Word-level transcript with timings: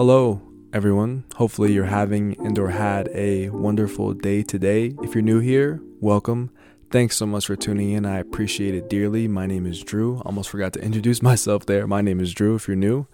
Hello, 0.00 0.40
everyone. 0.72 1.24
Hopefully, 1.34 1.74
you're 1.74 1.84
having 1.84 2.34
and 2.42 2.58
or 2.58 2.70
had 2.70 3.10
a 3.12 3.50
wonderful 3.50 4.14
day 4.14 4.42
today. 4.42 4.94
If 5.02 5.14
you're 5.14 5.20
new 5.20 5.40
here, 5.40 5.78
welcome. 6.00 6.48
Thanks 6.90 7.18
so 7.18 7.26
much 7.26 7.44
for 7.44 7.54
tuning 7.54 7.90
in. 7.90 8.06
I 8.06 8.16
appreciate 8.16 8.74
it 8.74 8.88
dearly. 8.88 9.28
My 9.28 9.44
name 9.44 9.66
is 9.66 9.84
Drew. 9.84 10.22
Almost 10.24 10.48
forgot 10.48 10.72
to 10.72 10.80
introduce 10.80 11.20
myself 11.30 11.66
there. 11.66 11.86
My 11.86 12.00
name 12.00 12.18
is 12.18 12.32
Drew 12.32 12.54
if 12.54 12.66
you're 12.66 12.78
new. 12.78 13.08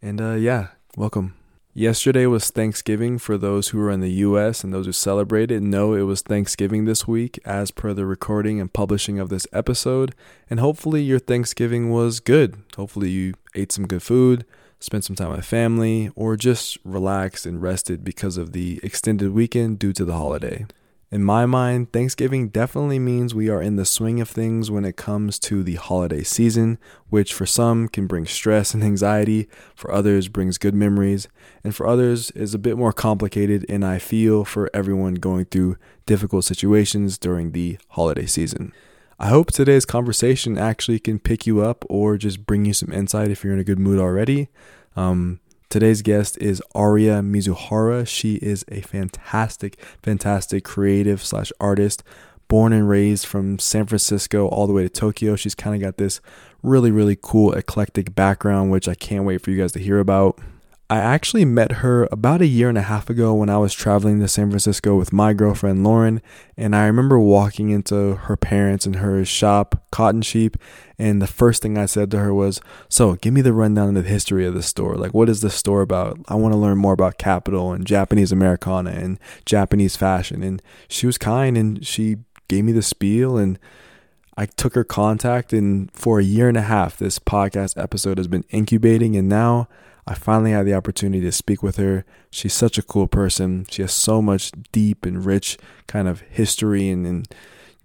And 0.00 0.20
uh, 0.20 0.34
yeah, 0.34 0.68
welcome. 0.96 1.34
Yesterday 1.74 2.24
was 2.26 2.50
Thanksgiving 2.50 3.18
for 3.18 3.36
those 3.36 3.70
who 3.70 3.80
are 3.80 3.90
in 3.90 3.98
the 3.98 4.12
US 4.26 4.62
and 4.62 4.72
those 4.72 4.86
who 4.86 4.92
celebrated. 4.92 5.64
No, 5.64 5.94
it 5.94 6.02
was 6.02 6.22
Thanksgiving 6.22 6.84
this 6.84 7.08
week 7.08 7.40
as 7.44 7.72
per 7.72 7.92
the 7.92 8.06
recording 8.06 8.60
and 8.60 8.72
publishing 8.72 9.18
of 9.18 9.28
this 9.28 9.48
episode. 9.52 10.14
And 10.48 10.60
hopefully 10.60 11.02
your 11.02 11.18
Thanksgiving 11.18 11.90
was 11.90 12.20
good. 12.20 12.62
Hopefully 12.76 13.10
you 13.10 13.34
ate 13.56 13.72
some 13.72 13.88
good 13.88 14.04
food, 14.04 14.44
spent 14.80 15.04
some 15.04 15.16
time 15.16 15.30
with 15.30 15.44
family, 15.44 16.10
or 16.14 16.36
just 16.36 16.78
relaxed 16.84 17.46
and 17.46 17.62
rested 17.62 18.04
because 18.04 18.36
of 18.36 18.52
the 18.52 18.80
extended 18.82 19.32
weekend 19.32 19.78
due 19.78 19.92
to 19.92 20.04
the 20.04 20.14
holiday. 20.14 20.66
In 21.10 21.24
my 21.24 21.46
mind, 21.46 21.90
Thanksgiving 21.90 22.48
definitely 22.48 22.98
means 22.98 23.34
we 23.34 23.48
are 23.48 23.62
in 23.62 23.76
the 23.76 23.86
swing 23.86 24.20
of 24.20 24.28
things 24.28 24.70
when 24.70 24.84
it 24.84 24.98
comes 24.98 25.38
to 25.38 25.62
the 25.62 25.76
holiday 25.76 26.22
season, 26.22 26.78
which 27.08 27.32
for 27.32 27.46
some 27.46 27.88
can 27.88 28.06
bring 28.06 28.26
stress 28.26 28.74
and 28.74 28.84
anxiety, 28.84 29.48
for 29.74 29.90
others 29.90 30.28
brings 30.28 30.58
good 30.58 30.74
memories, 30.74 31.26
and 31.64 31.74
for 31.74 31.86
others 31.86 32.30
is 32.32 32.52
a 32.52 32.58
bit 32.58 32.76
more 32.76 32.92
complicated 32.92 33.64
and 33.70 33.86
I 33.86 33.98
feel 33.98 34.44
for 34.44 34.68
everyone 34.74 35.14
going 35.14 35.46
through 35.46 35.78
difficult 36.04 36.44
situations 36.44 37.16
during 37.16 37.52
the 37.52 37.78
holiday 37.88 38.26
season. 38.26 38.74
I 39.18 39.28
hope 39.28 39.50
today's 39.50 39.84
conversation 39.84 40.56
actually 40.56 41.00
can 41.00 41.18
pick 41.18 41.46
you 41.46 41.60
up 41.60 41.84
or 41.88 42.16
just 42.16 42.46
bring 42.46 42.64
you 42.64 42.72
some 42.72 42.92
insight 42.92 43.30
if 43.30 43.42
you're 43.42 43.52
in 43.52 43.58
a 43.58 43.64
good 43.64 43.78
mood 43.78 43.98
already. 43.98 44.48
Um, 44.94 45.40
Today's 45.70 46.00
guest 46.00 46.38
is 46.40 46.62
Aria 46.74 47.20
Mizuhara. 47.20 48.08
She 48.08 48.36
is 48.36 48.64
a 48.68 48.80
fantastic, 48.80 49.78
fantastic 50.02 50.64
creative 50.64 51.22
slash 51.22 51.52
artist, 51.60 52.02
born 52.48 52.72
and 52.72 52.88
raised 52.88 53.26
from 53.26 53.58
San 53.58 53.84
Francisco 53.84 54.48
all 54.48 54.66
the 54.66 54.72
way 54.72 54.84
to 54.84 54.88
Tokyo. 54.88 55.36
She's 55.36 55.54
kind 55.54 55.76
of 55.76 55.82
got 55.82 55.98
this 55.98 56.22
really, 56.62 56.90
really 56.90 57.18
cool 57.20 57.52
eclectic 57.52 58.14
background, 58.14 58.70
which 58.70 58.88
I 58.88 58.94
can't 58.94 59.26
wait 59.26 59.42
for 59.42 59.50
you 59.50 59.58
guys 59.58 59.72
to 59.72 59.78
hear 59.78 59.98
about. 59.98 60.38
I 60.90 60.98
actually 61.00 61.44
met 61.44 61.72
her 61.72 62.08
about 62.10 62.40
a 62.40 62.46
year 62.46 62.70
and 62.70 62.78
a 62.78 62.82
half 62.82 63.10
ago 63.10 63.34
when 63.34 63.50
I 63.50 63.58
was 63.58 63.74
traveling 63.74 64.20
to 64.20 64.28
San 64.28 64.48
Francisco 64.48 64.96
with 64.96 65.12
my 65.12 65.34
girlfriend 65.34 65.84
Lauren. 65.84 66.22
And 66.56 66.74
I 66.74 66.86
remember 66.86 67.18
walking 67.18 67.68
into 67.68 68.14
her 68.14 68.38
parents 68.38 68.86
and 68.86 68.96
her 68.96 69.22
shop, 69.26 69.84
Cotton 69.92 70.22
Sheep. 70.22 70.56
And 70.98 71.20
the 71.20 71.26
first 71.26 71.60
thing 71.60 71.76
I 71.76 71.84
said 71.84 72.10
to 72.12 72.20
her 72.20 72.32
was, 72.32 72.62
So, 72.88 73.16
give 73.16 73.34
me 73.34 73.42
the 73.42 73.52
rundown 73.52 73.88
of 73.88 74.02
the 74.02 74.08
history 74.08 74.46
of 74.46 74.54
the 74.54 74.62
store. 74.62 74.96
Like, 74.96 75.12
what 75.12 75.28
is 75.28 75.42
this 75.42 75.54
store 75.54 75.82
about? 75.82 76.20
I 76.26 76.36
want 76.36 76.54
to 76.54 76.58
learn 76.58 76.78
more 76.78 76.94
about 76.94 77.18
Kapital 77.18 77.70
and 77.74 77.86
Japanese 77.86 78.32
Americana 78.32 78.92
and 78.92 79.20
Japanese 79.44 79.94
fashion. 79.94 80.42
And 80.42 80.62
she 80.88 81.04
was 81.04 81.18
kind 81.18 81.58
and 81.58 81.86
she 81.86 82.16
gave 82.48 82.64
me 82.64 82.72
the 82.72 82.80
spiel. 82.80 83.36
And 83.36 83.58
I 84.38 84.46
took 84.46 84.74
her 84.74 84.84
contact. 84.84 85.52
And 85.52 85.92
for 85.92 86.18
a 86.18 86.24
year 86.24 86.48
and 86.48 86.56
a 86.56 86.62
half, 86.62 86.96
this 86.96 87.18
podcast 87.18 87.80
episode 87.80 88.16
has 88.16 88.26
been 88.26 88.46
incubating. 88.48 89.16
And 89.16 89.28
now, 89.28 89.68
I 90.08 90.14
finally 90.14 90.52
had 90.52 90.64
the 90.64 90.72
opportunity 90.72 91.20
to 91.20 91.30
speak 91.30 91.62
with 91.62 91.76
her. 91.76 92.06
She's 92.30 92.54
such 92.54 92.78
a 92.78 92.82
cool 92.82 93.06
person. 93.06 93.66
She 93.70 93.82
has 93.82 93.92
so 93.92 94.22
much 94.22 94.52
deep 94.72 95.04
and 95.04 95.22
rich 95.22 95.58
kind 95.86 96.08
of 96.08 96.22
history, 96.22 96.88
and, 96.88 97.06
and 97.06 97.28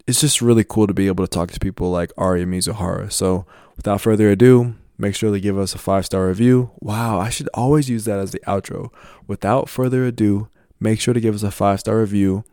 it's 0.07 0.21
just 0.21 0.41
really 0.41 0.63
cool 0.63 0.87
to 0.87 0.93
be 0.93 1.07
able 1.07 1.25
to 1.25 1.29
talk 1.29 1.51
to 1.51 1.59
people 1.59 1.91
like 1.91 2.13
Aria 2.17 2.45
Mizuhara. 2.45 3.11
So, 3.11 3.45
without 3.75 3.99
further 3.99 4.29
ado, 4.29 4.75
make 4.97 5.15
sure 5.15 5.33
to 5.33 5.39
give 5.39 5.57
us 5.57 5.75
a 5.75 5.77
five 5.77 6.05
star 6.05 6.27
review. 6.27 6.71
Wow, 6.79 7.19
I 7.19 7.29
should 7.29 7.49
always 7.53 7.89
use 7.89 8.05
that 8.05 8.19
as 8.19 8.31
the 8.31 8.39
outro. 8.47 8.89
Without 9.27 9.67
further 9.67 10.05
ado, 10.05 10.47
make 10.79 11.01
sure 11.01 11.13
to 11.13 11.19
give 11.19 11.35
us 11.35 11.43
a 11.43 11.51
five 11.51 11.81
star 11.81 11.99
review 11.99 12.45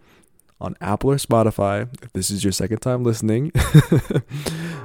on 0.60 0.76
Apple 0.80 1.12
or 1.12 1.16
Spotify 1.16 1.88
if 2.02 2.12
this 2.12 2.28
is 2.28 2.42
your 2.42 2.52
second 2.52 2.80
time 2.80 3.04
listening. 3.04 3.52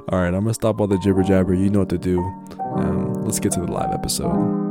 all 0.09 0.19
right, 0.19 0.27
I'm 0.27 0.43
gonna 0.43 0.53
stop 0.53 0.79
all 0.79 0.85
the 0.85 0.99
jibber 0.99 1.23
jabber. 1.23 1.55
You 1.55 1.71
know 1.71 1.79
what 1.79 1.89
to 1.89 1.97
do. 1.97 2.21
Um, 2.75 3.25
let's 3.25 3.39
get 3.39 3.51
to 3.53 3.61
the 3.61 3.71
live 3.71 3.91
episode. 3.91 4.64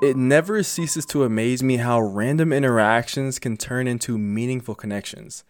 It 0.00 0.16
never 0.16 0.62
ceases 0.62 1.04
to 1.06 1.24
amaze 1.24 1.60
me 1.60 1.78
how 1.78 2.00
random 2.00 2.52
interactions 2.52 3.40
can 3.40 3.56
turn 3.56 3.88
into 3.88 4.16
meaningful 4.16 4.76
connections. 4.76 5.42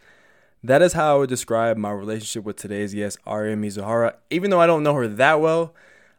That 0.65 0.81
is 0.81 0.95
how 0.95 1.15
I 1.15 1.19
would 1.19 1.29
describe 1.29 1.77
my 1.77 1.91
relationship 1.91 2.45
with 2.45 2.57
today's 2.57 2.95
guest, 2.95 3.19
Aria 3.27 3.57
Mizuhara. 3.57 4.15
Even 4.31 4.51
though 4.51 4.61
I 4.61 4.67
don't 4.67 4.83
know 4.83 4.95
her 4.95 5.07
that 5.07 5.43
well, 5.43 5.75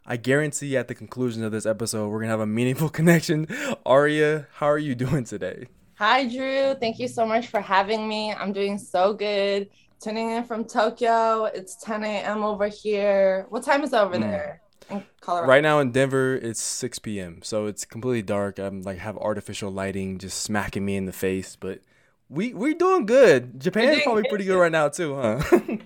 I 0.06 0.18
guarantee 0.18 0.78
at 0.78 0.88
the 0.88 0.94
conclusion 0.94 1.44
of 1.44 1.52
this 1.52 1.66
episode, 1.66 2.08
we're 2.10 2.20
going 2.20 2.28
to 2.28 2.34
have 2.34 2.40
a 2.40 2.46
meaningful 2.46 2.90
connection. 3.00 3.48
Aria, 3.84 4.46
how 4.54 4.68
are 4.68 4.78
you 4.78 4.94
doing 4.94 5.24
today? 5.24 5.66
Hi, 5.96 6.28
Drew. 6.28 6.76
Thank 6.76 7.00
you 7.00 7.08
so 7.08 7.26
much 7.26 7.48
for 7.48 7.62
having 7.62 8.08
me. 8.08 8.32
I'm 8.32 8.54
doing 8.54 8.78
so 8.78 9.12
good. 9.12 9.72
Tuning 10.00 10.30
in 10.30 10.44
from 10.44 10.66
Tokyo. 10.66 11.46
It's 11.46 11.78
10 11.84 12.04
a.m. 12.04 12.44
over 12.44 12.68
here. 12.68 13.48
What 13.50 13.64
time 13.64 13.84
is 13.84 13.92
it 13.92 13.98
over 13.98 14.18
mm. 14.18 14.22
there? 14.22 14.62
In 14.90 15.04
Colorado? 15.22 15.48
Right 15.48 15.64
now 15.64 15.80
in 15.80 15.92
Denver, 15.92 16.36
it's 16.36 16.62
6 16.62 17.00
p.m. 17.00 17.42
So 17.44 17.66
it's 17.66 17.86
completely 17.86 18.22
dark. 18.22 18.60
I'm 18.60 18.82
like 18.82 18.98
have 19.00 19.18
artificial 19.18 19.72
lighting 19.72 20.18
just 20.18 20.42
smacking 20.42 20.86
me 20.86 20.96
in 20.96 21.06
the 21.06 21.14
face, 21.14 21.56
but 21.56 21.80
we 22.30 22.54
we're 22.54 22.74
doing 22.74 23.06
good. 23.06 23.60
Japan's 23.60 24.04
probably 24.04 24.24
pretty 24.30 24.46
good 24.46 24.60
right 24.60 24.72
now 24.72 24.90
too, 24.90 25.16
huh? 25.16 25.42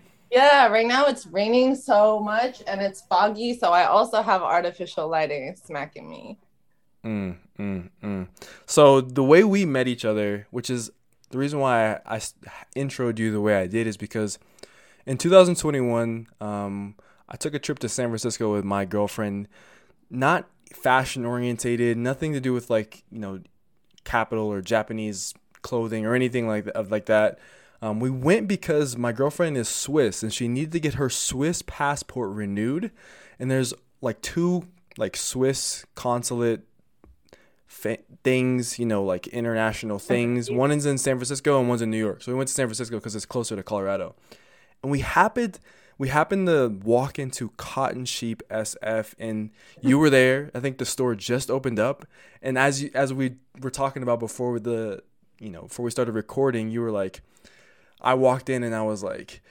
yeah, 0.31 0.67
right 0.67 0.87
now 0.87 1.05
it's 1.05 1.25
raining 1.27 1.75
so 1.75 2.19
much 2.19 2.61
and 2.67 2.81
it's 2.81 3.01
foggy, 3.01 3.57
so 3.57 3.71
I 3.71 3.85
also 3.85 4.21
have 4.21 4.41
artificial 4.41 5.07
lighting 5.07 5.55
smacking 5.55 6.09
me. 6.09 6.37
Mm, 7.05 7.37
mm, 7.59 7.89
mm. 8.01 8.27
So 8.65 9.01
the 9.01 9.23
way 9.23 9.43
we 9.43 9.65
met 9.65 9.87
each 9.87 10.05
other, 10.05 10.47
which 10.51 10.69
is 10.69 10.91
the 11.29 11.37
reason 11.37 11.59
why 11.59 11.95
I, 12.05 12.15
I 12.15 12.19
introed 12.75 13.19
you 13.19 13.31
the 13.31 13.41
way 13.41 13.57
I 13.57 13.67
did, 13.67 13.87
is 13.87 13.97
because 13.97 14.39
in 15.05 15.17
2021, 15.17 16.27
um, 16.39 16.95
I 17.33 17.35
took 17.35 17.55
a 17.55 17.59
trip 17.59 17.79
to 17.79 17.89
San 17.89 18.09
Francisco 18.09 18.53
with 18.53 18.63
my 18.63 18.85
girlfriend, 18.85 19.47
not 20.11 20.47
fashion 20.71 21.25
orientated, 21.25 21.97
nothing 21.97 22.31
to 22.33 22.39
do 22.39 22.53
with 22.53 22.69
like, 22.69 23.03
you 23.11 23.17
know, 23.17 23.41
Kapital 24.03 24.45
or 24.45 24.61
Japanese 24.61 25.33
clothing 25.63 26.05
or 26.05 26.13
anything 26.13 26.47
like 26.47 26.65
that, 26.65 26.91
like 26.91 27.07
that. 27.07 27.39
Um, 27.81 27.99
we 27.99 28.11
went 28.11 28.47
because 28.47 28.95
my 28.97 29.11
girlfriend 29.11 29.57
is 29.57 29.67
Swiss 29.67 30.21
and 30.21 30.31
she 30.31 30.47
needed 30.47 30.71
to 30.73 30.79
get 30.79 30.93
her 30.93 31.09
Swiss 31.09 31.63
passport 31.63 32.29
renewed. 32.29 32.91
And 33.39 33.49
there's 33.49 33.73
like 33.99 34.21
two 34.21 34.67
like 34.95 35.17
Swiss 35.17 35.85
consulate 35.95 36.61
fa- 37.65 37.97
things, 38.23 38.77
you 38.77 38.85
know, 38.85 39.03
like 39.03 39.25
international 39.27 39.97
things. 39.97 40.51
One 40.51 40.71
is 40.71 40.85
in 40.85 40.99
San 40.99 41.17
Francisco 41.17 41.59
and 41.59 41.67
one's 41.67 41.81
in 41.81 41.89
New 41.89 41.97
York. 41.97 42.21
So 42.21 42.31
we 42.31 42.37
went 42.37 42.47
to 42.49 42.53
San 42.53 42.67
Francisco 42.67 42.97
because 42.97 43.15
it's 43.15 43.25
closer 43.25 43.55
to 43.55 43.63
Colorado. 43.63 44.15
And 44.83 44.91
we 44.91 44.99
happened 44.99 45.59
we 45.97 46.09
happened 46.09 46.47
to 46.47 46.69
walk 46.83 47.19
into 47.19 47.49
Cotton 47.57 48.05
Sheep 48.05 48.41
SF, 48.49 49.13
and 49.19 49.51
you 49.81 49.97
were 49.97 50.09
there. 50.09 50.51
I 50.53 50.59
think 50.59 50.77
the 50.77 50.85
store 50.85 51.15
just 51.15 51.51
opened 51.51 51.79
up, 51.79 52.05
and 52.41 52.57
as 52.57 52.83
you, 52.83 52.91
as 52.93 53.13
we 53.13 53.35
were 53.61 53.69
talking 53.69 54.03
about 54.03 54.19
before 54.19 54.59
the, 54.59 55.03
you 55.39 55.49
know, 55.49 55.63
before 55.63 55.85
we 55.85 55.91
started 55.91 56.13
recording, 56.13 56.69
you 56.69 56.81
were 56.81 56.91
like, 56.91 57.21
I 58.01 58.15
walked 58.15 58.49
in 58.49 58.63
and 58.63 58.75
I 58.75 58.83
was 58.83 59.03
like. 59.03 59.41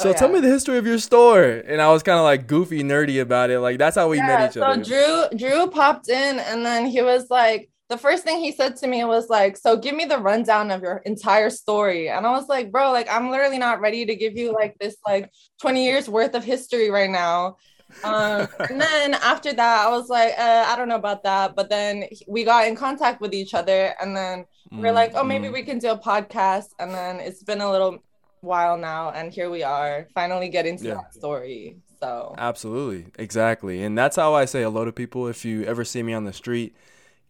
Oh, 0.00 0.02
so 0.04 0.08
oh, 0.10 0.12
yeah. 0.12 0.18
tell 0.18 0.28
me 0.28 0.38
the 0.38 0.48
history 0.48 0.78
of 0.78 0.86
your 0.86 0.98
store, 0.98 1.42
and 1.42 1.82
I 1.82 1.90
was 1.90 2.04
kind 2.04 2.18
of 2.18 2.22
like 2.22 2.46
goofy, 2.46 2.84
nerdy 2.84 3.20
about 3.20 3.50
it. 3.50 3.58
Like 3.58 3.78
that's 3.78 3.96
how 3.96 4.08
we 4.08 4.18
yeah, 4.18 4.26
met 4.28 4.50
each 4.50 4.54
so 4.54 4.62
other. 4.62 4.84
So 4.84 5.28
Drew, 5.28 5.38
Drew 5.38 5.66
popped 5.66 6.08
in, 6.08 6.38
and 6.38 6.64
then 6.64 6.86
he 6.86 7.02
was 7.02 7.28
like, 7.30 7.68
the 7.88 7.96
first 7.96 8.22
thing 8.22 8.38
he 8.38 8.52
said 8.52 8.76
to 8.76 8.86
me 8.86 9.02
was 9.04 9.30
like, 9.30 9.56
"So 9.56 9.76
give 9.76 9.94
me 9.94 10.04
the 10.04 10.18
rundown 10.18 10.70
of 10.70 10.82
your 10.82 10.98
entire 11.06 11.50
story." 11.50 12.08
And 12.10 12.26
I 12.26 12.32
was 12.32 12.48
like, 12.48 12.70
"Bro, 12.70 12.92
like 12.92 13.08
I'm 13.10 13.30
literally 13.30 13.58
not 13.58 13.80
ready 13.80 14.04
to 14.04 14.14
give 14.14 14.36
you 14.36 14.52
like 14.52 14.76
this 14.78 14.96
like 15.06 15.30
20 15.60 15.84
years 15.84 16.08
worth 16.08 16.34
of 16.34 16.44
history 16.44 16.90
right 16.90 17.10
now." 17.10 17.56
um, 18.04 18.46
and 18.68 18.80
then 18.80 19.14
after 19.14 19.52
that, 19.52 19.86
I 19.86 19.90
was 19.90 20.08
like, 20.08 20.34
uh, 20.38 20.66
"I 20.68 20.76
don't 20.76 20.88
know 20.88 20.96
about 20.96 21.22
that." 21.24 21.56
But 21.56 21.70
then 21.70 22.04
we 22.26 22.44
got 22.44 22.68
in 22.68 22.76
contact 22.76 23.20
with 23.20 23.32
each 23.32 23.54
other, 23.54 23.94
and 24.00 24.16
then 24.16 24.44
we 24.70 24.86
are 24.88 24.92
like, 24.92 25.12
"Oh, 25.14 25.24
maybe 25.24 25.46
mm-hmm. 25.46 25.54
we 25.54 25.62
can 25.62 25.78
do 25.78 25.90
a 25.90 25.98
podcast." 25.98 26.68
And 26.78 26.92
then 26.92 27.20
it's 27.20 27.42
been 27.42 27.60
a 27.60 27.70
little 27.70 27.98
while 28.40 28.76
now, 28.76 29.10
and 29.10 29.32
here 29.32 29.50
we 29.50 29.62
are, 29.62 30.06
finally 30.14 30.48
getting 30.48 30.76
to 30.78 30.84
yeah. 30.84 30.94
that 30.94 31.14
story. 31.14 31.78
So 32.00 32.34
absolutely, 32.38 33.10
exactly, 33.18 33.82
and 33.82 33.96
that's 33.96 34.16
how 34.16 34.34
I 34.34 34.44
say 34.44 34.62
hello 34.62 34.84
to 34.84 34.92
people. 34.92 35.26
If 35.26 35.44
you 35.44 35.64
ever 35.64 35.84
see 35.84 36.02
me 36.02 36.12
on 36.12 36.24
the 36.24 36.32
street 36.32 36.76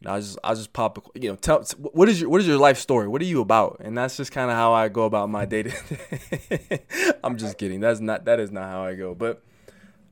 you 0.00 0.08
know, 0.08 0.14
I 0.14 0.20
just 0.20 0.38
I 0.44 0.54
just 0.54 0.72
pop 0.72 1.10
you 1.14 1.30
know 1.30 1.36
tell 1.36 1.62
what 1.78 2.08
is 2.08 2.20
your 2.20 2.30
what 2.30 2.40
is 2.40 2.46
your 2.46 2.58
life 2.58 2.78
story? 2.78 3.08
What 3.08 3.20
are 3.20 3.26
you 3.26 3.40
about? 3.40 3.78
And 3.80 3.98
that's 3.98 4.16
just 4.16 4.30
kind 4.30 4.50
of 4.50 4.56
how 4.56 4.72
I 4.72 4.88
go 4.88 5.04
about 5.04 5.28
my 5.28 5.44
day 5.44 5.64
to 5.64 5.70
day. 5.70 6.80
I'm 7.24 7.36
just 7.36 7.58
kidding. 7.58 7.80
That's 7.80 8.00
not 8.00 8.24
that 8.26 8.38
is 8.38 8.52
not 8.52 8.64
how 8.64 8.84
I 8.84 8.94
go. 8.94 9.14
But 9.14 9.42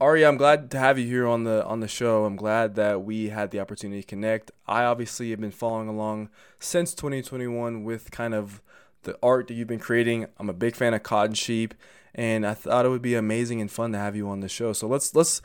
Ari, 0.00 0.27
I'm 0.27 0.37
glad 0.37 0.71
to 0.73 0.79
have 0.79 0.99
you 0.99 1.06
here 1.06 1.27
on 1.27 1.44
the 1.44 1.65
on 1.65 1.81
the 1.81 1.88
show. 1.88 2.25
I'm 2.25 2.37
glad 2.37 2.75
that 2.75 3.05
we 3.05 3.29
had 3.29 3.50
the 3.50 3.61
opportunity 3.61 4.03
to 4.03 4.06
connect. 4.06 4.50
I 4.67 4.85
obviously 4.85 5.31
have 5.31 5.41
been 5.41 5.53
following 5.53 5.89
along 5.89 6.31
since 6.59 6.93
2021 6.93 7.85
with 7.85 8.11
kind 8.11 8.35
of 8.35 8.61
the 9.05 9.17
art 9.23 9.47
that 9.49 9.55
you've 9.55 9.69
been 9.69 9.79
creating. 9.79 10.27
I'm 10.39 10.50
a 10.50 10.55
big 10.55 10.75
fan 10.75 10.94
of 10.94 11.05
Cotton 11.05 11.35
Sheep, 11.35 11.75
and 12.15 12.44
I 12.44 12.55
thought 12.55 12.85
it 12.85 12.89
would 12.89 13.03
be 13.03 13.15
amazing 13.15 13.61
and 13.61 13.71
fun 13.71 13.93
to 13.93 13.99
have 13.99 14.17
you 14.17 14.29
on 14.29 14.41
the 14.41 14.49
show. 14.49 14.73
So 14.73 14.89
let's 14.89 15.15
let's 15.15 15.41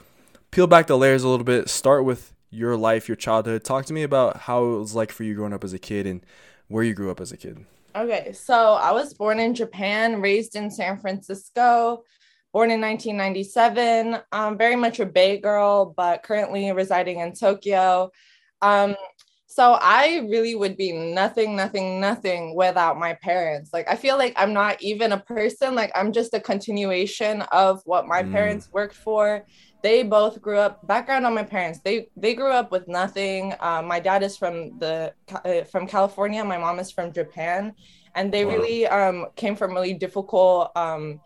peel 0.49 0.67
back 0.67 0.87
the 0.87 0.97
layers 0.97 1.23
a 1.23 1.29
little 1.29 1.45
bit. 1.45 1.69
Start 1.69 2.03
with 2.03 2.33
your 2.51 2.75
life, 2.75 3.07
your 3.07 3.15
childhood. 3.15 3.63
Talk 3.63 3.85
to 3.85 3.93
me 3.93 4.03
about 4.03 4.37
how 4.37 4.65
it 4.65 4.77
was 4.79 4.93
like 4.93 5.11
for 5.11 5.23
you 5.23 5.33
growing 5.33 5.53
up 5.53 5.63
as 5.63 5.73
a 5.73 5.79
kid 5.79 6.05
and 6.05 6.23
where 6.67 6.83
you 6.83 6.93
grew 6.93 7.09
up 7.09 7.21
as 7.21 7.31
a 7.31 7.37
kid. 7.37 7.65
Okay, 7.95 8.31
so 8.33 8.73
I 8.73 8.91
was 8.91 9.13
born 9.13 9.39
in 9.39 9.55
Japan, 9.55 10.21
raised 10.21 10.55
in 10.55 10.69
San 10.69 10.97
Francisco, 10.97 12.03
born 12.53 12.71
in 12.71 12.79
1997. 12.79 14.17
I'm 14.31 14.57
very 14.57 14.75
much 14.75 14.99
a 14.99 15.05
Bay 15.05 15.39
girl, 15.39 15.93
but 15.97 16.23
currently 16.23 16.71
residing 16.71 17.19
in 17.19 17.33
Tokyo. 17.33 18.11
Um, 18.61 18.95
so 19.47 19.77
I 19.81 20.25
really 20.29 20.55
would 20.55 20.77
be 20.77 20.93
nothing, 20.93 21.57
nothing, 21.57 21.99
nothing 21.99 22.55
without 22.55 22.97
my 22.97 23.15
parents. 23.15 23.71
Like 23.73 23.89
I 23.89 23.97
feel 23.97 24.17
like 24.17 24.33
I'm 24.37 24.53
not 24.53 24.81
even 24.81 25.11
a 25.11 25.19
person. 25.19 25.75
Like 25.75 25.91
I'm 25.93 26.13
just 26.13 26.33
a 26.33 26.39
continuation 26.39 27.41
of 27.51 27.81
what 27.83 28.07
my 28.07 28.23
mm. 28.23 28.31
parents 28.31 28.69
worked 28.71 28.95
for 28.95 29.45
they 29.83 30.03
both 30.03 30.41
grew 30.41 30.57
up 30.57 30.85
background 30.87 31.25
on 31.25 31.33
my 31.33 31.43
parents 31.43 31.79
they 31.83 32.07
they 32.15 32.33
grew 32.33 32.51
up 32.51 32.71
with 32.71 32.87
nothing. 32.87 33.53
Uh, 33.59 33.81
my 33.81 33.99
dad 33.99 34.23
is 34.23 34.37
from 34.37 34.77
the 34.79 35.13
uh, 35.45 35.63
from 35.63 35.87
california 35.87 36.43
my 36.43 36.57
mom 36.57 36.79
is 36.79 36.91
from 36.91 37.11
japan 37.11 37.73
and 38.15 38.31
they 38.31 38.45
wow. 38.45 38.51
really 38.53 38.87
um, 38.87 39.27
came 39.35 39.55
from 39.55 39.73
really 39.73 39.93
difficult 39.93 40.71
um, 40.75 41.19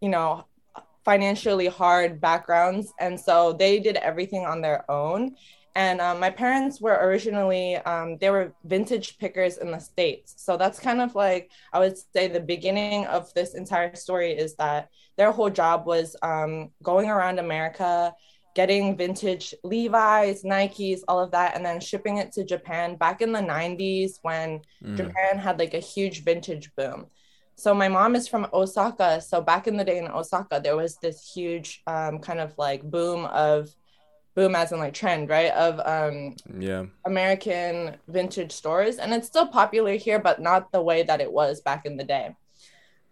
you 0.00 0.08
know 0.08 0.44
financially 1.04 1.68
hard 1.68 2.20
backgrounds 2.20 2.92
and 2.98 3.18
so 3.18 3.52
they 3.52 3.78
did 3.78 3.96
everything 3.96 4.44
on 4.44 4.60
their 4.60 4.88
own. 4.90 5.36
And 5.76 6.00
um, 6.00 6.18
my 6.18 6.30
parents 6.30 6.80
were 6.80 6.98
originally 7.06 7.76
um, 7.76 8.16
they 8.18 8.30
were 8.30 8.54
vintage 8.64 9.18
pickers 9.18 9.58
in 9.58 9.70
the 9.70 9.78
states. 9.78 10.34
So 10.38 10.56
that's 10.56 10.80
kind 10.80 11.00
of 11.00 11.14
like 11.14 11.52
i 11.72 11.78
would 11.78 11.96
say 12.12 12.26
the 12.26 12.40
beginning 12.40 13.06
of 13.06 13.32
this 13.34 13.54
entire 13.54 13.94
story 13.94 14.32
is 14.32 14.56
that 14.56 14.88
their 15.16 15.32
whole 15.32 15.50
job 15.50 15.86
was 15.86 16.16
um, 16.22 16.70
going 16.82 17.08
around 17.08 17.38
america 17.38 18.12
getting 18.56 18.96
vintage 18.96 19.54
levi's 19.64 20.42
nikes 20.42 21.00
all 21.08 21.20
of 21.20 21.30
that 21.30 21.54
and 21.54 21.64
then 21.64 21.78
shipping 21.78 22.16
it 22.16 22.32
to 22.32 22.42
japan 22.42 22.96
back 22.96 23.20
in 23.20 23.30
the 23.30 23.38
90s 23.38 24.18
when 24.22 24.60
mm. 24.82 24.96
japan 24.96 25.38
had 25.38 25.58
like 25.58 25.74
a 25.74 25.78
huge 25.78 26.24
vintage 26.24 26.74
boom. 26.74 27.06
So 27.58 27.74
my 27.74 27.88
mom 27.88 28.14
is 28.14 28.28
from 28.28 28.46
osaka. 28.52 29.20
So 29.20 29.40
back 29.40 29.66
in 29.66 29.76
the 29.76 29.84
day 29.84 29.98
in 29.98 30.08
osaka 30.08 30.60
there 30.62 30.76
was 30.76 30.96
this 30.98 31.30
huge 31.34 31.82
um, 31.86 32.18
kind 32.18 32.40
of 32.40 32.56
like 32.58 32.82
boom 32.82 33.26
of 33.26 33.68
boom 34.34 34.54
as 34.54 34.72
in 34.72 34.78
like 34.78 34.92
trend 34.92 35.30
right 35.30 35.52
of 35.52 35.80
um 35.84 36.36
yeah. 36.58 36.84
American 37.04 37.96
vintage 38.08 38.52
stores. 38.52 38.96
And 38.96 39.12
it's 39.12 39.26
still 39.26 39.48
popular 39.48 39.96
here 39.96 40.18
but 40.18 40.40
not 40.40 40.72
the 40.72 40.82
way 40.82 41.02
that 41.02 41.20
it 41.20 41.32
was 41.32 41.60
back 41.60 41.86
in 41.86 41.96
the 41.96 42.04
day 42.04 42.34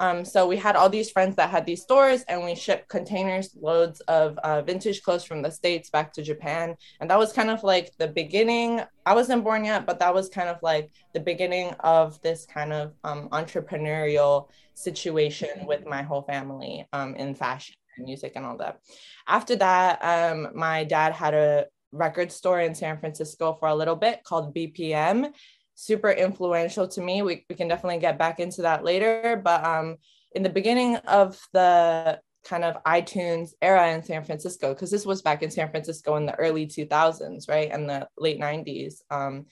um 0.01 0.25
so 0.25 0.47
we 0.47 0.57
had 0.57 0.77
all 0.77 0.89
these 0.89 1.11
friends 1.11 1.37
that 1.37 1.51
had 1.51 1.65
these 1.67 1.83
stores 1.83 2.25
and 2.29 2.45
we 2.45 2.55
shipped 2.55 2.89
containers 2.89 3.57
loads 3.61 4.01
of 4.03 4.37
uh, 4.39 4.63
vintage 4.63 5.03
clothes 5.03 5.25
from 5.25 5.43
the 5.43 5.51
states 5.51 5.91
back 5.91 6.13
to 6.13 6.23
japan 6.23 6.75
and 7.01 7.11
that 7.11 7.19
was 7.19 7.33
kind 7.33 7.51
of 7.51 7.63
like 7.63 7.91
the 7.99 8.09
beginning 8.09 8.81
i 9.07 9.15
wasn't 9.15 9.43
born 9.45 9.65
yet 9.65 9.87
but 9.87 9.99
that 9.99 10.15
was 10.15 10.29
kind 10.29 10.49
of 10.49 10.57
like 10.63 10.91
the 11.13 11.21
beginning 11.21 11.73
of 11.81 12.21
this 12.23 12.47
kind 12.47 12.73
of 12.73 12.93
um, 13.05 13.29
entrepreneurial 13.31 14.49
situation 14.75 15.67
with 15.67 15.87
my 15.87 16.03
whole 16.03 16.23
family 16.23 16.87
um, 16.93 17.15
in 17.15 17.35
fashion 17.35 17.77
and 17.97 18.05
music 18.05 18.33
and 18.37 18.45
all 18.45 18.57
that. 18.59 18.81
After 19.27 19.57
that, 19.57 19.99
um, 20.03 20.49
my 20.55 20.85
dad 20.85 21.13
had 21.13 21.35
a 21.35 21.67
record 21.93 22.33
store 22.33 22.61
in 22.61 22.75
San 22.75 22.99
Francisco 22.99 23.55
for 23.55 23.69
a 23.69 23.75
little 23.75 23.97
bit 23.97 24.25
called 24.25 24.55
BPM. 24.55 25.33
Super 25.75 26.11
influential 26.11 26.89
to 26.89 27.01
me. 27.01 27.23
We, 27.23 27.45
we 27.49 27.57
can 27.57 27.69
definitely 27.69 27.99
get 27.99 28.19
back 28.19 28.41
into 28.41 28.63
that 28.63 28.85
later. 28.85 29.41
But 29.43 29.65
um, 29.65 29.97
in 30.33 30.43
the 30.43 30.51
beginning 30.51 30.97
of 30.97 31.41
the 31.53 32.21
kind 32.45 32.65
of 32.65 32.83
iTunes 32.85 33.51
era 33.63 33.93
in 33.93 34.03
San 34.03 34.25
Francisco, 34.25 34.75
because 34.75 34.91
this 34.91 35.07
was 35.07 35.23
back 35.23 35.43
in 35.43 35.51
San 35.51 35.71
Francisco 35.71 36.17
in 36.17 36.27
the 36.27 36.35
early 36.37 36.67
2000s, 36.67 37.49
right? 37.49 37.71
And 37.73 37.89
the 37.89 38.09
late 38.19 38.41
90s. 38.41 38.97
Um, 39.11 39.47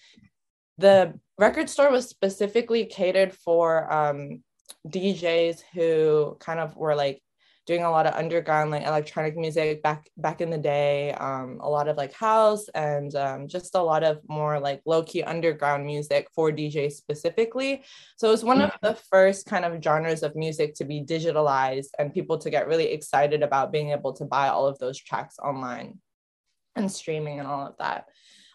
the 0.79 1.19
record 1.39 1.69
store 1.69 1.91
was 1.91 2.09
specifically 2.09 2.87
catered 2.87 3.35
for 3.35 3.93
um, 3.93 4.43
DJs 4.89 5.63
who 5.75 6.37
kind 6.41 6.61
of 6.61 6.77
were 6.77 6.95
like 6.95 7.23
doing 7.67 7.85
a 7.85 7.91
lot 7.91 8.07
of 8.07 8.15
underground 8.15 8.71
like 8.71 8.85
electronic 8.85 9.37
music 9.37 9.83
back 9.83 10.09
back 10.17 10.41
in 10.41 10.51
the 10.51 10.59
day 10.59 11.13
um, 11.13 11.59
a 11.61 11.69
lot 11.69 11.89
of 11.89 11.97
like 11.97 12.13
house 12.13 12.69
and 12.75 13.15
um, 13.15 13.47
just 13.47 13.75
a 13.75 13.83
lot 13.83 14.03
of 14.03 14.21
more 14.29 14.59
like 14.59 14.81
low-key 14.85 15.23
underground 15.23 15.85
music 15.87 16.27
for 16.35 16.51
djs 16.51 16.93
specifically. 16.93 17.83
So 18.17 18.29
it 18.29 18.33
was 18.33 18.45
one 18.45 18.61
of 18.61 18.71
mm-hmm. 18.71 18.87
the 18.87 18.95
first 19.11 19.47
kind 19.47 19.65
of 19.65 19.83
genres 19.83 20.23
of 20.23 20.35
music 20.35 20.75
to 20.75 20.85
be 20.85 21.03
digitalized 21.03 21.91
and 21.99 22.13
people 22.13 22.39
to 22.39 22.51
get 22.51 22.67
really 22.67 22.87
excited 22.93 23.43
about 23.43 23.73
being 23.73 23.91
able 23.91 24.13
to 24.15 24.25
buy 24.25 24.49
all 24.49 24.67
of 24.67 24.79
those 24.79 24.99
tracks 24.99 25.39
online 25.39 25.99
and 26.75 26.91
streaming 26.91 27.39
and 27.39 27.49
all 27.49 27.67
of 27.67 27.77
that. 27.79 28.07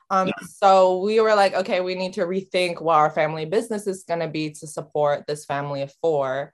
Um, 0.09 0.31
so 0.48 1.00
we 1.00 1.19
were 1.19 1.36
like, 1.36 1.54
okay, 1.54 1.81
we 1.81 1.95
need 1.95 2.13
to 2.13 2.21
rethink 2.21 2.81
what 2.81 2.95
our 2.95 3.09
family 3.09 3.45
business 3.45 3.88
is 3.88 4.04
going 4.04 4.21
to 4.21 4.27
be 4.27 4.51
to 4.51 4.68
support 4.68 5.25
this 5.27 5.45
family 5.45 5.81
of 5.81 5.94
four 6.01 6.54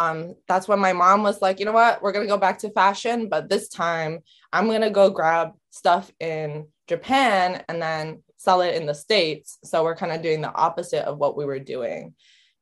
um, 0.00 0.34
that's 0.48 0.66
when 0.66 0.78
my 0.78 0.92
mom 0.92 1.22
was 1.22 1.42
like, 1.42 1.58
you 1.58 1.66
know 1.66 1.72
what, 1.72 2.02
we're 2.02 2.12
gonna 2.12 2.26
go 2.26 2.38
back 2.38 2.58
to 2.60 2.70
fashion, 2.70 3.28
but 3.28 3.48
this 3.48 3.68
time 3.68 4.20
I'm 4.52 4.66
gonna 4.66 4.90
go 4.90 5.10
grab 5.10 5.50
stuff 5.70 6.10
in 6.20 6.68
Japan 6.88 7.62
and 7.68 7.82
then 7.82 8.22
sell 8.38 8.62
it 8.62 8.74
in 8.76 8.86
the 8.86 8.94
States. 8.94 9.58
So 9.62 9.84
we're 9.84 9.96
kind 9.96 10.12
of 10.12 10.22
doing 10.22 10.40
the 10.40 10.52
opposite 10.54 11.04
of 11.04 11.18
what 11.18 11.36
we 11.36 11.44
were 11.44 11.58
doing. 11.58 12.14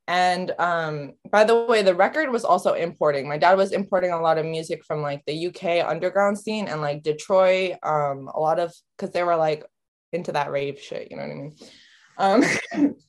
And 0.07 0.51
um, 0.59 1.13
by 1.31 1.43
the 1.43 1.65
way, 1.65 1.81
the 1.81 1.95
record 1.95 2.29
was 2.29 2.43
also 2.43 2.73
importing. 2.73 3.27
My 3.27 3.37
dad 3.37 3.57
was 3.57 3.71
importing 3.71 4.11
a 4.11 4.19
lot 4.19 4.37
of 4.37 4.45
music 4.45 4.83
from 4.83 5.01
like 5.01 5.23
the 5.25 5.47
UK 5.47 5.87
underground 5.87 6.37
scene 6.37 6.67
and 6.67 6.81
like 6.81 7.03
Detroit, 7.03 7.77
um, 7.83 8.29
a 8.33 8.39
lot 8.39 8.59
of 8.59 8.73
because 8.97 9.13
they 9.13 9.23
were 9.23 9.35
like 9.35 9.63
into 10.11 10.31
that 10.33 10.51
rave 10.51 10.79
shit, 10.79 11.09
you 11.09 11.17
know 11.17 11.23
what 11.23 11.31
I 11.31 12.35
mean? 12.35 12.53
Um, 12.81 12.95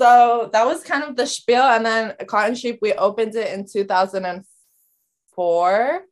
so 0.00 0.48
that 0.54 0.64
was 0.64 0.82
kind 0.82 1.04
of 1.04 1.14
the 1.14 1.26
spiel. 1.26 1.60
And 1.60 1.84
then 1.84 2.14
Cotton 2.26 2.54
Sheep, 2.54 2.78
we 2.80 2.94
opened 2.94 3.34
it 3.34 3.52
in 3.52 3.66
2004. 3.70 6.02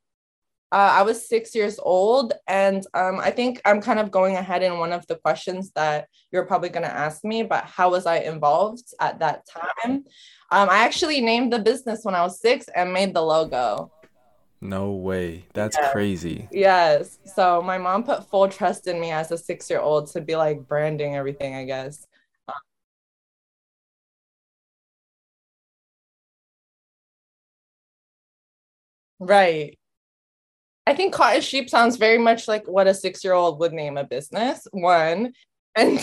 Uh, 0.70 0.70
I 0.70 1.00
was 1.00 1.26
six 1.26 1.54
years 1.54 1.80
old. 1.82 2.34
And 2.46 2.84
um, 2.92 3.18
I 3.18 3.30
think 3.30 3.62
I'm 3.64 3.80
kind 3.80 3.98
of 3.98 4.10
going 4.10 4.36
ahead 4.36 4.62
in 4.62 4.78
one 4.78 4.92
of 4.92 5.06
the 5.06 5.16
questions 5.16 5.70
that 5.70 6.06
you're 6.30 6.44
probably 6.44 6.68
going 6.68 6.82
to 6.82 6.94
ask 6.94 7.24
me, 7.24 7.44
but 7.44 7.64
how 7.64 7.92
was 7.92 8.04
I 8.04 8.18
involved 8.18 8.92
at 9.00 9.20
that 9.20 9.46
time? 9.46 10.04
Um, 10.50 10.68
I 10.68 10.84
actually 10.84 11.22
named 11.22 11.50
the 11.50 11.58
business 11.58 12.00
when 12.02 12.14
I 12.14 12.20
was 12.20 12.42
six 12.42 12.66
and 12.74 12.92
made 12.92 13.14
the 13.14 13.22
logo. 13.22 13.90
No 14.60 14.92
way. 14.92 15.46
That's 15.54 15.78
yeah. 15.80 15.92
crazy. 15.92 16.46
Yes. 16.52 17.20
So 17.24 17.62
my 17.62 17.78
mom 17.78 18.04
put 18.04 18.28
full 18.28 18.48
trust 18.48 18.86
in 18.86 19.00
me 19.00 19.12
as 19.12 19.32
a 19.32 19.38
six 19.38 19.70
year 19.70 19.80
old 19.80 20.08
to 20.08 20.20
be 20.20 20.36
like 20.36 20.68
branding 20.68 21.16
everything, 21.16 21.54
I 21.54 21.64
guess. 21.64 22.06
Right. 29.20 29.78
I 30.86 30.94
think 30.94 31.12
cotton 31.12 31.42
sheep 31.42 31.68
sounds 31.68 31.96
very 31.96 32.18
much 32.18 32.48
like 32.48 32.66
what 32.66 32.86
a 32.86 32.94
six 32.94 33.22
year 33.22 33.34
old 33.34 33.60
would 33.60 33.72
name 33.72 33.96
a 33.98 34.04
business. 34.04 34.66
One, 34.72 35.32
and 35.76 35.98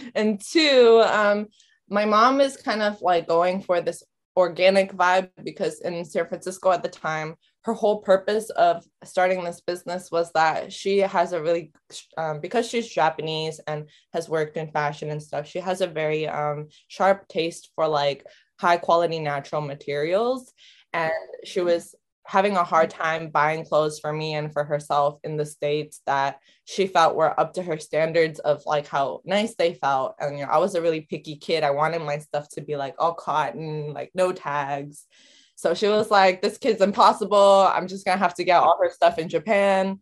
and 0.14 0.40
two, 0.40 1.02
um, 1.04 1.48
my 1.88 2.04
mom 2.04 2.40
is 2.40 2.56
kind 2.56 2.82
of 2.82 3.02
like 3.02 3.26
going 3.26 3.62
for 3.62 3.80
this 3.80 4.02
organic 4.36 4.92
vibe 4.92 5.30
because 5.42 5.80
in 5.80 6.04
San 6.04 6.28
Francisco 6.28 6.70
at 6.70 6.82
the 6.82 6.88
time, 6.88 7.34
her 7.62 7.72
whole 7.72 8.00
purpose 8.00 8.48
of 8.50 8.84
starting 9.02 9.42
this 9.42 9.60
business 9.60 10.10
was 10.12 10.30
that 10.32 10.72
she 10.72 10.98
has 10.98 11.32
a 11.32 11.42
really 11.42 11.72
um, 12.16 12.38
because 12.40 12.68
she's 12.68 12.88
Japanese 12.88 13.58
and 13.66 13.88
has 14.12 14.28
worked 14.28 14.56
in 14.56 14.70
fashion 14.70 15.10
and 15.10 15.22
stuff. 15.22 15.48
She 15.48 15.58
has 15.58 15.80
a 15.80 15.86
very 15.88 16.28
um, 16.28 16.68
sharp 16.86 17.26
taste 17.26 17.70
for 17.74 17.88
like 17.88 18.24
high 18.60 18.76
quality 18.76 19.18
natural 19.18 19.62
materials, 19.62 20.52
and 20.92 21.12
she 21.44 21.60
was 21.60 21.96
having 22.26 22.56
a 22.56 22.64
hard 22.64 22.90
time 22.90 23.30
buying 23.30 23.64
clothes 23.64 24.00
for 24.00 24.12
me 24.12 24.34
and 24.34 24.52
for 24.52 24.64
herself 24.64 25.18
in 25.22 25.36
the 25.36 25.46
states 25.46 26.02
that 26.06 26.40
she 26.64 26.86
felt 26.86 27.14
were 27.14 27.38
up 27.38 27.52
to 27.52 27.62
her 27.62 27.78
standards 27.78 28.40
of 28.40 28.62
like 28.66 28.88
how 28.88 29.20
nice 29.24 29.54
they 29.54 29.74
felt. 29.74 30.16
And 30.18 30.38
you 30.38 30.44
know 30.44 30.50
i 30.50 30.58
was 30.58 30.74
a 30.74 30.82
really 30.82 31.02
picky 31.02 31.36
kid. 31.36 31.62
I 31.62 31.70
wanted 31.70 32.02
my 32.02 32.18
stuff 32.18 32.48
to 32.50 32.60
be 32.60 32.76
like 32.76 32.96
all 32.98 33.14
cotton 33.14 33.92
like 33.92 34.10
no 34.14 34.32
tags. 34.32 35.06
So 35.54 35.72
she 35.72 35.86
was 35.88 36.10
like 36.10 36.42
this 36.42 36.58
kid's 36.58 36.82
impossible. 36.82 37.70
I'm 37.72 37.86
just 37.86 38.04
gonna 38.04 38.18
have 38.18 38.34
to 38.34 38.44
get 38.44 38.60
all 38.60 38.78
her 38.82 38.90
stuff 38.90 39.18
in 39.18 39.28
japan. 39.28 40.00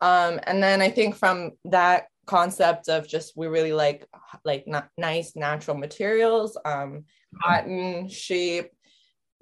Um, 0.00 0.40
and 0.44 0.62
then 0.62 0.80
i 0.80 0.88
think 0.88 1.14
from 1.14 1.52
that 1.66 2.06
concept 2.26 2.88
of 2.88 3.08
just 3.08 3.36
we 3.36 3.48
really 3.48 3.72
like 3.72 4.06
like 4.44 4.66
not 4.66 4.88
nice 4.96 5.34
natural 5.34 5.76
materials 5.76 6.56
um, 6.64 7.04
cotton 7.42 8.08
sheep 8.08 8.66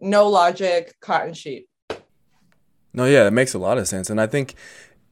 no 0.01 0.29
logic 0.29 0.95
cotton 1.01 1.35
sheep 1.35 1.69
no, 2.93 3.05
yeah, 3.05 3.27
it 3.27 3.33
makes 3.33 3.55
a 3.55 3.59
lot 3.59 3.79
of 3.79 3.89
sense. 3.89 4.11
And 4.11 4.21
I 4.21 4.27
think 4.27 4.55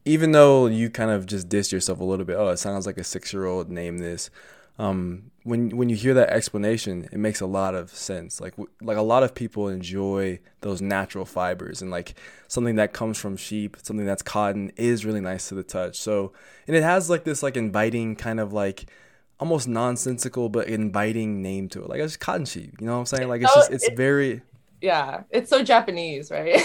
even 0.04 0.33
though 0.33 0.66
you 0.66 0.90
kind 0.90 1.11
of 1.11 1.26
just 1.26 1.49
dissed 1.49 1.73
yourself 1.73 2.00
a 2.00 2.04
little 2.04 2.25
bit, 2.25 2.37
oh, 2.37 2.49
it 2.50 2.59
sounds 2.59 2.87
like 2.87 2.99
a 2.99 3.04
six 3.04 3.33
year 3.33 3.47
old 3.47 3.71
named 3.71 4.00
this. 4.00 4.30
um, 4.78 5.30
when 5.45 5.71
when 5.76 5.88
you 5.88 5.97
hear 5.97 6.14
that 6.14 6.30
explanation, 6.30 7.09
it 7.12 7.18
makes 7.18 7.40
a 7.40 7.47
lot 7.47 7.75
of 7.75 7.90
sense. 7.90 8.40
Like 8.40 8.54
like 8.83 8.99
a 8.99 9.02
lot 9.02 9.23
of 9.25 9.35
people 9.35 9.68
enjoy 9.68 10.40
those 10.62 10.83
natural 10.83 11.25
fibers, 11.25 11.83
and 11.83 11.90
like 11.90 12.14
something 12.49 12.76
that 12.76 12.92
comes 12.92 13.18
from 13.18 13.37
sheep, 13.37 13.76
something 13.83 14.06
that's 14.06 14.23
cotton, 14.23 14.73
is 14.76 15.06
really 15.06 15.21
nice 15.21 15.49
to 15.50 15.54
the 15.56 15.62
touch. 15.64 15.99
So, 15.99 16.33
and 16.66 16.76
it 16.76 16.83
has 16.83 17.11
like 17.11 17.25
this 17.25 17.42
like 17.42 17.56
inviting 17.56 18.16
kind 18.16 18.40
of 18.40 18.52
like 18.52 18.87
almost 19.38 19.68
nonsensical 19.68 20.49
but 20.49 20.68
inviting 20.68 21.42
name 21.42 21.68
to 21.71 21.83
it. 21.83 21.88
Like 21.88 22.00
it's 22.00 22.16
cotton 22.16 22.45
sheep, 22.47 22.75
you 22.80 22.87
know 22.87 22.95
what 22.95 23.00
I'm 23.00 23.06
saying? 23.06 23.28
Like 23.28 23.42
it's 23.42 23.54
just 23.54 23.71
it's 23.71 23.88
very 23.88 24.42
yeah, 24.87 25.25
it's 25.31 25.50
so 25.50 25.64
Japanese, 25.64 26.31
right? 26.31 26.61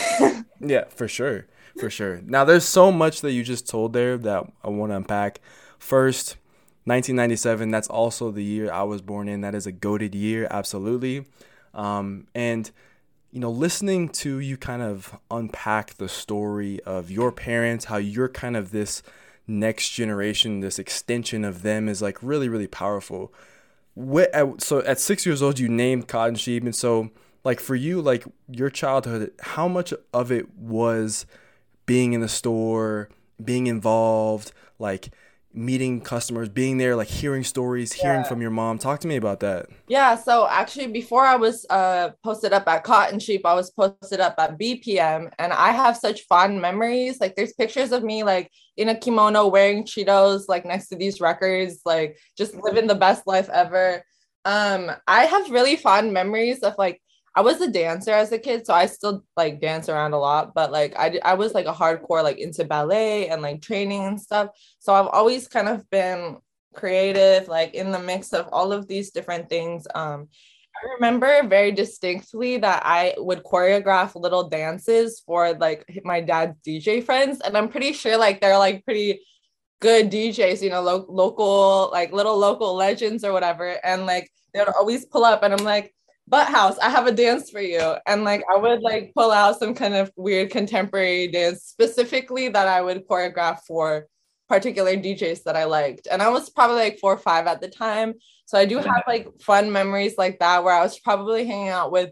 yeah, 0.60 0.86
for 0.90 1.08
sure, 1.08 1.48
for 1.80 1.90
sure. 1.90 2.22
Now 2.24 2.46
there's 2.46 2.66
so 2.66 2.92
much 2.92 3.22
that 3.22 3.32
you 3.32 3.44
just 3.44 3.68
told 3.68 3.94
there 3.94 4.16
that 4.20 4.44
I 4.64 4.70
want 4.70 4.92
to 4.92 4.98
unpack. 4.98 5.40
First 5.80 6.38
1997, 6.86 7.72
that's 7.72 7.88
also 7.88 8.30
the 8.30 8.44
year 8.44 8.72
I 8.72 8.84
was 8.84 9.02
born 9.02 9.28
in. 9.28 9.42
That 9.42 9.56
is 9.56 9.66
a 9.66 9.72
goaded 9.72 10.14
year, 10.14 10.48
absolutely. 10.52 11.26
Um, 11.74 12.28
and, 12.36 12.70
you 13.32 13.40
know, 13.40 13.50
listening 13.50 14.10
to 14.10 14.38
you 14.38 14.56
kind 14.56 14.84
of 14.84 15.18
unpack 15.32 15.96
the 15.96 16.08
story 16.08 16.80
of 16.82 17.10
your 17.10 17.32
parents, 17.32 17.86
how 17.86 17.98
you're 17.98 18.30
kind 18.30 18.56
of 18.56 18.70
this 18.70 19.02
next 19.48 19.90
generation, 19.90 20.60
this 20.60 20.78
extension 20.78 21.44
of 21.44 21.64
them 21.64 21.90
is 21.90 22.04
like 22.04 22.20
really, 22.22 22.50
really 22.50 22.68
powerful. 22.68 23.34
What, 23.96 24.32
so 24.62 24.80
at 24.82 25.00
six 25.00 25.26
years 25.26 25.42
old, 25.42 25.58
you 25.58 25.68
named 25.68 26.08
Cotton 26.08 26.36
Sheep. 26.36 26.64
And 26.64 26.76
so, 26.76 27.10
like, 27.44 27.60
for 27.60 27.76
you, 27.76 28.02
like 28.02 28.26
your 28.48 28.70
childhood, 28.70 29.32
how 29.40 29.68
much 29.68 29.94
of 30.14 30.32
it 30.32 30.54
was 30.56 31.26
being 31.86 32.14
in 32.14 32.22
the 32.22 32.30
store, 32.30 33.10
being 33.44 33.68
involved, 33.68 34.52
like, 34.80 35.10
meeting 35.54 36.02
customers, 36.02 36.50
being 36.50 36.78
there, 36.78 36.96
like 36.96 37.08
hearing 37.08 37.44
stories, 37.44 37.92
hearing 37.92 38.22
yeah. 38.22 38.28
from 38.28 38.42
your 38.42 38.52
mom. 38.52 38.78
Talk 38.78 39.00
to 39.02 39.08
me 39.08 39.16
about 39.18 39.42
that. 39.42 39.68
Yeah. 39.88 40.16
So 40.16 40.48
actually, 40.50 40.88
before 40.88 41.26
I 41.26 41.36
was 41.36 41.66
uh, 41.70 42.12
posted 42.24 42.54
up 42.54 42.68
at 42.68 42.84
Cotton 42.84 43.20
Sheep, 43.20 43.46
I 43.46 43.54
was 43.54 43.70
posted 43.72 44.20
up 44.20 44.36
at 44.38 44.58
BPM, 44.58 45.32
and 45.38 45.54
I 45.54 45.72
have 45.72 45.98
such 45.98 46.22
fond 46.22 46.62
memories. 46.62 47.20
Like, 47.20 47.36
there's 47.36 47.54
pictures 47.54 47.92
of 47.92 48.04
me 48.04 48.24
like 48.24 48.50
in 48.78 48.90
a 48.90 48.96
kimono 48.96 49.48
wearing 49.48 49.84
Cheetos, 49.84 50.44
like 50.48 50.66
next 50.66 50.88
to 50.88 50.96
these 50.96 51.20
records, 51.20 51.82
like 51.86 52.18
just 52.38 52.56
living 52.56 52.88
the 52.88 52.96
best 52.96 53.28
life 53.28 53.50
ever. 53.50 54.04
Um, 54.46 54.92
I 55.08 55.26
have 55.26 55.52
really 55.52 55.76
fond 55.76 56.14
memories 56.14 56.60
of 56.60 56.76
like 56.78 57.02
I 57.36 57.42
was 57.42 57.62
a 57.62 57.72
dancer 57.72 58.12
as 58.12 58.32
a 58.32 58.40
kid, 58.40 58.66
so 58.66 58.74
I 58.74 58.88
still 58.88 59.24
like 59.38 59.62
dance 59.62 59.88
around 59.88 60.14
a 60.14 60.20
lot, 60.20 60.54
but 60.54 60.72
like 60.72 60.94
I 60.98 61.20
I 61.24 61.36
was 61.36 61.54
like 61.54 61.66
a 61.66 61.74
hardcore 61.74 62.24
like 62.24 62.40
into 62.40 62.66
ballet 62.66 63.30
and 63.30 63.42
like 63.42 63.62
training 63.62 64.04
and 64.04 64.20
stuff. 64.20 64.50
So 64.80 64.94
I've 64.94 65.08
always 65.08 65.48
kind 65.48 65.70
of 65.70 65.90
been 65.90 66.38
creative 66.74 67.48
like 67.48 67.74
in 67.74 67.92
the 67.92 68.00
mix 68.00 68.34
of 68.34 68.48
all 68.52 68.72
of 68.74 68.88
these 68.88 69.12
different 69.12 69.50
things. 69.50 69.88
Um 69.96 70.28
I 70.76 70.94
remember 70.96 71.48
very 71.48 71.72
distinctly 71.72 72.58
that 72.58 72.84
I 72.86 73.14
would 73.18 73.44
choreograph 73.44 74.16
little 74.16 74.50
dances 74.50 75.22
for 75.26 75.54
like 75.54 75.86
my 76.04 76.22
dad's 76.22 76.58
DJ 76.66 77.04
friends 77.04 77.40
and 77.42 77.58
I'm 77.58 77.70
pretty 77.70 77.94
sure 77.94 78.18
like 78.18 78.42
they're 78.42 78.58
like 78.58 78.84
pretty 78.86 79.22
good 79.82 80.10
DJs, 80.12 80.62
you 80.62 80.70
know, 80.70 80.82
lo- 80.82 81.06
local 81.10 81.90
like 81.92 82.12
little 82.14 82.38
local 82.38 82.76
legends 82.76 83.24
or 83.24 83.32
whatever 83.34 83.78
and 83.86 84.06
like 84.06 84.30
they 84.54 84.60
would 84.60 84.70
always 84.70 85.06
pull 85.06 85.24
up 85.26 85.44
and 85.44 85.54
I'm 85.54 85.64
like 85.64 85.94
butt 86.28 86.48
house 86.48 86.78
i 86.80 86.90
have 86.90 87.08
a 87.08 87.12
dance 87.12 87.50
for 87.50 87.62
you. 87.62 87.96
And 88.08 88.24
like 88.24 88.44
i 88.54 88.58
would 88.58 88.82
like 88.82 89.14
pull 89.16 89.32
out 89.32 89.60
some 89.60 89.76
kind 89.76 89.94
of 89.94 90.12
weird 90.16 90.50
contemporary 90.50 91.28
dance 91.28 91.64
specifically 91.64 92.50
that 92.50 92.68
i 92.68 92.82
would 92.82 93.08
choreograph 93.08 93.60
for 93.68 94.08
particular 94.48 94.96
djs 94.96 95.44
that 95.44 95.56
i 95.56 95.66
liked. 95.66 96.08
And 96.10 96.22
i 96.22 96.30
was 96.30 96.50
probably 96.50 96.78
like 96.78 97.00
four 97.00 97.14
or 97.14 97.18
five 97.18 97.48
at 97.48 97.62
the 97.62 97.70
time. 97.70 98.14
So 98.46 98.58
i 98.58 98.66
do 98.66 98.78
have 98.78 99.04
like 99.08 99.28
fun 99.42 99.72
memories 99.72 100.18
like 100.18 100.40
that 100.40 100.64
where 100.64 100.74
i 100.74 100.84
was 100.84 101.00
probably 101.00 101.46
hanging 101.46 101.70
out 101.70 101.92
with 101.92 102.12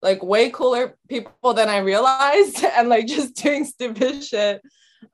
like 0.00 0.22
way 0.22 0.50
cooler 0.50 0.96
people 1.08 1.54
than 1.54 1.68
i 1.68 1.78
realized 1.78 2.62
and 2.76 2.88
like 2.88 3.06
just 3.06 3.36
doing 3.36 3.64
stupid 3.64 4.22
shit. 4.22 4.60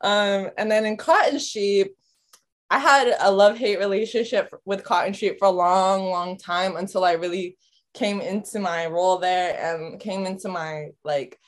Um 0.01 0.51
and 0.59 0.71
then 0.71 0.87
in 0.87 0.97
cotton 0.97 1.39
sheep 1.39 1.89
i 2.71 2.79
had 2.79 3.15
a 3.21 3.31
love-hate 3.31 3.79
relationship 3.79 4.53
with 4.65 4.83
cotton 4.83 5.13
sheep 5.13 5.37
for 5.39 5.47
a 5.47 5.51
long 5.51 6.11
long 6.11 6.37
time 6.37 6.77
until 6.77 7.05
i 7.05 7.13
really 7.13 7.57
came 7.95 8.21
into 8.21 8.59
my 8.59 8.87
role 8.87 9.19
there 9.19 9.57
and 9.59 10.01
came 10.01 10.27
into 10.27 10.49
my 10.49 10.89
like 11.05 11.39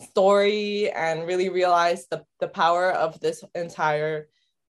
story 0.00 0.90
and 0.90 1.26
really 1.26 1.48
realized 1.48 2.08
the, 2.10 2.24
the 2.40 2.48
power 2.48 2.90
of 2.90 3.18
this 3.20 3.42
entire 3.54 4.28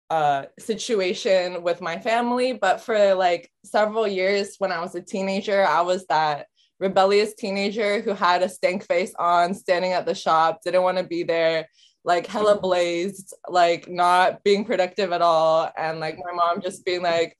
uh, 0.09 0.45
situation 0.59 1.63
with 1.63 1.81
my 1.81 1.99
family. 1.99 2.53
But 2.53 2.81
for 2.81 3.15
like 3.15 3.49
several 3.65 4.07
years 4.07 4.55
when 4.59 4.71
I 4.71 4.79
was 4.79 4.95
a 4.95 5.01
teenager, 5.01 5.65
I 5.65 5.81
was 5.81 6.05
that 6.07 6.47
rebellious 6.79 7.33
teenager 7.33 8.01
who 8.01 8.13
had 8.13 8.43
a 8.43 8.49
stank 8.49 8.85
face 8.85 9.13
on, 9.17 9.53
standing 9.53 9.93
at 9.93 10.05
the 10.05 10.13
shop, 10.15 10.59
didn't 10.63 10.83
want 10.83 10.97
to 10.97 11.03
be 11.03 11.23
there, 11.23 11.67
like 12.03 12.27
hella 12.27 12.59
blazed, 12.59 13.33
like 13.49 13.89
not 13.89 14.43
being 14.43 14.63
productive 14.63 15.11
at 15.11 15.21
all. 15.21 15.71
And 15.77 15.99
like 15.99 16.17
my 16.17 16.33
mom 16.33 16.61
just 16.61 16.85
being 16.85 17.01
like, 17.01 17.37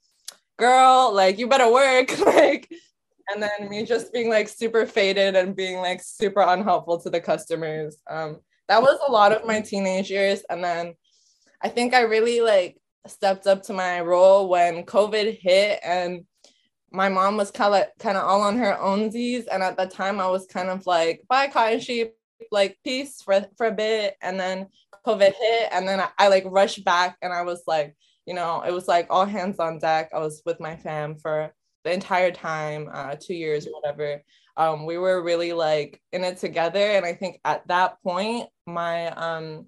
girl, 0.58 1.14
like 1.14 1.38
you 1.38 1.48
better 1.48 1.72
work. 1.72 2.18
like 2.26 2.70
and 3.32 3.42
then 3.44 3.70
me 3.70 3.86
just 3.86 4.14
being 4.14 4.30
like 4.30 4.48
super 4.48 4.86
faded 4.86 5.36
and 5.36 5.56
being 5.56 5.78
like 5.78 6.02
super 6.02 6.42
unhelpful 6.42 7.00
to 7.02 7.10
the 7.10 7.20
customers. 7.20 7.98
Um, 8.10 8.38
that 8.68 8.82
was 8.82 9.00
a 9.08 9.12
lot 9.12 9.32
of 9.32 9.46
my 9.46 9.62
teenage 9.62 10.10
years. 10.10 10.44
And 10.50 10.64
then 10.64 10.94
I 11.62 11.70
think 11.70 11.94
I 11.94 12.02
really 12.02 12.42
like 12.42 12.78
stepped 13.08 13.48
up 13.48 13.64
to 13.64 13.74
my 13.74 14.02
role 14.02 14.50
when 14.50 14.84
COVID 14.84 15.40
hit 15.40 15.80
and 15.84 16.26
my 16.92 17.10
mom 17.10 17.38
was 17.38 17.52
kind 17.52 17.76
of 17.76 17.88
kind 18.00 18.18
of 18.18 18.24
all 18.24 18.42
on 18.42 18.58
her 18.58 18.78
ownsies. 18.82 19.46
And 19.52 19.62
at 19.62 19.78
the 19.78 19.86
time 19.86 20.20
I 20.20 20.28
was 20.28 20.46
kind 20.48 20.70
of 20.70 20.86
like, 20.86 21.24
bye 21.28 21.48
cotton 21.48 21.80
sheep, 21.80 22.14
like 22.52 22.78
peace 22.84 23.22
for, 23.22 23.46
for 23.58 23.68
a 23.68 23.72
bit. 23.72 24.16
And 24.22 24.40
then 24.40 24.68
COVID 25.06 25.34
hit 25.34 25.70
and 25.72 25.88
then 25.88 26.00
I, 26.00 26.10
I 26.18 26.28
like 26.28 26.46
rushed 26.48 26.84
back 26.86 27.18
and 27.22 27.34
I 27.34 27.44
was 27.44 27.64
like, 27.68 27.96
you 28.26 28.34
know, 28.34 28.62
it 28.62 28.72
was 28.72 28.88
like 28.88 29.08
all 29.10 29.26
hands 29.26 29.60
on 29.60 29.80
deck. 29.80 30.10
I 30.14 30.20
was 30.20 30.42
with 30.46 30.60
my 30.60 30.76
fam 30.76 31.16
for 31.16 31.54
the 31.88 31.94
entire 31.94 32.32
time, 32.32 32.90
uh, 32.94 33.16
two 33.20 33.34
years 33.34 33.66
or 33.66 33.72
whatever. 33.72 34.22
Um, 34.58 34.86
we 34.86 34.98
were 34.98 35.24
really 35.24 35.54
like 35.54 36.02
in 36.12 36.24
it 36.26 36.38
together. 36.38 36.80
And 36.80 37.06
I 37.06 37.14
think 37.14 37.40
at 37.46 37.66
that 37.70 38.02
point, 38.04 38.50
my 38.66 39.08
um 39.12 39.68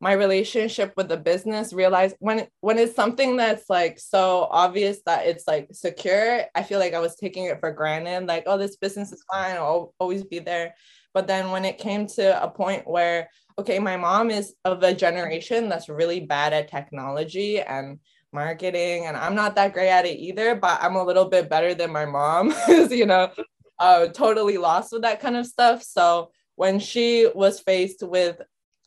my 0.00 0.12
relationship 0.12 0.94
with 0.96 1.08
the 1.08 1.16
business 1.16 1.72
realized 1.72 2.16
when 2.18 2.48
when 2.60 2.78
it's 2.78 2.96
something 2.96 3.36
that's 3.36 3.70
like 3.70 4.00
so 4.00 4.48
obvious 4.50 4.98
that 5.04 5.26
it's 5.26 5.46
like 5.46 5.68
secure 5.72 6.42
i 6.54 6.62
feel 6.62 6.78
like 6.78 6.94
i 6.94 6.98
was 6.98 7.16
taking 7.16 7.44
it 7.44 7.60
for 7.60 7.70
granted 7.70 8.26
like 8.26 8.44
oh 8.46 8.56
this 8.56 8.76
business 8.76 9.12
is 9.12 9.22
fine 9.30 9.56
i'll 9.56 9.92
always 9.98 10.24
be 10.24 10.38
there 10.38 10.74
but 11.12 11.26
then 11.26 11.50
when 11.50 11.66
it 11.66 11.76
came 11.76 12.06
to 12.06 12.42
a 12.42 12.48
point 12.48 12.88
where 12.88 13.28
okay 13.58 13.78
my 13.78 13.98
mom 13.98 14.30
is 14.30 14.54
of 14.64 14.82
a 14.82 14.94
generation 14.94 15.68
that's 15.68 15.90
really 15.90 16.20
bad 16.20 16.54
at 16.54 16.70
technology 16.70 17.60
and 17.60 17.98
marketing 18.32 19.06
and 19.06 19.16
I'm 19.16 19.34
not 19.34 19.54
that 19.56 19.72
great 19.72 19.88
at 19.88 20.06
it 20.06 20.18
either, 20.18 20.54
but 20.54 20.82
I'm 20.82 20.96
a 20.96 21.04
little 21.04 21.26
bit 21.26 21.48
better 21.48 21.74
than 21.74 21.92
my 21.92 22.04
mom 22.04 22.50
who's, 22.66 22.92
you 22.92 23.06
know, 23.06 23.30
uh, 23.78 24.08
totally 24.08 24.58
lost 24.58 24.92
with 24.92 25.02
that 25.02 25.20
kind 25.20 25.36
of 25.36 25.46
stuff. 25.46 25.82
So 25.82 26.30
when 26.56 26.78
she 26.78 27.28
was 27.34 27.60
faced 27.60 28.02
with 28.02 28.40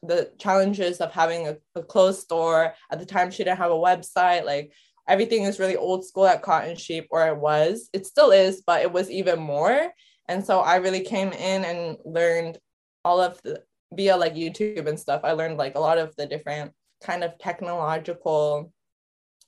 the 0.03 0.31
challenges 0.37 0.99
of 0.99 1.11
having 1.11 1.47
a, 1.47 1.57
a 1.75 1.81
closed 1.81 2.21
store 2.21 2.73
at 2.91 2.99
the 2.99 3.05
time, 3.05 3.31
she 3.31 3.43
didn't 3.43 3.57
have 3.57 3.71
a 3.71 3.75
website, 3.75 4.45
like 4.45 4.71
everything 5.07 5.43
is 5.43 5.59
really 5.59 5.75
old 5.75 6.05
school 6.05 6.25
at 6.25 6.41
Cotton 6.43 6.75
Sheep, 6.75 7.07
or 7.09 7.27
it 7.27 7.37
was, 7.37 7.89
it 7.93 8.05
still 8.05 8.31
is, 8.31 8.61
but 8.65 8.81
it 8.81 8.91
was 8.91 9.09
even 9.09 9.39
more. 9.39 9.91
And 10.27 10.45
so 10.45 10.59
I 10.59 10.77
really 10.77 11.01
came 11.01 11.31
in 11.33 11.65
and 11.65 11.97
learned 12.05 12.57
all 13.03 13.19
of 13.19 13.41
the 13.41 13.63
via 13.93 14.15
like 14.17 14.35
YouTube 14.35 14.87
and 14.87 14.99
stuff. 14.99 15.21
I 15.23 15.33
learned 15.33 15.57
like 15.57 15.75
a 15.75 15.79
lot 15.79 15.97
of 15.97 16.15
the 16.15 16.25
different 16.25 16.71
kind 17.03 17.23
of 17.23 17.37
technological 17.37 18.71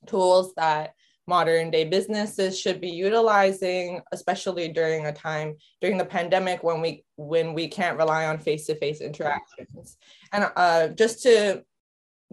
tools 0.06 0.54
that 0.56 0.94
modern 1.28 1.72
day 1.72 1.84
businesses 1.84 2.60
should 2.60 2.80
be 2.80 2.90
utilizing 2.90 4.02
especially 4.12 4.68
during 4.68 5.08
a 5.08 5.12
time 5.12 5.56
during 5.82 5.98
the 5.98 6.06
pandemic 6.06 6.64
when 6.64 6.82
we 6.82 7.04
when 7.16 7.54
we 7.54 7.68
can't 7.68 7.98
rely 7.98 8.26
on 8.26 8.38
face-to-face 8.38 9.02
interactions. 9.02 9.98
And 10.32 10.52
uh, 10.56 10.90
just 10.90 11.24
to 11.24 11.64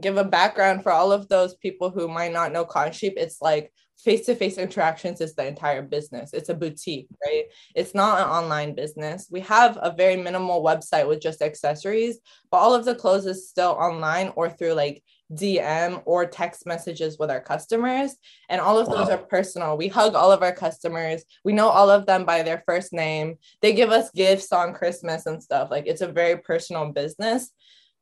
give 0.01 0.17
a 0.17 0.25
background 0.25 0.83
for 0.83 0.93
all 0.93 1.13
of 1.13 1.29
those 1.29 1.55
people 1.57 1.91
who 1.91 2.09
might 2.09 2.33
not 2.33 2.53
know 2.53 2.65
cotton 2.65 2.93
sheep 2.93 3.15
it's 3.17 3.41
like 3.41 3.73
face-to-face 3.99 4.59
interactions 4.59 5.21
is 5.21 5.35
the 5.35 5.47
entire 5.47 5.83
business. 5.83 6.33
It's 6.35 6.49
a 6.49 6.55
boutique 6.55 7.09
right? 7.25 7.45
It's 7.75 7.95
not 7.95 8.21
an 8.21 8.29
online 8.29 8.75
business. 8.75 9.29
We 9.31 9.41
have 9.41 9.79
a 9.81 9.95
very 9.97 10.17
minimal 10.17 10.63
website 10.63 11.09
with 11.09 11.21
just 11.21 11.41
accessories 11.41 12.19
but 12.51 12.59
all 12.59 12.75
of 12.75 12.85
the 12.85 12.95
clothes 12.95 13.27
is 13.27 13.49
still 13.49 13.71
online 13.71 14.33
or 14.37 14.51
through 14.51 14.75
like 14.75 15.03
DM 15.35 16.03
or 16.05 16.27
text 16.27 16.67
messages 16.67 17.19
with 17.19 17.31
our 17.31 17.41
customers. 17.41 18.17
And 18.49 18.61
all 18.61 18.79
of 18.79 18.89
those 18.89 19.09
wow. 19.09 19.15
are 19.15 19.19
personal. 19.19 19.77
We 19.77 19.89
hug 19.89 20.15
all 20.15 20.33
of 20.33 20.43
our 20.43 20.53
customers. 20.53 21.25
We 21.45 21.53
know 21.53 21.69
all 21.69 21.91
of 21.91 22.07
them 22.07 22.25
by 22.25 22.43
their 22.43 22.63
first 22.67 22.93
name. 22.93 23.39
They 23.61 23.73
give 23.73 23.91
us 23.91 24.11
gifts 24.11 24.53
on 24.53 24.75
Christmas 24.75 25.27
and 25.27 25.43
stuff. 25.43 25.71
Like 25.71 25.87
it's 25.87 26.03
a 26.03 26.13
very 26.13 26.37
personal 26.39 26.93
business. 26.93 27.51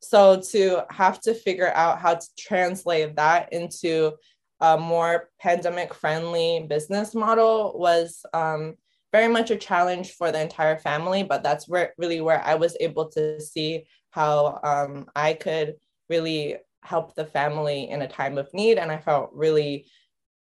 So 0.00 0.40
to 0.52 0.84
have 0.90 1.20
to 1.22 1.34
figure 1.34 1.72
out 1.72 2.00
how 2.00 2.14
to 2.14 2.26
translate 2.38 3.16
that 3.16 3.52
into 3.52 4.12
a 4.60 4.76
more 4.76 5.30
pandemic 5.38 5.94
friendly 5.94 6.66
business 6.68 7.14
model 7.14 7.78
was 7.78 8.24
um, 8.32 8.74
very 9.12 9.28
much 9.28 9.50
a 9.50 9.56
challenge 9.56 10.12
for 10.12 10.30
the 10.32 10.40
entire 10.40 10.78
family. 10.78 11.22
But 11.22 11.42
that's 11.42 11.68
where 11.68 11.94
really 11.98 12.20
where 12.20 12.42
I 12.42 12.54
was 12.54 12.76
able 12.80 13.08
to 13.10 13.40
see 13.40 13.84
how 14.10 14.60
um, 14.64 15.06
I 15.14 15.34
could 15.34 15.76
really 16.08 16.56
help 16.82 17.14
the 17.14 17.24
family 17.24 17.88
in 17.90 18.02
a 18.02 18.08
time 18.08 18.38
of 18.38 18.52
need. 18.54 18.78
And 18.78 18.90
I 18.90 18.98
felt 18.98 19.30
really 19.32 19.86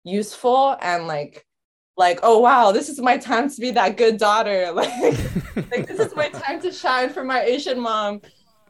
useful 0.04 0.76
and 0.82 1.08
like 1.08 1.46
like 1.98 2.20
oh 2.24 2.40
wow 2.40 2.72
this 2.72 2.90
is 2.90 3.00
my 3.00 3.18
time 3.18 3.50
to 3.50 3.62
be 3.62 3.72
that 3.72 3.98
good 3.98 4.18
daughter. 4.18 4.72
Like 4.74 5.70
like 5.72 5.88
this 5.88 6.00
is 6.00 6.16
my 6.16 6.30
time 6.30 6.62
to 6.62 6.72
shine 6.72 7.10
for 7.10 7.24
my 7.24 7.42
asian 7.42 7.80
mom. 7.80 8.22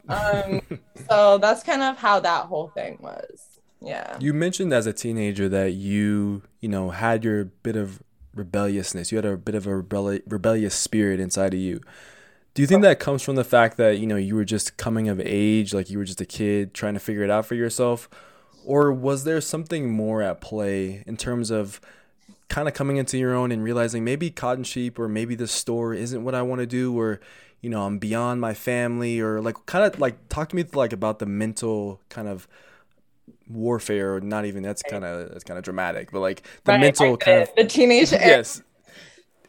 Um 0.10 0.62
so 1.10 1.38
that's 1.38 1.64
kind 1.64 1.84
of 1.84 1.98
how 1.98 2.20
that 2.20 2.48
whole 2.48 2.70
thing 2.70 2.98
was. 3.02 3.60
Yeah. 3.82 4.18
You 4.20 4.34
mentioned 4.34 4.74
as 4.74 4.88
a 4.88 4.94
teenager 4.94 5.48
that 5.50 5.72
you 5.72 6.44
you 6.60 6.70
know 6.70 6.90
had 6.90 7.24
your 7.24 7.46
bit 7.46 7.76
of 7.76 8.02
rebelliousness. 8.36 9.12
You 9.12 9.18
had 9.18 9.26
a 9.26 9.38
bit 9.38 9.56
of 9.56 9.68
a 9.68 9.70
rebelli- 9.70 10.24
rebellious 10.26 10.76
spirit 10.76 11.20
inside 11.20 11.54
of 11.54 11.60
you 11.60 11.82
do 12.54 12.62
you 12.62 12.68
think 12.68 12.82
that 12.82 13.00
comes 13.00 13.22
from 13.22 13.36
the 13.36 13.44
fact 13.44 13.78
that 13.78 14.00
you 14.00 14.08
know 14.08 14.18
you 14.18 14.36
were 14.36 14.46
just 14.46 14.78
coming 14.78 15.08
of 15.08 15.22
age 15.22 15.74
like 15.74 15.90
you 15.90 15.98
were 15.98 16.04
just 16.04 16.22
a 16.22 16.26
kid 16.26 16.74
trying 16.74 16.94
to 16.94 17.00
figure 17.00 17.24
it 17.24 17.30
out 17.30 17.46
for 17.46 17.56
yourself? 17.56 18.10
Or 18.66 18.92
was 18.92 19.24
there 19.24 19.42
something 19.42 19.90
more 19.90 20.22
at 20.22 20.42
play 20.42 21.04
in 21.08 21.18
terms 21.18 21.50
of 21.50 21.82
kind 22.52 22.68
of 22.68 22.74
coming 22.74 22.98
into 22.98 23.18
your 23.18 23.34
own 23.34 23.52
and 23.52 23.64
realizing 23.64 24.04
maybe 24.04 24.30
cotton 24.30 24.64
sheep 24.64 25.00
or 25.00 25.08
maybe 25.08 25.36
the 25.36 25.48
store 25.48 25.94
isn't 25.94 26.24
what 26.24 26.36
I 26.36 26.42
want 26.42 26.60
to 26.60 26.68
do 26.68 26.98
or 27.00 27.22
you 27.62 27.70
know 27.70 27.84
I'm 27.86 27.98
beyond 27.98 28.42
my 28.42 28.54
family 28.54 29.22
or 29.22 29.42
like 29.42 29.56
kind 29.66 29.86
of 29.86 30.00
like 30.00 30.28
talk 30.28 30.50
to 30.50 30.56
me 30.58 30.66
like 30.74 30.92
about 30.92 31.20
the 31.20 31.26
mental 31.26 32.02
kind 32.10 32.28
of 32.28 32.50
warfare 33.48 34.16
or 34.16 34.22
not 34.22 34.46
even 34.46 34.64
that's 34.64 34.84
kind 34.84 35.06
of 35.06 35.30
that's 35.30 35.46
kind 35.46 35.58
of 35.58 35.64
dramatic 35.64 36.12
but 36.12 36.20
like 36.20 36.44
the 36.66 36.74
right, 36.74 36.82
mental 36.82 37.16
kind 37.16 37.42
of 37.42 37.56
the 37.56 37.64
teenage 37.64 38.12
yes 38.12 38.62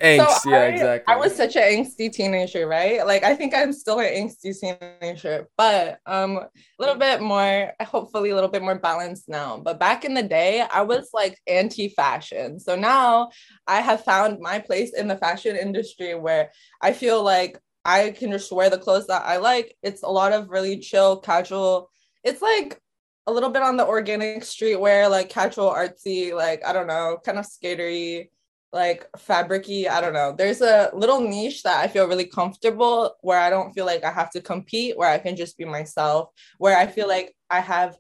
angst. 0.02 0.40
So 0.40 0.50
yeah, 0.50 0.56
I, 0.56 0.64
exactly. 0.66 1.14
I 1.14 1.16
was 1.16 1.34
such 1.34 1.56
an 1.56 1.62
angsty 1.62 2.12
teenager, 2.12 2.66
right? 2.66 3.06
Like 3.06 3.22
I 3.24 3.34
think 3.34 3.54
I'm 3.54 3.72
still 3.72 4.00
an 4.00 4.06
angsty 4.06 4.58
teenager, 4.58 5.48
but 5.56 5.98
um 6.06 6.36
a 6.36 6.50
little 6.78 6.96
bit 6.96 7.20
more, 7.20 7.72
hopefully 7.80 8.30
a 8.30 8.34
little 8.34 8.50
bit 8.50 8.62
more 8.62 8.78
balanced 8.78 9.28
now. 9.28 9.58
But 9.58 9.80
back 9.80 10.04
in 10.04 10.14
the 10.14 10.22
day, 10.22 10.64
I 10.70 10.82
was 10.82 11.10
like 11.12 11.40
anti-fashion. 11.46 12.60
So 12.60 12.76
now 12.76 13.30
I 13.66 13.80
have 13.80 14.04
found 14.04 14.40
my 14.40 14.58
place 14.58 14.92
in 14.92 15.08
the 15.08 15.16
fashion 15.16 15.56
industry 15.56 16.14
where 16.14 16.50
I 16.80 16.92
feel 16.92 17.22
like 17.22 17.58
I 17.84 18.10
can 18.10 18.30
just 18.30 18.52
wear 18.52 18.70
the 18.70 18.78
clothes 18.78 19.06
that 19.08 19.22
I 19.24 19.38
like. 19.38 19.76
It's 19.82 20.02
a 20.02 20.08
lot 20.08 20.32
of 20.32 20.50
really 20.50 20.78
chill, 20.78 21.18
casual. 21.18 21.90
It's 22.22 22.42
like 22.42 22.80
a 23.26 23.32
little 23.32 23.50
bit 23.50 23.62
on 23.62 23.76
the 23.76 23.86
organic 23.86 24.42
streetwear, 24.42 25.10
like 25.10 25.28
casual, 25.28 25.70
artsy, 25.70 26.34
like 26.34 26.64
I 26.66 26.72
don't 26.72 26.86
know, 26.86 27.18
kind 27.24 27.38
of 27.38 27.46
skatery 27.46 28.30
like 28.72 29.06
fabricy 29.18 29.88
i 29.88 30.00
don't 30.00 30.14
know. 30.14 30.34
There's 30.36 30.62
a 30.62 30.90
little 30.94 31.20
niche 31.20 31.62
that 31.62 31.80
i 31.80 31.88
feel 31.88 32.08
really 32.08 32.26
comfortable 32.26 33.16
where 33.20 33.38
i 33.38 33.50
don't 33.50 33.72
feel 33.72 33.86
like 33.86 34.04
i 34.04 34.10
have 34.10 34.30
to 34.30 34.40
compete 34.40 34.96
where 34.96 35.10
i 35.10 35.18
can 35.18 35.36
just 35.36 35.58
be 35.58 35.64
myself 35.64 36.30
where 36.58 36.76
i 36.76 36.86
feel 36.86 37.08
like 37.08 37.34
i 37.50 37.60
have 37.60 37.96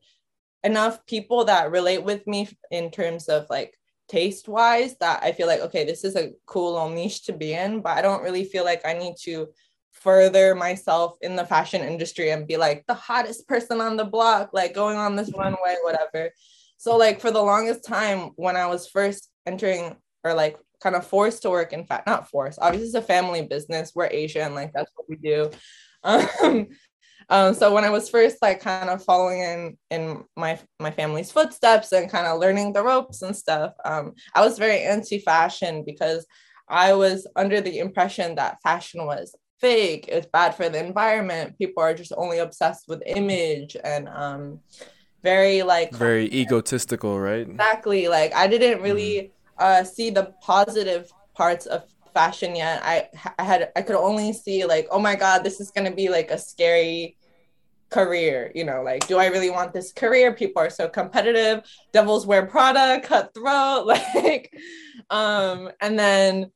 enough 0.64 1.04
people 1.06 1.44
that 1.44 1.70
relate 1.70 2.02
with 2.02 2.26
me 2.26 2.48
in 2.70 2.90
terms 2.90 3.28
of 3.28 3.46
like 3.50 3.76
taste 4.08 4.48
wise 4.48 4.96
that 4.98 5.22
i 5.22 5.32
feel 5.32 5.46
like 5.46 5.60
okay 5.60 5.84
this 5.84 6.04
is 6.04 6.16
a 6.16 6.32
cool 6.46 6.72
little 6.72 6.88
niche 6.88 7.24
to 7.24 7.32
be 7.32 7.52
in 7.52 7.80
but 7.80 7.96
i 7.96 8.02
don't 8.02 8.22
really 8.22 8.44
feel 8.44 8.64
like 8.64 8.84
i 8.86 8.92
need 8.92 9.14
to 9.20 9.48
further 9.92 10.54
myself 10.54 11.16
in 11.20 11.36
the 11.36 11.44
fashion 11.44 11.82
industry 11.82 12.30
and 12.30 12.48
be 12.48 12.56
like 12.56 12.84
the 12.86 12.94
hottest 12.94 13.46
person 13.46 13.80
on 13.80 13.96
the 13.96 14.04
block 14.04 14.50
like 14.52 14.74
going 14.74 14.96
on 14.96 15.14
this 15.14 15.30
runway 15.36 15.76
whatever. 15.82 16.30
So 16.76 16.96
like 16.96 17.20
for 17.20 17.30
the 17.30 17.42
longest 17.42 17.84
time 17.84 18.30
when 18.36 18.56
i 18.56 18.66
was 18.66 18.88
first 18.88 19.28
entering 19.46 19.96
or 20.24 20.34
like 20.34 20.58
kind 20.82 20.96
of 20.96 21.06
forced 21.06 21.42
to 21.42 21.50
work 21.50 21.72
in 21.72 21.84
fact 21.84 22.06
not 22.06 22.28
forced 22.28 22.58
obviously 22.60 22.86
it's 22.86 22.96
a 22.96 23.02
family 23.02 23.42
business 23.42 23.92
we're 23.94 24.08
asian 24.10 24.54
like 24.54 24.72
that's 24.72 24.90
what 24.94 25.08
we 25.08 25.16
do. 25.16 25.50
Um, 26.04 26.66
um, 27.28 27.54
so 27.54 27.72
when 27.72 27.84
i 27.84 27.90
was 27.90 28.10
first 28.10 28.38
like 28.42 28.60
kind 28.60 28.90
of 28.90 29.04
following 29.04 29.40
in 29.40 29.78
in 29.92 30.24
my 30.36 30.58
my 30.80 30.90
family's 30.90 31.30
footsteps 31.30 31.92
and 31.92 32.10
kind 32.10 32.26
of 32.26 32.40
learning 32.40 32.72
the 32.72 32.82
ropes 32.82 33.22
and 33.22 33.36
stuff 33.36 33.72
um, 33.84 34.14
i 34.34 34.44
was 34.44 34.58
very 34.58 34.80
anti-fashion 34.80 35.84
because 35.86 36.26
i 36.68 36.92
was 36.92 37.24
under 37.36 37.60
the 37.60 37.78
impression 37.78 38.34
that 38.34 38.58
fashion 38.64 39.06
was 39.06 39.36
fake 39.60 40.06
it's 40.08 40.26
bad 40.32 40.56
for 40.56 40.68
the 40.68 40.84
environment 40.84 41.56
people 41.56 41.80
are 41.80 41.94
just 41.94 42.12
only 42.16 42.38
obsessed 42.38 42.88
with 42.88 43.00
image 43.06 43.76
and 43.84 44.08
um 44.08 44.58
very 45.22 45.62
like 45.62 45.94
very 45.94 46.26
egotistical 46.34 47.20
right? 47.20 47.48
Exactly 47.48 48.08
like 48.08 48.34
i 48.34 48.48
didn't 48.48 48.82
really 48.82 49.14
mm 49.14 49.30
uh, 49.62 49.84
see 49.84 50.10
the 50.10 50.34
positive 50.42 51.10
parts 51.34 51.66
of 51.66 51.84
fashion 52.12 52.54
yet. 52.56 52.82
I 52.84 53.08
I 53.38 53.44
had 53.44 53.70
I 53.76 53.82
could 53.82 53.96
only 53.96 54.32
see 54.32 54.64
like, 54.64 54.88
oh 54.90 54.98
my 54.98 55.14
god, 55.14 55.44
this 55.44 55.60
is 55.60 55.70
gonna 55.70 55.94
be 55.94 56.08
like 56.08 56.30
a 56.30 56.38
scary 56.38 57.16
career. 57.90 58.50
You 58.54 58.64
know, 58.64 58.82
like, 58.82 59.06
do 59.06 59.18
I 59.18 59.26
really 59.26 59.50
want 59.50 59.72
this 59.72 59.92
career? 59.92 60.34
People 60.34 60.62
are 60.62 60.70
so 60.70 60.88
competitive. 60.88 61.64
Devils 61.92 62.26
wear 62.26 62.46
Prada, 62.46 63.00
cutthroat, 63.00 63.86
like, 64.14 64.52
um, 65.10 65.70
and 65.80 65.98
then 65.98 66.50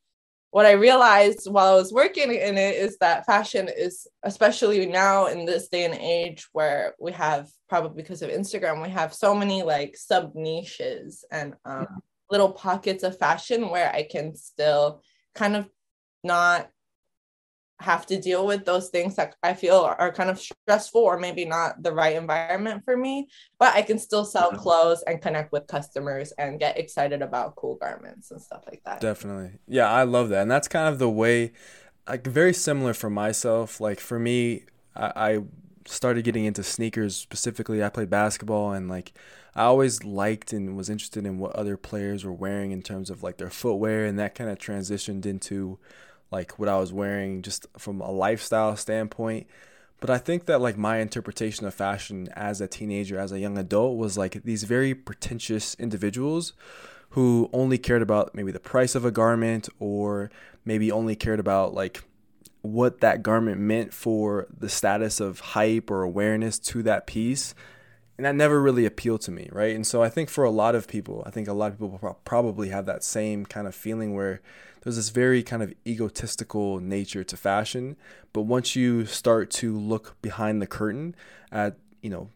what 0.50 0.64
I 0.64 0.72
realized 0.72 1.50
while 1.50 1.74
I 1.74 1.76
was 1.76 1.92
working 1.92 2.32
in 2.32 2.56
it 2.56 2.76
is 2.76 2.96
that 2.98 3.26
fashion 3.26 3.68
is, 3.68 4.06
especially 4.22 4.86
now 4.86 5.26
in 5.26 5.44
this 5.44 5.68
day 5.68 5.84
and 5.84 5.94
age 5.94 6.48
where 6.52 6.94
we 6.98 7.12
have 7.12 7.48
probably 7.68 8.02
because 8.02 8.22
of 8.22 8.30
Instagram, 8.30 8.82
we 8.82 8.88
have 8.88 9.12
so 9.12 9.34
many 9.34 9.62
like 9.62 9.96
sub 9.98 10.34
niches 10.34 11.26
and 11.30 11.54
um, 11.66 12.00
little 12.30 12.52
pockets 12.52 13.02
of 13.02 13.18
fashion 13.18 13.70
where 13.70 13.92
I 13.92 14.02
can 14.02 14.34
still 14.36 15.02
kind 15.34 15.56
of 15.56 15.68
not 16.24 16.70
have 17.78 18.06
to 18.06 18.18
deal 18.18 18.46
with 18.46 18.64
those 18.64 18.88
things 18.88 19.16
that 19.16 19.34
I 19.42 19.52
feel 19.52 19.76
are 19.76 20.12
kind 20.12 20.30
of 20.30 20.40
stressful 20.40 21.00
or 21.00 21.18
maybe 21.18 21.44
not 21.44 21.82
the 21.82 21.92
right 21.92 22.16
environment 22.16 22.82
for 22.84 22.96
me, 22.96 23.28
but 23.58 23.74
I 23.74 23.82
can 23.82 23.98
still 23.98 24.24
sell 24.24 24.50
clothes 24.50 25.04
and 25.06 25.20
connect 25.20 25.52
with 25.52 25.66
customers 25.66 26.32
and 26.38 26.58
get 26.58 26.78
excited 26.78 27.20
about 27.20 27.54
cool 27.56 27.76
garments 27.76 28.30
and 28.30 28.40
stuff 28.40 28.64
like 28.66 28.80
that. 28.86 29.00
Definitely. 29.00 29.58
Yeah, 29.68 29.90
I 29.90 30.04
love 30.04 30.30
that. 30.30 30.42
And 30.42 30.50
that's 30.50 30.68
kind 30.68 30.88
of 30.88 30.98
the 30.98 31.10
way 31.10 31.52
like 32.08 32.26
very 32.26 32.54
similar 32.54 32.94
for 32.94 33.10
myself. 33.10 33.78
Like 33.80 34.00
for 34.00 34.18
me, 34.18 34.62
I, 34.94 35.12
I 35.16 35.38
started 35.86 36.24
getting 36.24 36.46
into 36.46 36.62
sneakers 36.62 37.14
specifically. 37.14 37.84
I 37.84 37.90
played 37.90 38.08
basketball 38.08 38.72
and 38.72 38.88
like 38.88 39.12
I 39.56 39.64
always 39.64 40.04
liked 40.04 40.52
and 40.52 40.76
was 40.76 40.90
interested 40.90 41.24
in 41.24 41.38
what 41.38 41.56
other 41.56 41.78
players 41.78 42.26
were 42.26 42.32
wearing 42.32 42.72
in 42.72 42.82
terms 42.82 43.08
of 43.08 43.22
like 43.22 43.38
their 43.38 43.48
footwear, 43.48 44.04
and 44.04 44.18
that 44.18 44.34
kind 44.34 44.50
of 44.50 44.58
transitioned 44.58 45.24
into 45.24 45.78
like 46.30 46.58
what 46.58 46.68
I 46.68 46.78
was 46.78 46.92
wearing 46.92 47.40
just 47.40 47.66
from 47.78 48.02
a 48.02 48.10
lifestyle 48.10 48.76
standpoint. 48.76 49.46
But 49.98 50.10
I 50.10 50.18
think 50.18 50.44
that 50.44 50.60
like 50.60 50.76
my 50.76 50.98
interpretation 50.98 51.66
of 51.66 51.72
fashion 51.72 52.28
as 52.34 52.60
a 52.60 52.68
teenager, 52.68 53.18
as 53.18 53.32
a 53.32 53.40
young 53.40 53.56
adult, 53.56 53.96
was 53.96 54.18
like 54.18 54.42
these 54.44 54.64
very 54.64 54.94
pretentious 54.94 55.74
individuals 55.76 56.52
who 57.10 57.48
only 57.54 57.78
cared 57.78 58.02
about 58.02 58.34
maybe 58.34 58.52
the 58.52 58.60
price 58.60 58.94
of 58.94 59.06
a 59.06 59.10
garment 59.10 59.70
or 59.78 60.30
maybe 60.66 60.92
only 60.92 61.16
cared 61.16 61.40
about 61.40 61.72
like 61.72 62.04
what 62.60 63.00
that 63.00 63.22
garment 63.22 63.58
meant 63.58 63.94
for 63.94 64.46
the 64.54 64.68
status 64.68 65.18
of 65.18 65.40
hype 65.40 65.90
or 65.90 66.02
awareness 66.02 66.58
to 66.58 66.82
that 66.82 67.06
piece 67.06 67.54
and 68.16 68.24
that 68.24 68.34
never 68.34 68.60
really 68.60 68.86
appealed 68.86 69.20
to 69.20 69.30
me 69.30 69.48
right? 69.52 69.74
And 69.74 69.86
so 69.86 70.02
i 70.02 70.08
think 70.08 70.28
for 70.28 70.44
a 70.44 70.50
lot 70.50 70.74
of 70.74 70.88
people 70.88 71.22
i 71.26 71.30
think 71.30 71.48
a 71.48 71.52
lot 71.52 71.72
of 71.72 71.78
people 71.78 72.18
probably 72.24 72.68
have 72.70 72.86
that 72.86 73.04
same 73.04 73.46
kind 73.46 73.66
of 73.66 73.74
feeling 73.74 74.14
where 74.14 74.40
there's 74.86 74.94
this 74.94 75.08
very 75.08 75.42
kind 75.42 75.64
of 75.64 75.74
egotistical 75.84 76.78
nature 76.78 77.24
to 77.24 77.36
fashion. 77.36 77.96
But 78.32 78.42
once 78.42 78.76
you 78.76 79.04
start 79.04 79.50
to 79.52 79.76
look 79.76 80.14
behind 80.22 80.62
the 80.62 80.66
curtain 80.68 81.16
at 81.50 81.76
you 82.02 82.08
know 82.08 82.30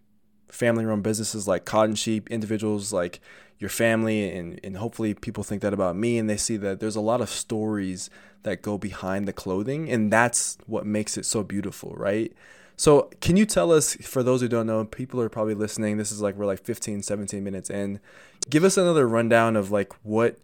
family 0.49 0.85
run 0.85 1.01
businesses 1.01 1.47
like 1.47 1.65
cotton 1.65 1.95
sheep 1.95 2.29
individuals 2.29 2.93
like 2.93 3.21
your 3.61 3.71
family 3.71 4.37
and, 4.37 4.59
and 4.65 4.79
hopefully 4.79 5.15
people 5.15 5.45
think 5.45 5.63
that 5.63 5.73
about 5.73 5.95
me 5.95 6.19
and 6.19 6.29
they 6.29 6.37
see 6.37 6.57
that 6.57 6.81
there's 6.81 6.97
a 6.97 7.01
lot 7.01 7.21
of 7.21 7.31
stories 7.31 8.11
that 8.43 8.63
go 8.63 8.77
behind 8.77 9.29
the 9.29 9.33
clothing 9.33 9.89
and 9.89 10.13
that's 10.13 10.59
what 10.67 10.85
makes 10.85 11.17
it 11.17 11.25
so 11.25 11.45
beautiful 11.45 11.95
right 11.97 12.33
so, 12.81 13.11
can 13.21 13.37
you 13.37 13.45
tell 13.45 13.73
us, 13.73 13.95
for 13.97 14.23
those 14.23 14.41
who 14.41 14.49
don't 14.49 14.67
know, 14.67 14.87
people 14.87 15.21
are 15.21 15.29
probably 15.29 15.53
listening, 15.53 15.99
this 15.99 16.11
is 16.11 16.23
like 16.23 16.35
we're 16.37 16.47
like 16.47 16.65
15, 16.65 17.03
17 17.03 17.45
minutes 17.45 17.69
in. 17.69 18.01
Give 18.49 18.65
us 18.65 18.79
another 18.79 19.07
rundown 19.07 19.55
of 19.55 19.71
like 19.71 19.93
what 20.03 20.39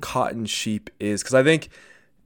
cotton 0.00 0.46
sheep 0.46 0.88
is. 1.00 1.20
Because 1.20 1.34
I 1.34 1.42
think 1.42 1.68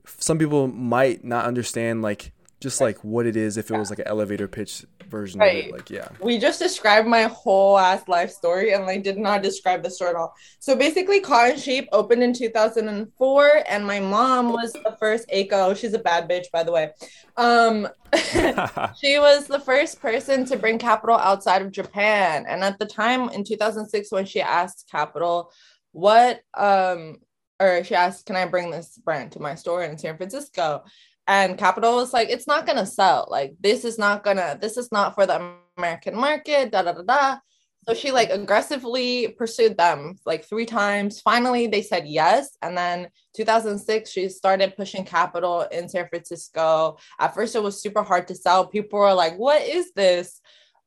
some 0.04 0.38
people 0.38 0.66
might 0.66 1.24
not 1.24 1.46
understand 1.46 2.02
like 2.02 2.30
just 2.64 2.80
like 2.80 2.96
what 3.04 3.26
it 3.26 3.36
is 3.36 3.58
if 3.58 3.70
it 3.70 3.76
was 3.76 3.90
like 3.90 3.98
an 3.98 4.08
elevator 4.08 4.48
pitch 4.48 4.86
version 5.10 5.38
right. 5.38 5.64
of 5.64 5.68
it 5.68 5.72
like 5.72 5.90
yeah. 5.90 6.08
We 6.18 6.38
just 6.38 6.58
described 6.58 7.06
my 7.06 7.24
whole 7.24 7.76
ass 7.78 8.08
life 8.08 8.30
story 8.30 8.72
and 8.72 8.86
like 8.86 9.02
did 9.02 9.18
not 9.18 9.42
describe 9.42 9.82
the 9.82 9.90
store 9.90 10.08
at 10.08 10.16
all. 10.16 10.34
So 10.60 10.74
basically 10.74 11.20
cotton 11.20 11.58
sheep 11.58 11.90
opened 11.92 12.22
in 12.22 12.32
2004 12.32 13.64
and 13.68 13.86
my 13.86 14.00
mom 14.00 14.50
was 14.50 14.72
the 14.72 14.96
first 14.98 15.28
aiko 15.28 15.76
she's 15.76 15.92
a 15.92 15.98
bad 15.98 16.26
bitch 16.26 16.50
by 16.54 16.62
the 16.62 16.72
way. 16.72 16.90
Um 17.36 17.86
she 18.96 19.18
was 19.18 19.46
the 19.46 19.60
first 19.62 20.00
person 20.00 20.46
to 20.46 20.56
bring 20.56 20.78
Kapital 20.78 21.18
outside 21.18 21.60
of 21.60 21.70
japan. 21.70 22.46
And 22.48 22.64
at 22.64 22.78
the 22.78 22.86
time 22.86 23.28
in 23.28 23.44
2006 23.44 24.10
when 24.10 24.24
she 24.24 24.40
asked 24.40 24.88
Kapital 24.90 25.52
what 25.92 26.40
um 26.54 27.18
or 27.60 27.84
she 27.84 27.94
asked 27.94 28.26
can 28.26 28.34
i 28.34 28.44
bring 28.44 28.70
this 28.70 28.98
brand 29.04 29.30
to 29.30 29.38
my 29.38 29.54
store 29.54 29.84
in 29.84 29.96
san 29.96 30.16
francisco 30.16 30.82
and 31.26 31.58
Kapital 31.58 31.96
was 31.96 32.12
like 32.12 32.28
it's 32.28 32.46
not 32.46 32.66
gonna 32.66 32.86
sell. 32.86 33.26
Like 33.30 33.54
this 33.60 33.84
is 33.84 33.98
not 33.98 34.24
gonna 34.24 34.58
this 34.60 34.76
is 34.76 34.92
not 34.92 35.14
for 35.14 35.26
the 35.26 35.52
american 35.76 36.16
market 36.16 36.70
da 36.70 36.82
da 36.82 36.92
da 36.92 37.02
da. 37.02 37.38
So 37.86 37.92
she 37.94 38.12
like 38.12 38.30
aggressively 38.30 39.28
pursued 39.28 39.76
them 39.76 40.16
like 40.24 40.44
three 40.44 40.66
times. 40.66 41.20
Finally 41.20 41.66
they 41.66 41.82
said 41.82 42.06
yes. 42.06 42.56
And 42.62 42.76
then 42.76 43.08
2006 43.36 44.10
she 44.10 44.28
started 44.28 44.76
pushing 44.76 45.04
Kapital 45.04 45.62
in 45.72 45.88
san 45.88 46.08
francisco. 46.08 46.98
At 47.18 47.34
first 47.34 47.54
it 47.54 47.62
was 47.62 47.80
super 47.80 48.02
hard 48.02 48.28
to 48.28 48.34
sell. 48.34 48.66
People 48.66 48.98
were 48.98 49.14
like 49.14 49.36
what 49.36 49.62
is 49.62 49.92
this? 49.92 50.40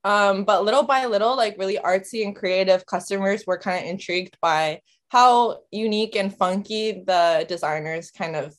Um, 0.04 0.43
but 0.45 0.63
little 0.63 0.84
by 0.84 1.06
little 1.06 1.36
like 1.36 1.58
really 1.58 1.78
artsy 1.78 2.23
and 2.23 2.36
creative 2.36 2.86
customers 2.86 3.43
were 3.45 3.58
kind 3.58 3.84
of 3.84 3.89
intrigued 3.89 4.38
by 4.41 4.82
how 5.10 5.62
unique 5.71 6.15
and 6.15 6.36
funky 6.36 7.04
the 7.06 7.45
designers 7.47 8.12
kind 8.12 8.36
of 8.36 8.56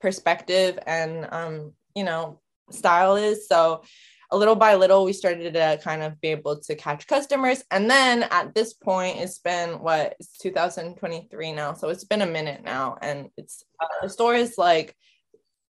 perspective 0.00 0.78
and 0.86 1.26
um, 1.30 1.72
you 1.94 2.04
know 2.04 2.40
style 2.70 3.16
is. 3.16 3.48
So 3.48 3.82
a 4.30 4.36
little 4.36 4.56
by 4.56 4.74
little 4.74 5.04
we 5.04 5.12
started 5.12 5.54
to 5.54 5.80
kind 5.82 6.02
of 6.02 6.20
be 6.20 6.28
able 6.28 6.58
to 6.60 6.74
catch 6.74 7.06
customers. 7.06 7.62
And 7.70 7.88
then 7.88 8.24
at 8.24 8.54
this 8.54 8.74
point 8.74 9.18
it's 9.18 9.38
been 9.38 9.80
what 9.80 10.16
it's 10.18 10.38
2023 10.38 11.52
now. 11.52 11.74
So 11.74 11.88
it's 11.88 12.04
been 12.04 12.22
a 12.22 12.26
minute 12.26 12.62
now. 12.64 12.96
And 13.00 13.28
it's 13.36 13.62
uh, 13.80 13.86
the 14.02 14.08
store 14.08 14.34
is 14.34 14.58
like 14.58 14.96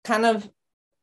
kind 0.03 0.25
of 0.25 0.49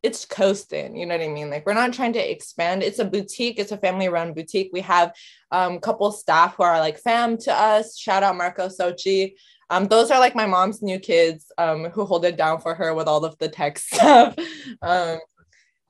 it's 0.02 0.24
coasting. 0.24 0.96
You 0.96 1.06
know 1.06 1.16
what 1.16 1.24
i 1.24 1.28
mean? 1.28 1.50
Like 1.50 1.66
we're 1.66 1.74
not 1.74 1.92
trying 1.92 2.12
to 2.12 2.30
expand. 2.30 2.82
It's 2.82 3.00
a 3.00 3.04
boutique. 3.04 3.58
It's 3.58 3.72
a 3.72 3.78
family 3.78 4.08
run 4.08 4.32
boutique. 4.32 4.70
We 4.72 4.82
have 4.82 5.12
um, 5.50 5.74
a 5.74 5.80
couple 5.80 6.12
staff 6.12 6.56
who 6.56 6.62
are 6.62 6.78
like 6.78 6.98
fam 6.98 7.36
to 7.38 7.52
us. 7.52 7.98
Shout 7.98 8.22
out 8.22 8.36
marco 8.36 8.68
sochi 8.68 9.34
um, 9.70 9.86
those 9.86 10.10
are 10.10 10.18
like 10.18 10.34
my 10.34 10.46
mom's 10.46 10.82
new 10.82 10.98
kids 10.98 11.52
um, 11.58 11.86
who 11.86 12.04
hold 12.04 12.24
it 12.24 12.36
down 12.36 12.60
for 12.60 12.74
her 12.74 12.94
with 12.94 13.06
all 13.06 13.24
of 13.24 13.36
the 13.38 13.48
tech 13.48 13.78
stuff. 13.78 14.34
um, 14.82 15.18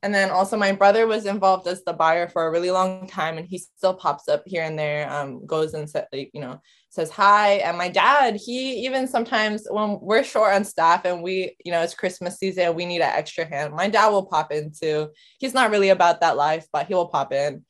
and 0.02 0.14
then 0.14 0.30
also 0.30 0.56
my 0.56 0.72
brother 0.72 1.06
was 1.06 1.26
involved 1.26 1.66
as 1.66 1.82
the 1.82 1.92
buyer 1.92 2.28
for 2.28 2.46
a 2.46 2.50
really 2.50 2.70
long 2.70 3.08
time, 3.08 3.36
and 3.36 3.48
he 3.48 3.58
still 3.58 3.94
pops 3.94 4.28
up 4.28 4.44
here 4.46 4.62
and 4.62 4.78
there. 4.78 5.10
Um, 5.10 5.44
goes 5.44 5.74
and 5.74 5.90
said, 5.90 6.06
like, 6.12 6.30
you 6.32 6.40
know, 6.40 6.60
says 6.90 7.10
hi. 7.10 7.54
And 7.54 7.76
my 7.76 7.88
dad, 7.88 8.36
he 8.36 8.86
even 8.86 9.08
sometimes 9.08 9.66
when 9.68 9.98
we're 10.00 10.22
short 10.22 10.54
on 10.54 10.64
staff 10.64 11.04
and 11.04 11.22
we, 11.22 11.56
you 11.64 11.72
know, 11.72 11.82
it's 11.82 11.94
Christmas 11.94 12.36
season, 12.36 12.74
we 12.74 12.86
need 12.86 13.00
an 13.00 13.12
extra 13.12 13.44
hand. 13.44 13.74
My 13.74 13.88
dad 13.88 14.08
will 14.08 14.26
pop 14.26 14.52
in 14.52 14.70
too. 14.70 15.08
He's 15.38 15.54
not 15.54 15.70
really 15.70 15.88
about 15.88 16.20
that 16.20 16.36
life, 16.36 16.66
but 16.72 16.86
he 16.86 16.94
will 16.94 17.08
pop 17.08 17.32
in. 17.32 17.64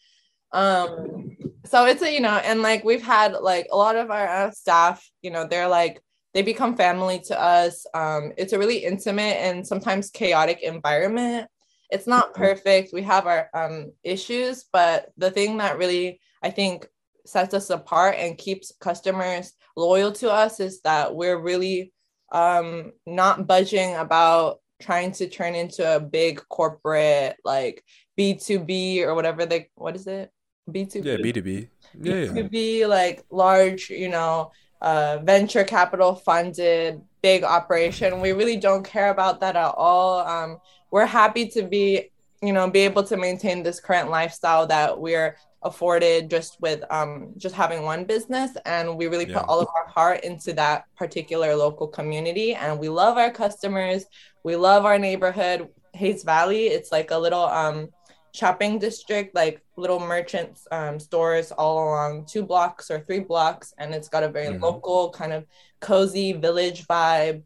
Um, 0.53 1.37
so 1.64 1.87
it's 1.87 2.03
a 2.03 2.12
you 2.12 2.21
know 2.21 2.37
and 2.44 2.62
like 2.62 2.85
we've 2.85 3.03
had 3.03 3.33
like 3.33 3.66
a 3.71 3.77
lot 3.77 3.97
of 3.97 4.11
our 4.11 4.27
uh, 4.27 4.51
staff 4.51 5.09
you 5.23 5.31
know 5.31 5.47
they're 5.47 5.68
like 5.68 6.01
they 6.35 6.42
become 6.42 6.77
family 6.77 7.21
to 7.27 7.40
us. 7.40 7.87
Um 7.94 8.33
it's 8.37 8.53
a 8.53 8.59
really 8.59 8.85
intimate 8.85 9.38
and 9.38 9.66
sometimes 9.66 10.11
chaotic 10.11 10.62
environment. 10.62 11.49
It's 11.90 12.07
not 12.07 12.33
mm-hmm. 12.33 12.42
perfect. 12.42 12.92
We 12.92 13.03
have 13.03 13.27
our 13.27 13.49
um 13.55 13.92
issues 14.05 14.64
but 14.73 15.11
the 15.16 15.31
thing 15.31 15.59
that 15.59 15.79
really 15.79 16.21
i 16.42 16.51
think 16.51 16.87
sets 17.27 17.55
us 17.55 17.71
apart 17.71 18.16
and 18.18 18.38
keeps 18.38 18.73
customers 18.81 19.53
loyal 19.77 20.12
to 20.12 20.31
us 20.31 20.61
is 20.61 20.81
that 20.83 21.14
we're 21.14 21.40
really 21.40 21.92
um 22.33 22.92
not 23.07 23.47
budging 23.47 23.94
about 23.97 24.59
trying 24.81 25.12
to 25.12 25.29
turn 25.29 25.55
into 25.55 25.97
a 25.97 26.01
big 26.01 26.40
corporate 26.49 27.37
like 27.44 27.83
b2b 28.18 29.03
or 29.03 29.14
whatever 29.14 29.44
they 29.44 29.68
what 29.75 29.97
is 29.97 30.07
it 30.07 30.31
b2b 30.68 31.04
yeah 31.04 31.16
b2b 31.16 31.68
yeah, 32.00 32.33
to 32.33 32.44
be 32.44 32.87
like 32.87 33.24
large, 33.31 33.90
you 33.90 34.09
know, 34.09 34.52
uh, 34.81 35.18
venture 35.22 35.64
capital 35.64 36.14
funded 36.14 37.00
big 37.22 37.42
operation. 37.42 38.20
We 38.20 38.33
really 38.33 38.57
don't 38.57 38.85
care 38.85 39.11
about 39.11 39.40
that 39.40 39.57
at 39.57 39.74
all. 39.76 40.20
Um, 40.20 40.59
we're 40.90 41.07
happy 41.07 41.48
to 41.48 41.62
be, 41.62 42.11
you 42.42 42.52
know, 42.52 42.70
be 42.70 42.81
able 42.81 43.02
to 43.04 43.16
maintain 43.16 43.62
this 43.62 43.81
current 43.81 44.11
lifestyle 44.11 44.66
that 44.68 44.98
we're 44.98 45.37
afforded 45.62 46.31
just 46.31 46.61
with 46.61 46.85
um, 46.90 47.33
just 47.37 47.54
having 47.54 47.83
one 47.83 48.04
business, 48.04 48.52
and 48.64 48.96
we 48.96 49.09
really 49.09 49.28
yeah. 49.28 49.40
put 49.40 49.48
all 49.48 49.61
of 49.61 49.68
our 49.74 49.88
heart 49.88 50.22
into 50.22 50.52
that 50.52 50.85
particular 50.96 51.57
local 51.57 51.88
community. 51.88 52.54
And 52.54 52.78
we 52.78 52.88
love 52.88 53.18
our 53.18 53.31
customers. 53.31 54.04
We 54.44 54.54
love 54.54 54.85
our 54.85 54.98
neighborhood, 54.98 55.68
Hayes 55.94 56.22
Valley. 56.22 56.68
It's 56.68 56.92
like 56.92 57.11
a 57.11 57.18
little 57.18 57.44
um, 57.44 57.88
shopping 58.33 58.79
district, 58.79 59.35
like 59.35 59.62
little 59.77 60.01
merchants 60.01 60.67
um, 60.71 60.99
stores 60.99 61.53
all 61.53 61.85
along 61.85 62.27
two 62.27 62.43
blocks 62.43 62.91
or 62.91 63.01
three 63.01 63.21
blocks, 63.21 63.73
and 63.79 63.95
it's 63.95 64.09
got 64.09 64.23
a 64.23 64.29
very 64.29 64.49
mm-hmm. 64.49 64.62
local 64.62 65.11
kind 65.11 65.33
of 65.33 65.45
cozy 65.81 66.33
village 66.33 66.87
vibe. 66.87 67.43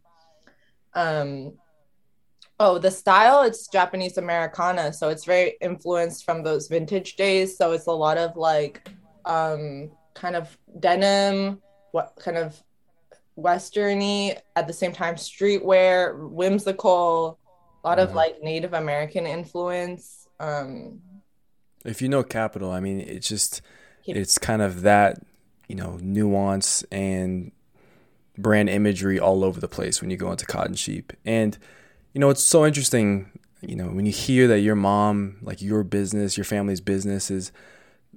Um, 0.94 1.54
oh, 2.58 2.78
the 2.78 2.90
style 2.90 3.42
it's 3.42 3.68
Japanese 3.68 4.18
Americana, 4.18 4.92
so 4.92 5.08
it's 5.08 5.24
very 5.24 5.56
influenced 5.60 6.24
from 6.24 6.42
those 6.42 6.68
vintage 6.68 7.16
days. 7.16 7.56
So 7.56 7.72
it's 7.72 7.86
a 7.86 7.92
lot 7.92 8.18
of 8.18 8.36
like 8.36 8.88
um, 9.24 9.90
kind 10.14 10.36
of 10.36 10.56
denim, 10.80 11.60
what 11.92 12.14
kind 12.18 12.36
of 12.36 12.60
westerny 13.38 14.36
at 14.56 14.66
the 14.66 14.72
same 14.72 14.92
time 14.92 15.14
streetwear, 15.14 16.28
whimsical, 16.30 17.38
a 17.84 17.88
lot 17.88 17.98
mm-hmm. 17.98 18.08
of 18.08 18.14
like 18.14 18.42
Native 18.42 18.74
American 18.74 19.26
influence 19.26 20.21
um, 20.42 21.00
if 21.84 22.02
you 22.02 22.08
know 22.08 22.22
Kapital, 22.22 22.70
I 22.70 22.80
mean, 22.80 23.00
it's 23.00 23.28
just 23.28 23.62
it's 24.06 24.38
kind 24.38 24.60
of 24.60 24.82
that 24.82 25.22
you 25.68 25.76
know 25.76 25.98
nuance 26.02 26.82
and 26.90 27.52
brand 28.36 28.68
imagery 28.68 29.18
all 29.20 29.44
over 29.44 29.60
the 29.60 29.68
place 29.68 30.00
when 30.00 30.10
you 30.10 30.16
go 30.16 30.30
into 30.30 30.44
Cotton 30.44 30.74
Sheep, 30.74 31.12
and 31.24 31.56
you 32.12 32.20
know 32.20 32.28
it's 32.28 32.44
so 32.44 32.66
interesting. 32.66 33.30
You 33.60 33.76
know 33.76 33.86
when 33.86 34.04
you 34.04 34.12
hear 34.12 34.48
that 34.48 34.60
your 34.60 34.74
mom, 34.74 35.36
like 35.42 35.62
your 35.62 35.84
business, 35.84 36.36
your 36.36 36.44
family's 36.44 36.80
business 36.80 37.30
is 37.30 37.52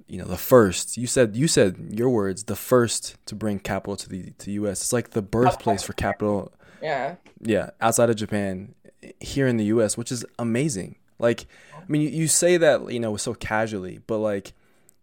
you 0.08 0.18
know 0.18 0.24
the 0.24 0.36
first 0.36 0.96
you 0.96 1.06
said 1.06 1.34
you 1.34 1.48
said 1.48 1.76
your 1.90 2.10
words 2.10 2.44
the 2.44 2.56
first 2.56 3.16
to 3.26 3.34
bring 3.34 3.58
Kapital 3.58 3.96
to 3.96 4.08
the 4.08 4.30
to 4.38 4.50
US 4.52 4.80
it's 4.82 4.92
like 4.92 5.10
the 5.10 5.22
birthplace 5.22 5.82
for 5.82 5.94
Kapital. 5.94 6.52
Yeah. 6.82 7.16
Yeah 7.40 7.70
outside 7.80 8.10
of 8.10 8.16
Japan 8.16 8.74
here 9.20 9.46
in 9.46 9.56
the 9.56 9.64
US 9.66 9.96
which 9.96 10.12
is 10.12 10.24
amazing. 10.38 10.96
Like 11.18 11.46
I 11.86 11.92
mean, 11.92 12.02
you, 12.02 12.08
you 12.08 12.28
say 12.28 12.56
that, 12.56 12.90
you 12.90 13.00
know, 13.00 13.16
so 13.16 13.34
casually, 13.34 14.00
but 14.06 14.18
like 14.18 14.52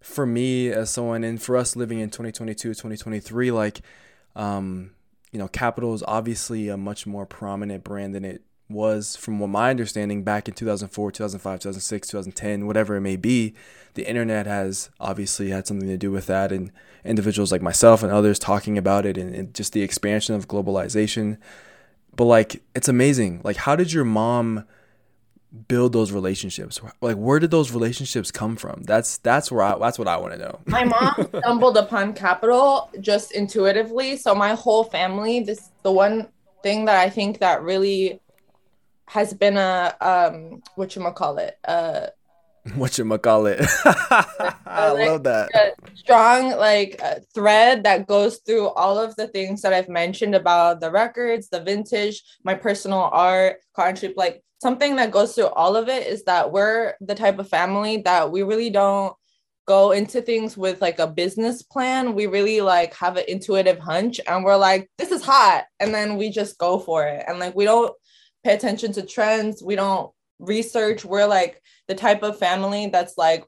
for 0.02 0.26
me 0.26 0.70
as 0.70 0.90
someone 0.90 1.24
and 1.24 1.42
for 1.42 1.56
us 1.56 1.76
living 1.76 2.00
in 2.00 2.10
2022, 2.10 2.70
2023, 2.70 3.52
like, 3.52 3.82
um, 4.36 4.92
you 5.32 5.40
know, 5.40 5.48
Kapital 5.48 5.94
is 5.94 6.04
obviously 6.08 6.68
a 6.68 6.78
much 6.78 7.08
more 7.08 7.26
prominent 7.26 7.84
brand 7.84 8.14
than 8.14 8.26
it 8.26 8.44
was 8.70 9.16
from 9.16 9.40
what 9.40 9.48
my 9.48 9.70
understanding 9.70 10.24
back 10.24 10.48
in 10.48 10.54
2004, 10.54 11.12
2005, 11.12 11.60
2006, 11.60 12.08
2010, 12.08 12.68
whatever 12.68 12.96
it 12.96 13.02
may 13.02 13.16
be. 13.16 13.54
The 13.94 14.08
internet 14.08 14.46
has 14.46 14.90
obviously 15.00 15.50
had 15.50 15.68
something 15.68 15.88
to 15.88 15.98
do 15.98 16.12
with 16.12 16.26
that, 16.28 16.52
and 16.52 16.72
individuals 17.06 17.52
like 17.52 17.62
myself 17.62 18.04
and 18.04 18.12
others 18.12 18.40
talking 18.40 18.78
about 18.78 19.06
it, 19.06 19.18
and, 19.18 19.34
and 19.34 19.54
just 19.54 19.74
the 19.74 19.82
expansion 19.84 20.36
of 20.36 20.48
globalization. 20.48 21.38
But 22.16 22.26
like, 22.26 22.62
it's 22.76 22.90
amazing. 22.90 23.42
Like, 23.44 23.58
how 23.58 23.76
did 23.76 23.94
your 23.94 24.06
mom? 24.06 24.66
Build 25.68 25.94
those 25.94 26.12
relationships? 26.12 26.82
Like 27.02 27.16
where 27.16 27.40
did 27.40 27.52
those 27.52 27.72
relationships 27.72 28.32
come 28.32 28.56
from? 28.56 28.84
That's 28.84 29.18
that's 29.20 29.52
where 29.52 29.64
I 29.64 29.78
that's 29.78 30.00
what 30.00 30.08
I 30.08 30.18
want 30.18 30.34
to 30.34 30.40
know. 30.40 30.60
my 30.66 30.84
mom 30.84 31.28
stumbled 31.40 31.78
upon 31.78 32.14
Kapital 32.14 32.90
just 33.00 33.32
intuitively. 33.32 34.18
So 34.18 34.34
my 34.34 34.56
whole 34.56 34.84
family, 34.84 35.42
this 35.42 35.70
the 35.84 35.92
one 35.92 36.30
thing 36.64 36.86
that 36.86 37.00
I 37.00 37.10
think 37.10 37.40
that 37.40 37.62
really 37.62 38.20
has 39.08 39.34
been 39.34 39.58
a 39.58 39.96
um 40.02 40.64
what 40.76 40.96
you 40.96 41.12
call 41.12 41.38
it 41.38 41.58
uh 41.66 42.08
what 42.76 42.98
you 42.98 43.18
call 43.18 43.46
it 43.46 43.60
i 44.66 44.92
love 44.92 45.24
that 45.24 45.76
strong 45.94 46.52
like 46.52 47.00
uh, 47.04 47.16
thread 47.34 47.84
that 47.84 48.08
goes 48.08 48.38
through 48.38 48.70
all 48.70 48.98
of 48.98 49.16
the 49.18 49.28
things 49.28 49.62
that 49.62 49.74
i've 49.74 49.90
mentioned 49.90 50.34
about 50.34 50.80
the 50.80 50.90
records 50.90 51.50
the 51.50 51.62
vintage 51.62 52.24
my 52.44 52.54
personal 52.54 53.10
art 53.12 53.58
country 53.76 54.14
like 54.16 54.42
something 54.64 54.96
that 54.96 55.12
goes 55.12 55.36
through 55.36 55.50
all 55.50 55.76
of 55.76 55.90
it 55.90 56.08
is 56.08 56.24
that 56.24 56.52
we're 56.52 56.96
the 57.02 57.14
type 57.14 57.38
of 57.38 57.48
family 57.48 57.98
that 57.98 58.32
we 58.32 58.42
really 58.42 58.72
don't 58.72 59.16
go 59.68 59.92
into 59.92 60.22
things 60.22 60.58
with 60.58 60.82
like 60.82 61.00
a 61.00 61.08
business 61.08 61.62
plan. 61.62 62.16
We 62.16 62.26
really 62.26 62.62
like 62.62 62.96
have 62.96 63.18
an 63.18 63.26
intuitive 63.28 63.78
hunch 63.78 64.20
and 64.26 64.44
we're 64.44 64.58
like, 64.58 64.90
this 64.98 65.12
is 65.12 65.24
hot. 65.24 65.66
And 65.80 65.94
then 65.94 66.18
we 66.18 66.32
just 66.32 66.58
go 66.58 66.80
for 66.80 67.06
it. 67.06 67.24
And 67.28 67.40
like, 67.40 67.56
we 67.56 67.66
don't 67.66 67.94
pay 68.44 68.54
attention 68.54 68.92
to 68.94 69.06
trends. 69.06 69.62
We 69.62 69.76
don't 69.76 70.12
research. 70.40 71.06
We're 71.06 71.28
like 71.28 71.62
the 71.88 71.96
type 71.96 72.24
of 72.24 72.40
family 72.40 72.88
that's 72.88 73.18
like, 73.18 73.46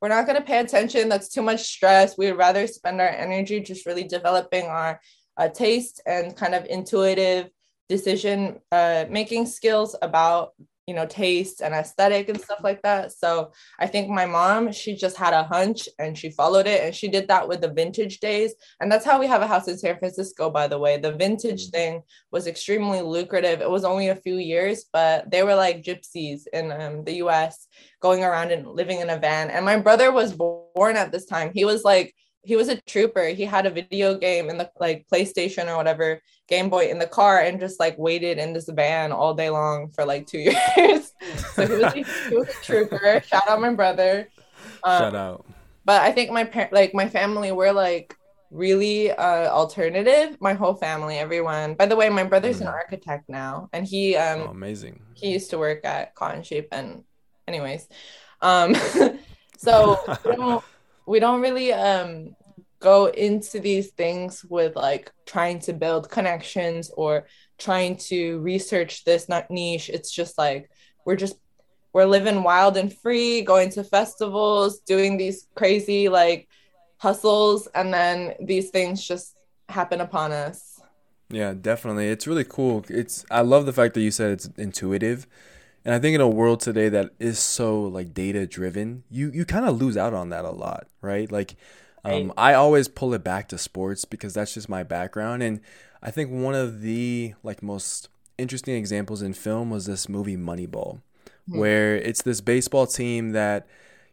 we're 0.00 0.08
not 0.08 0.26
going 0.26 0.38
to 0.38 0.44
pay 0.44 0.58
attention. 0.58 1.08
That's 1.08 1.28
too 1.28 1.42
much 1.42 1.62
stress. 1.62 2.18
We'd 2.18 2.32
rather 2.32 2.66
spend 2.66 3.00
our 3.00 3.08
energy 3.08 3.60
just 3.60 3.86
really 3.86 4.04
developing 4.04 4.64
our 4.64 5.00
uh, 5.36 5.48
taste 5.48 6.00
and 6.06 6.36
kind 6.36 6.54
of 6.54 6.66
intuitive 6.66 7.50
decision 7.92 8.58
uh, 8.72 9.04
making 9.10 9.44
skills 9.44 9.94
about 10.00 10.52
you 10.88 10.94
know 10.94 11.06
taste 11.06 11.60
and 11.60 11.74
aesthetic 11.74 12.28
and 12.28 12.40
stuff 12.40 12.60
like 12.68 12.80
that. 12.82 13.12
So 13.12 13.52
i 13.78 13.86
think 13.86 14.08
my 14.08 14.26
mom 14.26 14.72
she 14.72 14.96
just 15.04 15.16
had 15.16 15.34
a 15.34 15.44
hunch 15.54 15.80
and 16.00 16.18
she 16.20 16.30
followed 16.40 16.66
it 16.66 16.80
and 16.84 16.94
she 16.94 17.08
did 17.16 17.28
that 17.28 17.46
with 17.48 17.60
the 17.60 17.76
vintage 17.80 18.18
days. 18.18 18.50
And 18.80 18.90
that's 18.90 19.04
how 19.04 19.20
we 19.20 19.28
have 19.28 19.42
a 19.42 19.52
house 19.52 19.68
in 19.68 19.78
san 19.78 19.98
francisco 19.98 20.50
by 20.58 20.66
the 20.68 20.80
way. 20.84 20.92
The 20.96 21.18
vintage 21.24 21.64
mm. 21.68 21.72
thing 21.76 22.02
was 22.34 22.46
extremely 22.46 23.00
lucrative. 23.16 23.60
It 23.60 23.70
was 23.76 23.84
only 23.84 24.08
a 24.08 24.22
few 24.24 24.38
years 24.52 24.86
but 24.98 25.30
they 25.30 25.42
were 25.42 25.58
like 25.64 25.86
gypsies 25.88 26.40
in 26.58 26.64
um, 26.72 27.04
the 27.04 27.16
us 27.38 27.56
going 28.00 28.24
around 28.24 28.50
and 28.50 28.66
living 28.80 29.00
in 29.00 29.10
a 29.10 29.18
van. 29.26 29.50
And 29.50 29.64
my 29.64 29.78
brother 29.86 30.08
was 30.10 30.32
born 30.42 30.94
at 30.96 31.12
this 31.12 31.26
time. 31.26 31.48
He 31.54 31.64
was 31.64 31.84
like 31.84 32.08
he 32.44 32.56
was 32.56 32.68
a 32.68 32.80
trooper. 32.92 33.26
He 33.28 33.44
had 33.44 33.66
a 33.66 33.76
video 33.80 34.18
game 34.18 34.50
in 34.50 34.58
the 34.58 34.68
like 34.80 35.06
PlayStation 35.12 35.68
or 35.68 35.76
whatever 35.76 36.20
Game 36.52 36.68
Boy 36.68 36.90
in 36.90 36.98
the 36.98 37.06
car 37.06 37.40
and 37.40 37.58
just 37.58 37.80
like 37.80 37.96
waited 37.96 38.36
in 38.36 38.52
this 38.52 38.68
van 38.68 39.10
all 39.10 39.32
day 39.32 39.48
long 39.48 39.88
for 39.88 40.04
like 40.04 40.26
two 40.26 40.38
years. 40.76 41.12
so 41.54 41.66
he 41.66 41.72
was, 41.72 41.82
a, 41.82 41.90
he 42.28 42.36
was 42.36 42.48
a 42.50 42.62
trooper. 42.62 43.22
Shout 43.26 43.48
out 43.48 43.58
my 43.58 43.72
brother. 43.72 44.28
Um, 44.84 44.98
Shout 44.98 45.14
out. 45.14 45.46
But 45.86 46.02
I 46.02 46.12
think 46.12 46.30
my 46.30 46.44
parent, 46.44 46.74
like 46.74 46.92
my 46.92 47.08
family, 47.08 47.52
were 47.52 47.72
like 47.72 48.14
really 48.50 49.10
uh 49.10 49.48
alternative. 49.48 50.36
My 50.42 50.52
whole 50.52 50.74
family, 50.74 51.16
everyone. 51.16 51.72
By 51.72 51.86
the 51.86 51.96
way, 51.96 52.10
my 52.10 52.24
brother's 52.24 52.58
mm. 52.58 52.62
an 52.62 52.66
architect 52.68 53.30
now, 53.30 53.70
and 53.72 53.86
he 53.86 54.14
um 54.16 54.42
oh, 54.42 54.50
amazing. 54.50 55.00
He 55.14 55.32
used 55.32 55.48
to 55.50 55.58
work 55.58 55.86
at 55.86 56.14
Cotton 56.14 56.42
Sheep, 56.42 56.68
and 56.70 57.02
anyways, 57.48 57.88
um, 58.42 58.76
so 59.56 60.62
we 61.06 61.18
don't 61.18 61.40
really 61.40 61.72
um 61.72 62.36
go 62.82 63.06
into 63.06 63.60
these 63.60 63.90
things 63.92 64.44
with 64.44 64.76
like 64.76 65.10
trying 65.24 65.60
to 65.60 65.72
build 65.72 66.10
connections 66.10 66.90
or 66.96 67.26
trying 67.58 67.96
to 67.96 68.40
research 68.40 69.04
this 69.04 69.28
not 69.28 69.50
niche. 69.50 69.88
It's 69.88 70.10
just 70.10 70.36
like 70.36 70.68
we're 71.06 71.16
just 71.16 71.36
we're 71.92 72.04
living 72.04 72.42
wild 72.42 72.76
and 72.76 72.92
free 72.92 73.42
going 73.42 73.70
to 73.70 73.84
festivals 73.84 74.80
doing 74.80 75.16
these 75.16 75.46
crazy 75.54 76.08
like 76.08 76.48
hustles 76.98 77.68
and 77.74 77.92
then 77.94 78.34
these 78.40 78.70
things 78.70 79.06
just 79.06 79.36
happen 79.68 80.00
upon 80.00 80.32
us. 80.32 80.80
Yeah 81.30 81.54
definitely. 81.54 82.08
It's 82.08 82.26
really 82.26 82.44
cool. 82.44 82.84
It's 82.88 83.24
i 83.30 83.40
love 83.40 83.64
the 83.64 83.72
fact 83.72 83.94
that 83.94 84.02
you 84.02 84.10
said 84.10 84.32
it's 84.32 84.46
intuitive. 84.56 85.26
And 85.84 85.94
I 85.94 85.98
think 85.98 86.14
in 86.14 86.20
a 86.20 86.28
world 86.28 86.60
today 86.60 86.88
that 86.90 87.10
is 87.18 87.38
so 87.38 87.80
like 87.82 88.14
data 88.14 88.46
driven, 88.46 89.04
you 89.10 89.30
you 89.32 89.44
kind 89.44 89.66
of 89.66 89.80
lose 89.80 89.96
out 89.96 90.14
on 90.14 90.30
that 90.30 90.44
a 90.44 90.50
lot, 90.50 90.86
right? 91.00 91.30
Like 91.30 91.56
um, 92.04 92.28
right. 92.28 92.32
I 92.36 92.54
always 92.54 92.88
pull 92.88 93.14
it 93.14 93.22
back 93.22 93.48
to 93.48 93.58
sports 93.58 94.04
because 94.04 94.34
that's 94.34 94.54
just 94.54 94.68
my 94.68 94.82
background 94.82 95.42
and 95.42 95.60
I 96.02 96.10
think 96.10 96.30
one 96.30 96.54
of 96.54 96.80
the 96.80 97.34
like 97.42 97.62
most 97.62 98.08
interesting 98.38 98.74
examples 98.74 99.22
in 99.22 99.34
film 99.34 99.70
was 99.70 99.86
this 99.86 100.08
movie 100.08 100.36
Moneyball 100.36 101.00
hmm. 101.48 101.58
where 101.58 101.96
it's 101.96 102.22
this 102.22 102.40
baseball 102.40 102.86
team 102.86 103.32
that 103.32 103.66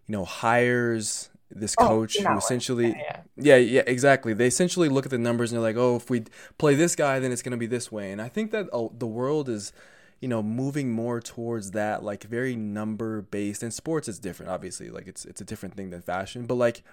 you 0.08 0.14
know 0.14 0.26
hires 0.26 1.30
this 1.52 1.76
oh, 1.80 1.88
coach 1.88 2.18
oh, 2.20 2.24
who 2.26 2.38
essentially 2.38 2.90
yeah, 2.90 3.22
yeah. 3.38 3.56
yeah 3.56 3.56
yeah 3.56 3.84
exactly 3.88 4.34
they 4.34 4.48
essentially 4.48 4.88
look 4.88 5.06
at 5.06 5.12
the 5.12 5.18
numbers 5.18 5.52
and 5.52 5.58
they're 5.58 5.68
like 5.68 5.78
oh 5.78 5.96
if 5.96 6.10
we 6.10 6.24
play 6.58 6.76
this 6.76 6.96
guy 6.96 7.20
then 7.20 7.32
it's 7.32 7.42
going 7.42 7.52
to 7.52 7.58
be 7.58 7.66
this 7.66 7.92
way 7.92 8.12
and 8.12 8.22
i 8.22 8.28
think 8.28 8.52
that 8.52 8.68
oh, 8.72 8.92
the 8.98 9.08
world 9.08 9.50
is 9.50 9.74
you 10.20 10.28
know 10.28 10.44
moving 10.44 10.92
more 10.92 11.20
towards 11.20 11.72
that 11.72 12.04
like 12.04 12.24
very 12.24 12.56
number 12.56 13.22
based 13.22 13.64
and 13.64 13.74
sports 13.74 14.08
is 14.08 14.20
different 14.20 14.52
obviously 14.52 14.90
like 14.90 15.08
it's 15.08 15.26
it's 15.26 15.42
a 15.42 15.46
different 15.46 15.76
thing 15.76 15.90
than 15.90 16.02
fashion 16.02 16.46
but 16.46 16.56
like 16.56 16.84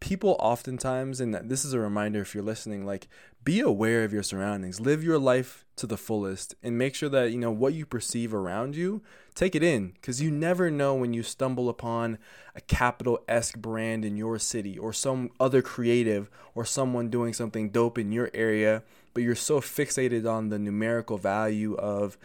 people 0.00 0.36
oftentimes 0.38 1.20
and 1.20 1.34
this 1.34 1.64
is 1.64 1.72
a 1.72 1.78
reminder 1.78 2.20
if 2.20 2.34
you're 2.34 2.44
listening 2.44 2.86
like 2.86 3.08
be 3.44 3.60
aware 3.60 4.04
of 4.04 4.12
your 4.12 4.22
surroundings. 4.22 4.80
Live 4.80 5.02
your 5.02 5.18
life 5.18 5.64
to 5.76 5.86
the 5.86 5.96
fullest 5.96 6.54
and 6.62 6.76
make 6.76 6.94
sure 6.94 7.08
that 7.08 7.30
you 7.30 7.38
know 7.38 7.50
what 7.50 7.72
you 7.72 7.86
perceive 7.86 8.34
around 8.34 8.76
you 8.76 9.02
take 9.34 9.54
it 9.54 9.62
in. 9.62 9.92
Because 9.92 10.20
you 10.20 10.30
never 10.30 10.70
know 10.70 10.94
when 10.94 11.14
you 11.14 11.22
stumble 11.22 11.68
upon 11.68 12.18
a 12.54 12.60
Kapital 12.60 13.20
esque 13.26 13.56
brand 13.56 14.04
in 14.04 14.16
your 14.16 14.38
city 14.38 14.76
or 14.76 14.92
some 14.92 15.30
other 15.40 15.62
creative 15.62 16.28
or 16.54 16.64
someone 16.64 17.08
doing 17.08 17.32
something 17.32 17.70
dope 17.70 17.98
in 17.98 18.12
your 18.12 18.30
area 18.34 18.82
but 19.14 19.22
you're 19.24 19.34
so 19.34 19.60
fixated 19.60 20.30
on 20.30 20.48
the 20.48 20.58
numerical 20.58 21.18
value 21.18 21.74
of 21.74 22.16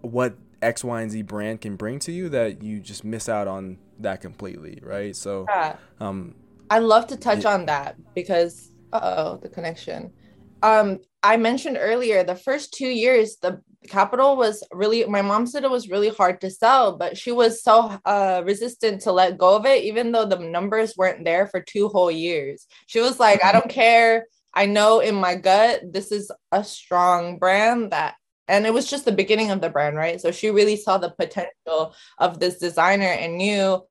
what 0.00 0.36
X, 0.62 0.84
Y, 0.84 1.02
and 1.02 1.10
Z 1.10 1.22
brand 1.22 1.60
can 1.60 1.76
bring 1.76 1.98
to 2.00 2.12
you 2.12 2.28
that 2.28 2.62
you 2.62 2.78
just 2.80 3.02
miss 3.02 3.28
out 3.28 3.48
on 3.48 3.78
that 3.98 4.20
completely, 4.20 4.78
right? 4.82 5.16
So, 5.16 5.46
um, 5.98 6.34
I 6.70 6.78
love 6.78 7.08
to 7.08 7.16
touch 7.16 7.44
on 7.44 7.66
that 7.66 7.96
because, 8.14 8.70
oh, 8.92 9.38
the 9.38 9.48
connection. 9.48 10.12
Um, 10.62 11.00
I 11.22 11.36
mentioned 11.36 11.78
earlier 11.80 12.24
the 12.24 12.34
first 12.34 12.72
two 12.74 12.88
years, 12.88 13.36
the 13.42 13.60
Kapital 13.88 14.36
was 14.36 14.64
really. 14.72 15.04
My 15.04 15.22
mom 15.22 15.46
said 15.46 15.62
it 15.62 15.70
was 15.70 15.88
really 15.88 16.08
hard 16.08 16.40
to 16.40 16.50
sell, 16.50 16.96
but 16.96 17.16
she 17.16 17.30
was 17.30 17.62
so 17.62 17.98
uh, 18.04 18.42
resistant 18.44 19.02
to 19.02 19.12
let 19.12 19.38
go 19.38 19.54
of 19.56 19.64
it, 19.66 19.84
even 19.84 20.10
though 20.10 20.26
the 20.26 20.38
numbers 20.38 20.96
weren't 20.96 21.24
there 21.24 21.46
for 21.46 21.60
two 21.60 21.88
whole 21.88 22.10
years. 22.10 22.66
She 22.86 23.00
was 23.00 23.20
like, 23.20 23.44
"I 23.44 23.52
don't 23.52 23.68
care 23.68 24.26
I 24.56 24.64
know 24.64 25.00
in 25.00 25.14
my 25.14 25.34
gut 25.34 25.82
this 25.92 26.10
is 26.10 26.32
a 26.50 26.64
strong 26.64 27.38
brand 27.38 27.92
that 27.92 28.14
and 28.48 28.64
it 28.64 28.72
was 28.72 28.88
just 28.88 29.04
the 29.04 29.12
beginning 29.12 29.50
of 29.50 29.60
the 29.60 29.68
brand, 29.68 29.96
right? 29.96 30.20
So 30.20 30.30
she 30.30 30.50
really 30.50 30.76
saw 30.76 30.98
the 30.98 31.10
potential 31.10 31.94
of 32.18 32.38
this 32.38 32.58
designer 32.58 33.04
and 33.08 33.36
knew, 33.36 33.82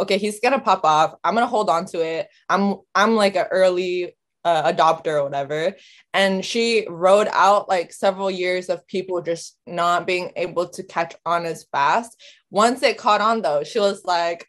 okay, 0.00 0.18
he's 0.18 0.40
gonna 0.40 0.60
pop 0.60 0.84
off. 0.84 1.14
I'm 1.24 1.34
gonna 1.34 1.46
hold 1.46 1.70
on 1.70 1.86
to 1.86 2.00
it. 2.00 2.28
I'm 2.48 2.76
I'm 2.94 3.16
like 3.16 3.36
an 3.36 3.46
early 3.50 4.14
uh, 4.46 4.72
adopter 4.72 5.14
or 5.14 5.24
whatever. 5.24 5.74
And 6.14 6.44
she 6.44 6.86
rode 6.88 7.28
out 7.32 7.68
like 7.68 7.92
several 7.92 8.30
years 8.30 8.68
of 8.68 8.86
people 8.86 9.20
just 9.20 9.56
not 9.66 10.06
being 10.06 10.30
able 10.36 10.68
to 10.68 10.82
catch 10.84 11.16
on 11.26 11.44
as 11.44 11.66
fast. 11.72 12.22
Once 12.50 12.82
it 12.82 12.96
caught 12.96 13.20
on 13.20 13.42
though, 13.42 13.64
she 13.64 13.80
was 13.80 14.04
like, 14.04 14.48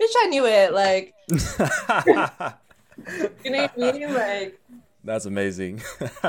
"Bitch, 0.00 0.14
I 0.16 0.26
knew 0.28 0.46
it." 0.46 0.72
Like, 0.72 1.12
you 1.28 1.36
know 3.50 3.62
what 3.62 3.72
I 3.76 3.92
mean? 3.92 4.14
Like 4.14 4.58
that's 5.04 5.26
amazing. 5.26 5.82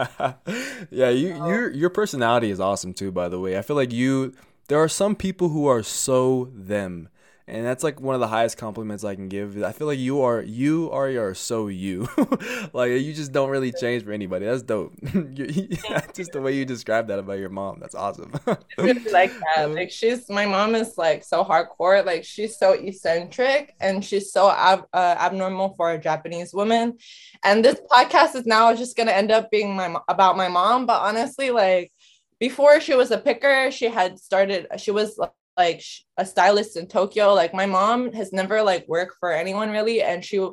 yeah, 0.91 1.09
you 1.09 1.35
your 1.35 1.71
your 1.71 1.89
personality 1.89 2.51
is 2.51 2.59
awesome 2.59 2.93
too. 2.93 3.11
By 3.11 3.29
the 3.29 3.39
way, 3.39 3.57
I 3.57 3.61
feel 3.61 3.77
like 3.77 3.93
you. 3.93 4.33
There 4.67 4.79
are 4.79 4.89
some 4.89 5.15
people 5.15 5.49
who 5.49 5.67
are 5.67 5.83
so 5.83 6.49
them, 6.51 7.09
and 7.47 7.63
that's 7.63 7.83
like 7.83 8.01
one 8.01 8.15
of 8.15 8.21
the 8.21 8.27
highest 8.27 8.57
compliments 8.57 9.03
I 9.03 9.13
can 9.13 9.29
give. 9.29 9.61
I 9.63 9.71
feel 9.71 9.85
like 9.85 9.99
you 9.99 10.21
are 10.23 10.41
you 10.41 10.89
are 10.89 11.07
you 11.07 11.21
are 11.21 11.35
so 11.35 11.67
you, 11.67 12.07
like 12.73 12.89
you 12.91 13.13
just 13.13 13.31
don't 13.31 13.51
really 13.51 13.71
change 13.71 14.03
for 14.03 14.11
anybody. 14.11 14.45
That's 14.45 14.63
dope. 14.63 14.93
just 15.03 16.31
the 16.31 16.41
way 16.41 16.55
you 16.55 16.65
describe 16.65 17.07
that 17.09 17.19
about 17.19 17.37
your 17.37 17.49
mom. 17.49 17.79
That's 17.79 17.93
awesome. 17.93 18.33
really 18.79 19.11
like 19.11 19.31
that. 19.55 19.69
Like 19.69 19.91
she's 19.91 20.27
my 20.27 20.47
mom 20.47 20.73
is 20.73 20.97
like 20.97 21.23
so 21.23 21.43
hardcore. 21.43 22.03
Like 22.03 22.23
she's 22.23 22.57
so 22.57 22.71
eccentric 22.73 23.75
and 23.79 24.03
she's 24.03 24.31
so 24.31 24.49
ab- 24.49 24.87
uh, 24.91 25.15
abnormal 25.19 25.75
for 25.75 25.91
a 25.91 25.99
Japanese 25.99 26.51
woman. 26.51 26.97
And 27.43 27.63
this 27.63 27.79
podcast 27.91 28.35
is 28.35 28.47
now 28.47 28.73
just 28.73 28.97
gonna 28.97 29.11
end 29.11 29.29
up 29.29 29.51
being 29.51 29.75
my 29.75 29.95
about 30.07 30.35
my 30.35 30.47
mom. 30.47 30.87
But 30.87 31.01
honestly, 31.03 31.51
like 31.51 31.91
before 32.39 32.81
she 32.81 32.95
was 32.95 33.11
a 33.11 33.19
picker, 33.19 33.69
she 33.69 33.85
had 33.85 34.17
started. 34.17 34.65
She 34.77 34.89
was 34.89 35.19
like 35.57 35.83
a 36.17 36.25
stylist 36.25 36.77
in 36.77 36.87
Tokyo. 36.87 37.33
Like 37.33 37.53
my 37.53 37.65
mom 37.65 38.11
has 38.13 38.33
never 38.33 38.61
like 38.61 38.87
worked 38.87 39.15
for 39.19 39.31
anyone 39.31 39.71
really, 39.71 40.01
and 40.01 40.23
she 40.23 40.45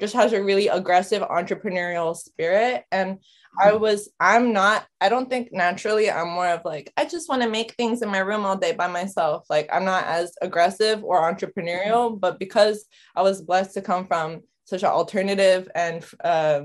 just 0.00 0.14
has 0.14 0.32
a 0.32 0.42
really 0.42 0.68
aggressive 0.68 1.22
entrepreneurial 1.22 2.16
spirit. 2.16 2.84
And 2.90 3.18
I 3.60 3.70
hmm. 3.70 3.80
was, 3.80 4.08
I'm 4.18 4.52
not, 4.52 4.86
I 5.00 5.08
don't 5.08 5.30
think 5.30 5.52
naturally 5.52 6.10
I'm 6.10 6.28
more 6.28 6.48
of 6.48 6.62
like, 6.64 6.92
I 6.96 7.04
just 7.04 7.28
want 7.28 7.42
to 7.42 7.48
make 7.48 7.74
things 7.74 8.02
in 8.02 8.08
my 8.08 8.18
room 8.18 8.44
all 8.44 8.56
day 8.56 8.72
by 8.72 8.88
myself. 8.88 9.44
Like 9.48 9.68
I'm 9.72 9.84
not 9.84 10.04
as 10.04 10.34
aggressive 10.42 11.04
or 11.04 11.32
entrepreneurial, 11.32 12.18
but 12.18 12.38
because 12.38 12.84
I 13.14 13.22
was 13.22 13.42
blessed 13.42 13.74
to 13.74 13.82
come 13.82 14.06
from 14.06 14.40
such 14.64 14.82
an 14.82 14.88
alternative 14.88 15.68
and 15.74 16.04
uh, 16.24 16.62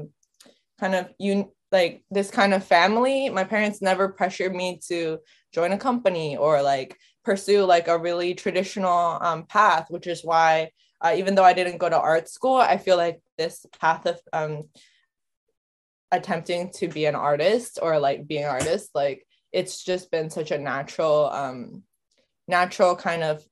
kind 0.80 0.95
of 0.95 1.10
you 1.19 1.52
like 1.71 2.04
this 2.10 2.32
kind 2.32 2.54
of 2.54 2.63
family, 2.63 3.30
my 3.30 3.43
parents 3.43 3.82
never 3.82 4.10
pressured 4.10 4.56
me 4.56 4.80
to 4.88 5.19
join 5.54 5.73
a 5.73 5.78
company 5.78 6.38
or 6.38 6.62
like 6.62 6.97
pursue 7.28 7.66
like 7.66 7.90
a 7.90 8.00
really 8.00 8.34
traditional 8.34 9.18
um, 9.20 9.44
path, 9.44 9.88
which 9.90 10.08
is 10.08 10.24
why 10.24 10.72
uh, 11.02 11.13
even 11.18 11.36
though 11.36 11.44
I 11.44 11.52
didn't 11.52 11.78
go 11.78 11.90
to 11.90 12.00
art 12.00 12.30
school, 12.30 12.56
I 12.56 12.78
feel 12.78 12.96
like 12.96 13.20
this 13.38 13.66
path 13.82 14.06
of 14.06 14.18
um, 14.32 14.70
attempting 16.10 16.72
to 16.76 16.88
be 16.88 17.04
an 17.06 17.16
artist 17.16 17.80
or 17.82 18.00
like 18.00 18.28
being 18.28 18.46
an 18.46 18.50
artist, 18.50 18.92
like 18.96 19.28
it's 19.52 19.84
just 19.84 20.10
been 20.10 20.30
such 20.30 20.52
a 20.52 20.58
natural, 20.58 21.30
um, 21.30 21.84
natural 22.48 22.96
kind 22.96 23.24
of 23.24 23.44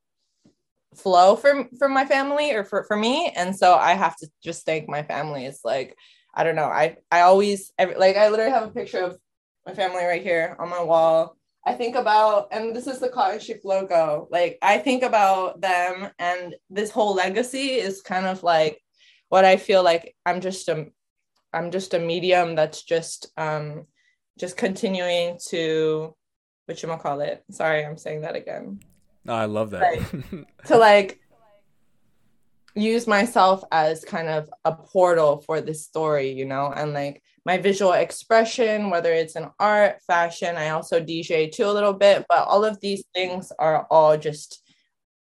flow 0.95 1.35
for 1.35 1.67
for 1.77 1.89
my 1.89 2.05
family 2.05 2.53
or 2.53 2.63
for 2.63 2.85
for 2.85 2.95
me, 2.95 3.33
and 3.35 3.53
so 3.53 3.75
I 3.75 3.91
have 3.95 4.15
to 4.21 4.27
just 4.41 4.65
thank 4.65 4.87
my 4.87 5.03
family. 5.03 5.45
It's 5.45 5.65
like 5.65 5.97
I 6.33 6.45
don't 6.45 6.55
know, 6.55 6.71
I 6.83 6.95
I 7.11 7.21
always 7.21 7.73
every, 7.77 7.95
like 7.95 8.15
I 8.15 8.29
literally 8.29 8.51
have 8.51 8.69
a 8.69 8.71
picture 8.79 9.03
of 9.03 9.19
my 9.65 9.73
family 9.73 10.05
right 10.05 10.23
here 10.23 10.55
on 10.59 10.69
my 10.69 10.81
wall 10.81 11.35
I 11.65 11.73
think 11.73 11.95
about, 11.95 12.47
and 12.51 12.75
this 12.75 12.85
is 12.85 12.99
the 12.99 13.09
Cotton 13.09 13.39
Sheep 13.39 13.61
logo. 13.63 14.27
Like 14.29 14.57
I 14.61 14.77
think 14.77 15.03
about 15.03 15.61
them, 15.61 16.09
and 16.19 16.55
this 16.69 16.91
whole 16.91 17.15
legacy 17.15 17.73
is 17.73 18.01
kind 18.01 18.25
of 18.27 18.43
like 18.43 18.79
what 19.29 19.45
I 19.45 19.57
feel 19.57 19.83
like 19.83 20.15
I'm 20.25 20.41
just 20.41 20.69
a, 20.69 20.87
I'm 21.53 21.71
just 21.71 21.93
a 21.93 21.99
medium 21.99 22.53
that's 22.55 22.83
just, 22.83 23.31
um, 23.37 23.85
just 24.37 24.57
continuing 24.57 25.39
to, 25.47 26.15
what 26.65 26.81
you 26.83 26.89
call 26.97 27.21
it? 27.21 27.43
Sorry, 27.49 27.83
I'm 27.83 27.97
saying 27.97 28.21
that 28.21 28.35
again. 28.35 28.79
No, 29.23 29.33
I 29.33 29.45
love 29.45 29.71
that. 29.71 29.81
Like, 29.81 30.47
to 30.65 30.77
like 30.77 31.19
use 32.75 33.07
myself 33.07 33.63
as 33.71 34.03
kind 34.05 34.27
of 34.27 34.49
a 34.65 34.73
portal 34.73 35.41
for 35.41 35.61
this 35.61 35.83
story, 35.83 36.31
you 36.31 36.45
know, 36.45 36.71
and 36.75 36.93
like 36.93 37.23
my 37.45 37.57
visual 37.57 37.93
expression, 37.93 38.89
whether 38.89 39.13
it's 39.13 39.35
in 39.35 39.49
art, 39.59 40.01
fashion, 40.07 40.57
I 40.57 40.69
also 40.69 40.99
DJ 40.99 41.51
too 41.51 41.65
a 41.65 41.71
little 41.71 41.93
bit, 41.93 42.25
but 42.27 42.47
all 42.47 42.65
of 42.65 42.79
these 42.81 43.03
things 43.13 43.51
are 43.59 43.85
all 43.91 44.17
just 44.17 44.63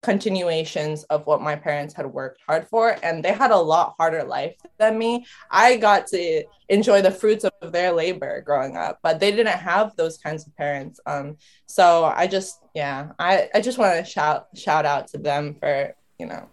continuations 0.02 1.02
of 1.04 1.26
what 1.26 1.42
my 1.42 1.56
parents 1.56 1.92
had 1.92 2.06
worked 2.06 2.40
hard 2.46 2.66
for 2.68 2.96
and 3.02 3.24
they 3.24 3.32
had 3.32 3.50
a 3.50 3.56
lot 3.56 3.94
harder 3.98 4.22
life 4.22 4.54
than 4.78 4.96
me. 4.96 5.26
I 5.50 5.76
got 5.76 6.06
to 6.08 6.44
enjoy 6.68 7.02
the 7.02 7.10
fruits 7.10 7.44
of 7.44 7.72
their 7.72 7.92
labor 7.92 8.40
growing 8.40 8.76
up 8.76 8.98
but 9.02 9.20
they 9.20 9.30
didn't 9.30 9.58
have 9.58 9.94
those 9.96 10.18
kinds 10.18 10.46
of 10.46 10.56
parents 10.56 10.98
um 11.06 11.36
so 11.66 12.04
i 12.04 12.26
just 12.26 12.60
yeah 12.74 13.12
i 13.18 13.48
i 13.54 13.60
just 13.60 13.78
want 13.78 13.96
to 13.96 14.10
shout 14.10 14.48
shout 14.54 14.84
out 14.84 15.06
to 15.06 15.18
them 15.18 15.54
for 15.54 15.94
you 16.18 16.26
know 16.26 16.48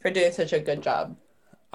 for 0.00 0.10
doing 0.10 0.32
such 0.32 0.52
a 0.52 0.60
good 0.60 0.82
job 0.82 1.16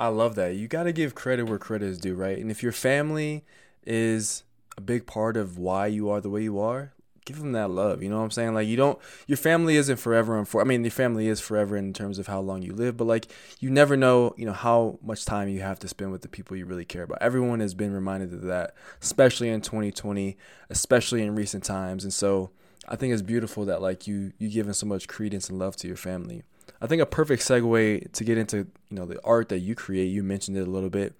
I 0.01 0.07
love 0.07 0.33
that. 0.33 0.55
You 0.55 0.67
got 0.67 0.83
to 0.83 0.91
give 0.91 1.13
credit 1.13 1.43
where 1.43 1.59
credit 1.59 1.85
is 1.85 1.99
due, 1.99 2.15
right? 2.15 2.39
And 2.39 2.49
if 2.49 2.63
your 2.63 2.71
family 2.71 3.45
is 3.85 4.43
a 4.75 4.81
big 4.81 5.05
part 5.05 5.37
of 5.37 5.59
why 5.59 5.85
you 5.85 6.09
are 6.09 6.19
the 6.19 6.29
way 6.29 6.41
you 6.41 6.59
are, 6.59 6.91
give 7.23 7.37
them 7.37 7.51
that 7.51 7.69
love. 7.69 8.01
You 8.01 8.09
know 8.09 8.17
what 8.17 8.23
I'm 8.23 8.31
saying? 8.31 8.55
Like 8.55 8.67
you 8.67 8.75
don't, 8.75 8.97
your 9.27 9.37
family 9.37 9.75
isn't 9.75 9.97
forever 9.97 10.39
and 10.39 10.47
for. 10.47 10.59
I 10.59 10.63
mean, 10.63 10.83
your 10.83 10.89
family 10.89 11.27
is 11.27 11.39
forever 11.39 11.77
in 11.77 11.93
terms 11.93 12.17
of 12.17 12.25
how 12.25 12.39
long 12.39 12.63
you 12.63 12.73
live, 12.73 12.97
but 12.97 13.05
like 13.05 13.27
you 13.59 13.69
never 13.69 13.95
know, 13.95 14.33
you 14.37 14.45
know, 14.45 14.53
how 14.53 14.97
much 15.03 15.23
time 15.23 15.49
you 15.49 15.61
have 15.61 15.77
to 15.77 15.87
spend 15.87 16.11
with 16.11 16.23
the 16.23 16.27
people 16.27 16.57
you 16.57 16.65
really 16.65 16.83
care 16.83 17.03
about. 17.03 17.19
Everyone 17.21 17.59
has 17.59 17.75
been 17.75 17.93
reminded 17.93 18.33
of 18.33 18.41
that, 18.41 18.73
especially 19.03 19.49
in 19.49 19.61
2020, 19.61 20.35
especially 20.71 21.21
in 21.21 21.35
recent 21.35 21.63
times, 21.63 22.03
and 22.03 22.13
so 22.13 22.49
I 22.87 22.95
think 22.95 23.13
it's 23.13 23.21
beautiful 23.21 23.65
that 23.65 23.83
like 23.83 24.07
you 24.07 24.33
you 24.39 24.49
giving 24.49 24.73
so 24.73 24.87
much 24.87 25.07
credence 25.07 25.47
and 25.47 25.59
love 25.59 25.75
to 25.77 25.87
your 25.87 25.95
family. 25.97 26.41
I 26.79 26.87
think 26.87 27.01
a 27.01 27.05
perfect 27.05 27.43
segue 27.43 28.11
to 28.11 28.23
get 28.23 28.37
into 28.37 28.57
you 28.57 28.67
know 28.91 29.05
the 29.05 29.19
art 29.23 29.49
that 29.49 29.59
you 29.59 29.75
create. 29.75 30.07
You 30.07 30.23
mentioned 30.23 30.57
it 30.57 30.67
a 30.67 30.71
little 30.71 30.89
bit. 30.89 31.15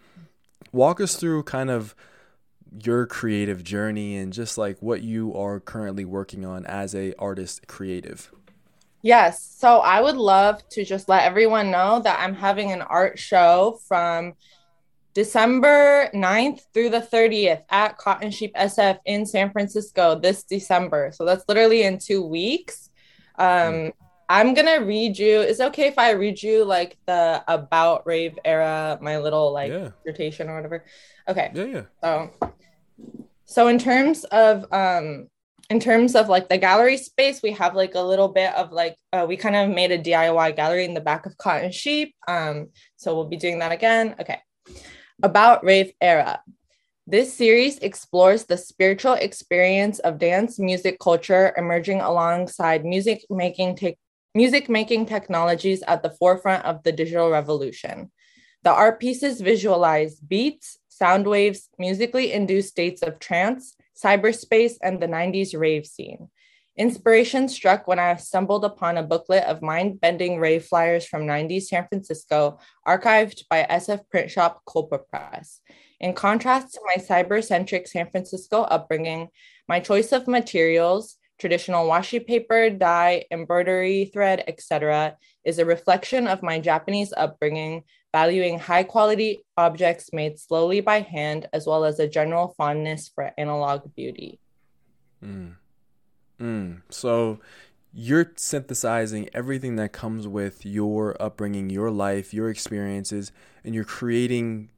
Walk 0.72 1.02
us 1.02 1.16
through 1.16 1.44
kind 1.44 1.70
of 1.70 1.96
your 2.84 3.06
creative 3.06 3.64
journey 3.64 4.16
and 4.16 4.32
just 4.32 4.58
like 4.58 4.82
what 4.82 5.02
you 5.02 5.36
are 5.36 5.60
currently 5.60 6.06
working 6.06 6.46
on 6.46 6.66
as 6.66 6.96
a 6.96 7.14
artist 7.20 7.68
creative. 7.68 8.32
Yes. 9.02 9.44
So 9.58 9.80
I 9.80 10.02
would 10.02 10.16
love 10.16 10.68
to 10.70 10.86
just 10.86 11.10
let 11.10 11.24
everyone 11.24 11.72
know 11.72 12.00
that 12.00 12.20
I'm 12.20 12.36
having 12.36 12.72
an 12.72 12.82
art 12.82 13.18
show 13.18 13.80
from 13.88 14.34
December 15.14 16.10
9th 16.14 16.62
through 16.74 16.90
the 16.90 17.02
30th 17.02 17.64
at 17.70 17.98
Cotton 17.98 18.32
Sheep 18.32 18.54
SF 18.56 19.00
in 19.06 19.26
San 19.26 19.52
Francisco 19.52 20.18
this 20.18 20.44
December. 20.44 21.12
So 21.14 21.26
that's 21.26 21.44
literally 21.48 21.84
in 21.84 21.98
two 21.98 22.22
weeks. 22.22 22.90
Um, 23.38 23.92
I'm 24.30 24.54
gonna 24.54 24.82
read 24.84 25.18
you. 25.18 25.42
Is 25.42 25.60
okay 25.60 25.88
if 25.88 26.00
I 26.00 26.12
read 26.12 26.42
you 26.42 26.64
like 26.64 26.98
the 27.06 27.44
about 27.48 28.06
rave 28.06 28.38
era, 28.46 28.98
my 29.02 29.18
little 29.18 29.52
like 29.52 29.72
yeah. 29.72 29.90
dissertation 30.06 30.50
or 30.50 30.56
whatever? 30.56 30.86
Okay. 31.28 31.52
Yeah, 31.54 31.66
yeah. 31.66 31.84
So, 32.02 32.54
so 33.46 33.68
in 33.68 33.78
terms 33.78 34.24
of 34.26 34.66
um, 34.72 35.28
in 35.70 35.80
terms 35.80 36.16
of 36.16 36.28
like 36.28 36.50
the 36.50 36.58
gallery 36.58 36.98
space, 36.98 37.42
we 37.42 37.52
have 37.54 37.76
like 37.76 37.96
a 37.96 38.02
little 38.02 38.28
bit 38.28 38.54
of 38.56 38.72
like 38.72 38.98
uh, 39.14 39.26
we 39.28 39.38
kind 39.38 39.56
of 39.56 39.70
made 39.70 39.92
a 39.92 39.98
DIY 39.98 40.56
gallery 40.56 40.86
in 40.86 40.94
the 40.94 41.02
back 41.02 41.26
of 41.26 41.38
Cotton 41.38 41.72
Sheep. 41.72 42.14
Um, 42.28 42.70
so 42.98 43.16
we'll 43.16 43.30
be 43.30 43.38
doing 43.38 43.60
that 43.60 43.72
again. 43.72 44.16
Okay. 44.20 44.40
About 45.24 45.64
rave 45.64 45.94
era. 46.02 46.42
This 47.08 47.34
series 47.34 47.78
explores 47.80 48.46
the 48.46 48.58
spiritual 48.58 49.14
experience 49.14 50.00
of 50.00 50.20
dance 50.20 50.60
music 50.60 51.00
culture 51.00 51.54
emerging 51.58 52.02
alongside 52.02 52.86
music 52.86 53.26
making 53.30 53.76
take 53.76 53.98
music 54.34 54.70
making 54.70 55.06
technologies 55.06 55.84
at 55.88 56.04
the 56.04 56.12
forefront 56.12 56.65
of 56.65 56.84
the 56.84 56.91
digital 56.91 57.30
revolution. 57.30 58.12
The 58.63 58.72
art 58.72 59.00
pieces 59.00 59.41
visualize 59.41 60.20
beats, 60.20 60.78
sound 60.88 61.28
waves, 61.28 61.70
musically 61.80 62.32
induced 62.32 62.70
states 62.70 63.02
of 63.02 63.20
trance, 63.20 63.76
cyberspace, 64.02 64.76
and 64.82 65.02
the 65.02 65.08
90s 65.08 65.58
rave 65.60 65.86
scene. 65.86 66.30
Inspiration 66.78 67.50
struck 67.50 67.88
when 67.88 68.00
I 68.00 68.15
stumbled 68.15 68.63
upon 68.63 68.98
a 68.98 69.04
booklet 69.04 69.44
of 69.44 69.62
mind 69.62 70.00
bending 70.00 70.39
rave 70.39 70.65
flyers 70.65 71.06
from 71.06 71.24
90s 71.24 71.63
San 71.63 71.86
Francisco, 71.88 72.60
archived 72.88 73.44
by 73.50 73.67
SF 73.70 74.10
print 74.10 74.32
shop 74.32 74.62
Culpa 74.65 75.00
Press. 75.00 75.60
In 76.00 76.13
contrast 76.13 76.74
to 76.74 76.82
my 76.86 76.96
cyber 76.96 77.44
centric 77.44 77.88
San 77.88 78.10
Francisco 78.10 78.62
upbringing, 78.62 79.28
my 79.67 79.80
choice 79.80 80.12
of 80.13 80.28
materials, 80.28 81.17
traditional 81.42 81.90
washi 81.90 82.26
paper, 82.26 82.70
dye, 82.70 83.26
embroidery 83.32 84.06
thread, 84.06 84.44
etc., 84.48 85.18
is 85.44 85.58
a 85.58 85.66
reflection 85.66 86.28
of 86.28 86.44
my 86.44 86.60
Japanese 86.60 87.12
upbringing, 87.18 87.84
valuing 88.14 88.60
high 88.60 88.84
quality 88.84 89.44
objects 89.58 90.14
made 90.14 90.38
slowly 90.38 90.82
by 90.82 91.02
hand, 91.02 91.50
as 91.52 91.66
well 91.66 91.84
as 91.84 92.00
a 92.00 92.08
general 92.08 92.54
fondness 92.56 93.10
for 93.14 93.32
analog 93.40 93.94
beauty. 93.96 94.40
Mm. 95.26 95.56
Mm. 96.40 96.82
So 96.90 97.40
you're 97.92 98.32
synthesizing 98.36 99.28
everything 99.34 99.78
that 99.78 99.92
comes 99.92 100.28
with 100.28 100.64
your 100.64 101.20
upbringing, 101.20 101.72
your 101.72 101.90
life, 101.90 102.36
your 102.36 102.50
experiences, 102.50 103.32
and 103.64 103.74
you're 103.74 103.84
creating 103.84 104.70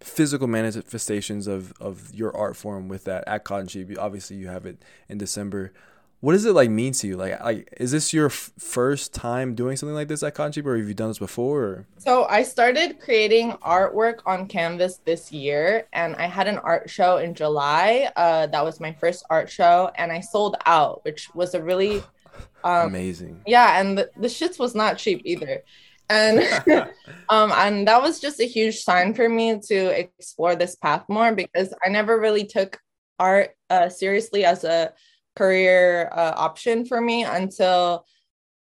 physical 0.00 0.48
manifestations 0.48 1.46
of, 1.46 1.72
of 1.80 2.12
your 2.14 2.36
art 2.36 2.56
form 2.56 2.88
with 2.88 3.04
that 3.04 3.22
at 3.28 3.44
Cotton 3.44 3.68
Sheep. 3.68 3.96
Obviously, 3.96 4.36
you 4.36 4.48
have 4.48 4.66
it 4.66 4.82
in 5.08 5.18
December 5.18 5.72
what 6.20 6.32
does 6.32 6.44
it 6.44 6.52
like 6.52 6.68
mean 6.68 6.92
to 6.92 7.06
you? 7.06 7.16
Like, 7.16 7.42
like 7.42 7.72
is 7.78 7.92
this 7.92 8.12
your 8.12 8.26
f- 8.26 8.52
first 8.58 9.14
time 9.14 9.54
doing 9.54 9.76
something 9.76 9.94
like 9.94 10.08
this 10.08 10.22
at 10.22 10.54
Sheep, 10.54 10.66
or 10.66 10.76
have 10.76 10.86
you 10.86 10.94
done 10.94 11.08
this 11.08 11.18
before? 11.18 11.62
Or? 11.62 11.86
So 11.96 12.26
I 12.26 12.42
started 12.42 13.00
creating 13.00 13.52
artwork 13.64 14.20
on 14.26 14.46
canvas 14.46 15.00
this 15.06 15.32
year, 15.32 15.86
and 15.94 16.14
I 16.16 16.26
had 16.26 16.46
an 16.46 16.58
art 16.58 16.90
show 16.90 17.16
in 17.16 17.34
July. 17.34 18.10
Uh, 18.16 18.46
that 18.48 18.62
was 18.62 18.80
my 18.80 18.92
first 18.92 19.24
art 19.30 19.50
show, 19.50 19.90
and 19.96 20.12
I 20.12 20.20
sold 20.20 20.56
out, 20.66 21.02
which 21.04 21.34
was 21.34 21.54
a 21.54 21.62
really 21.62 22.02
um, 22.64 22.88
amazing. 22.88 23.40
Yeah, 23.46 23.80
and 23.80 23.96
the, 23.96 24.10
the 24.18 24.28
shits 24.28 24.58
was 24.58 24.74
not 24.74 24.98
cheap 24.98 25.22
either. 25.24 25.62
And 26.10 26.40
um, 27.30 27.50
and 27.52 27.88
that 27.88 28.02
was 28.02 28.20
just 28.20 28.40
a 28.40 28.44
huge 28.44 28.80
sign 28.80 29.14
for 29.14 29.28
me 29.28 29.58
to 29.68 29.98
explore 29.98 30.54
this 30.54 30.76
path 30.76 31.04
more 31.08 31.32
because 31.34 31.72
I 31.82 31.88
never 31.88 32.20
really 32.20 32.44
took 32.44 32.78
art 33.18 33.50
uh, 33.70 33.88
seriously 33.88 34.44
as 34.44 34.64
a 34.64 34.92
career 35.36 36.10
uh, 36.12 36.32
option 36.36 36.84
for 36.84 37.00
me 37.00 37.24
until 37.24 38.04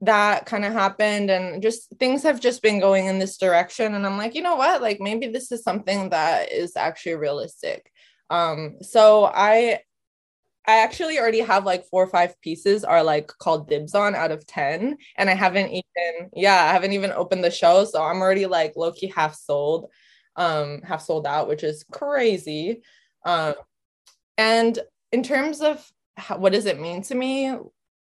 that 0.01 0.47
kind 0.47 0.65
of 0.65 0.73
happened 0.73 1.29
and 1.31 1.61
just 1.63 1.89
things 1.99 2.23
have 2.23 2.41
just 2.41 2.63
been 2.63 2.79
going 2.79 3.07
in 3.07 3.19
this 3.19 3.37
direction 3.37 3.95
and 3.95 4.07
i'm 4.07 4.17
like 4.17 4.35
you 4.35 4.43
know 4.43 4.55
what? 4.55 4.81
Like 4.81 5.01
maybe 5.01 5.27
this 5.27 5.51
is 5.51 5.63
something 5.63 6.11
that 6.11 6.53
is 6.53 6.77
actually 6.77 7.17
realistic. 7.17 7.91
Um 8.31 8.77
so 8.83 9.25
i 9.25 9.81
i 10.67 10.79
actually 10.81 11.19
already 11.19 11.41
have 11.41 11.65
like 11.65 11.85
four 11.87 12.05
or 12.05 12.11
five 12.11 12.39
pieces 12.43 12.85
are 12.85 13.03
like 13.03 13.27
called 13.27 13.69
dibs 13.69 13.95
on 13.95 14.15
out 14.15 14.31
of 14.31 14.47
10 14.47 14.99
and 15.17 15.31
i 15.31 15.35
haven't 15.35 15.71
even 15.71 16.31
yeah 16.35 16.65
i 16.65 16.73
haven't 16.73 16.93
even 16.93 17.11
opened 17.13 17.43
the 17.43 17.51
show 17.51 17.85
so 17.85 18.03
i'm 18.05 18.21
already 18.21 18.47
like 18.47 18.77
low-key 18.77 19.13
half 19.17 19.35
sold 19.35 19.87
um 20.37 20.83
half 20.83 21.03
sold 21.03 21.27
out 21.27 21.49
which 21.49 21.65
is 21.65 21.85
crazy 21.91 22.83
um 23.25 23.55
and 24.37 24.79
in 25.11 25.23
terms 25.23 25.61
of 25.63 25.91
how, 26.19 26.39
what 26.39 26.53
does 26.53 26.67
it 26.67 26.81
mean 26.81 27.03
to 27.03 27.15
me? 27.15 27.55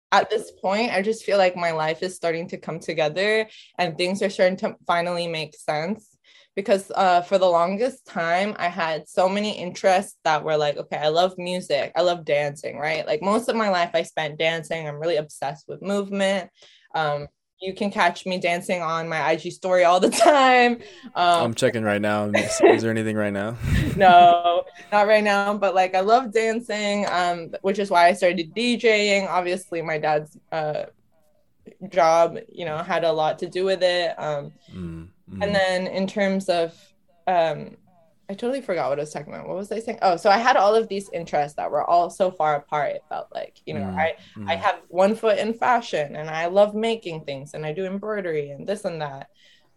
At 0.09 0.29
this 0.29 0.51
point 0.61 0.93
i 0.93 1.01
just 1.01 1.25
feel 1.25 1.37
like 1.37 1.57
my 1.57 1.71
life 1.71 2.01
is 2.01 2.15
starting 2.15 2.47
to 2.47 2.57
come 2.57 2.79
together 2.79 3.45
and 3.77 3.97
things 3.97 4.21
are 4.21 4.29
starting 4.29 4.55
to 4.59 4.77
finally 4.87 5.27
make 5.27 5.53
sense 5.53 6.17
because 6.55 6.89
uh, 6.95 7.21
for 7.21 7.37
the 7.37 7.45
longest 7.45 8.07
time 8.07 8.55
i 8.57 8.69
had 8.69 9.07
so 9.09 9.27
many 9.27 9.51
interests 9.51 10.15
that 10.23 10.45
were 10.45 10.55
like 10.55 10.77
okay 10.77 10.95
i 10.95 11.09
love 11.09 11.33
music 11.37 11.91
i 11.97 12.01
love 12.01 12.23
dancing 12.23 12.77
right? 12.77 13.05
Like 13.05 13.21
most 13.21 13.49
of 13.49 13.57
my 13.57 13.69
life 13.69 13.91
i 13.93 14.03
spent 14.03 14.39
dancing. 14.39 14.87
I'm 14.87 14.95
really 14.95 15.17
obsessed 15.17 15.65
with 15.67 15.81
movement. 15.81 16.49
Um, 16.95 17.27
you 17.59 17.73
can 17.73 17.89
catch 17.89 18.25
me 18.25 18.39
dancing 18.39 18.81
on 18.81 19.09
my 19.09 19.31
IG 19.31 19.51
story 19.51 19.83
all 19.83 19.99
the 19.99 20.09
time. 20.25 20.73
Um, 21.15 21.43
I'm 21.43 21.53
checking 21.53 21.83
right 21.83 22.01
now. 22.01 22.25
Is, 22.35 22.81
there 22.81 22.91
anything 22.91 23.15
right 23.15 23.33
now? 23.33 23.55
no, 23.95 24.63
not 24.91 25.07
right 25.07 25.23
now. 25.23 25.57
But 25.57 25.73
like, 25.73 25.95
I 25.95 26.01
love 26.01 26.31
dancing, 26.31 27.05
um, 27.09 27.53
which 27.61 27.79
is 27.79 27.89
why 27.89 28.07
I 28.07 28.13
started 28.13 28.53
DJing. 28.53 29.27
Obviously, 29.27 29.81
my 29.81 29.97
dad's 29.97 30.37
uh, 30.51 30.85
job, 31.89 32.37
you 32.49 32.65
know, 32.65 32.77
had 32.77 33.03
a 33.03 33.11
lot 33.11 33.39
to 33.39 33.49
do 33.49 33.65
with 33.65 33.81
it. 33.81 34.17
Um, 34.19 34.51
mm, 34.71 35.07
mm. 35.31 35.43
And 35.43 35.55
then 35.55 35.87
in 35.87 36.05
terms 36.05 36.49
of 36.49 36.75
um, 37.25 37.75
I 38.29 38.33
totally 38.33 38.61
forgot 38.61 38.89
what 38.89 38.99
I 38.99 39.03
was 39.03 39.13
talking 39.13 39.33
about. 39.33 39.47
What 39.47 39.55
was 39.55 39.71
I 39.71 39.79
saying? 39.79 39.99
Oh, 40.01 40.17
so 40.17 40.29
I 40.29 40.37
had 40.37 40.57
all 40.57 40.75
of 40.75 40.89
these 40.89 41.09
interests 41.13 41.55
that 41.55 41.71
were 41.71 41.83
all 41.83 42.09
so 42.09 42.29
far 42.29 42.57
apart. 42.57 42.95
It 42.95 43.03
felt 43.07 43.29
like, 43.33 43.61
you 43.65 43.73
know, 43.73 43.85
mm, 43.85 43.95
I 43.95 44.15
mm. 44.35 44.49
I 44.49 44.55
have 44.55 44.81
one 44.89 45.15
foot 45.15 45.37
in 45.37 45.53
fashion 45.53 46.15
and 46.15 46.29
I 46.29 46.47
love 46.47 46.75
making 46.75 47.21
things 47.21 47.53
and 47.53 47.65
I 47.65 47.71
do 47.71 47.85
embroidery 47.85 48.49
and 48.49 48.67
this 48.67 48.83
and 48.83 49.01
that. 49.01 49.29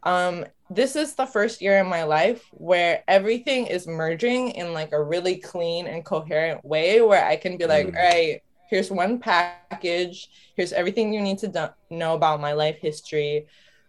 Um, 0.03 0.47
this 0.69 0.97
is 0.97 1.15
the 1.15 1.27
first 1.27 1.61
year 1.61 1.79
in 1.79 1.87
my 1.87 2.05
life 2.05 2.45
where 2.53 3.05
everything 3.07 3.67
is 3.67 3.87
merging 3.87 4.51
in 4.51 4.73
like 4.73 4.93
a 4.93 5.03
really 5.03 5.37
clean 5.37 5.87
and 5.87 6.05
coherent 6.05 6.65
way 6.65 7.03
where 7.03 7.25
I 7.25 7.37
can 7.37 7.57
be 7.57 7.67
like, 7.67 7.89
mm. 7.89 7.97
all 7.97 8.03
right, 8.03 8.41
here's 8.69 8.91
one 8.91 9.21
package, 9.21 10.29
here's 10.57 10.73
everything 10.73 11.13
you 11.13 11.21
need 11.21 11.39
to 11.39 11.49
do- 11.49 11.97
know 11.97 12.15
about 12.15 12.41
my 12.41 12.53
life 12.53 12.79
history. 12.79 13.47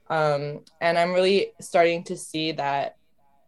Um, 0.09 0.65
and 0.81 0.99
I'm 0.99 1.13
really 1.13 1.53
starting 1.61 2.03
to 2.05 2.17
see 2.17 2.51
that 2.53 2.97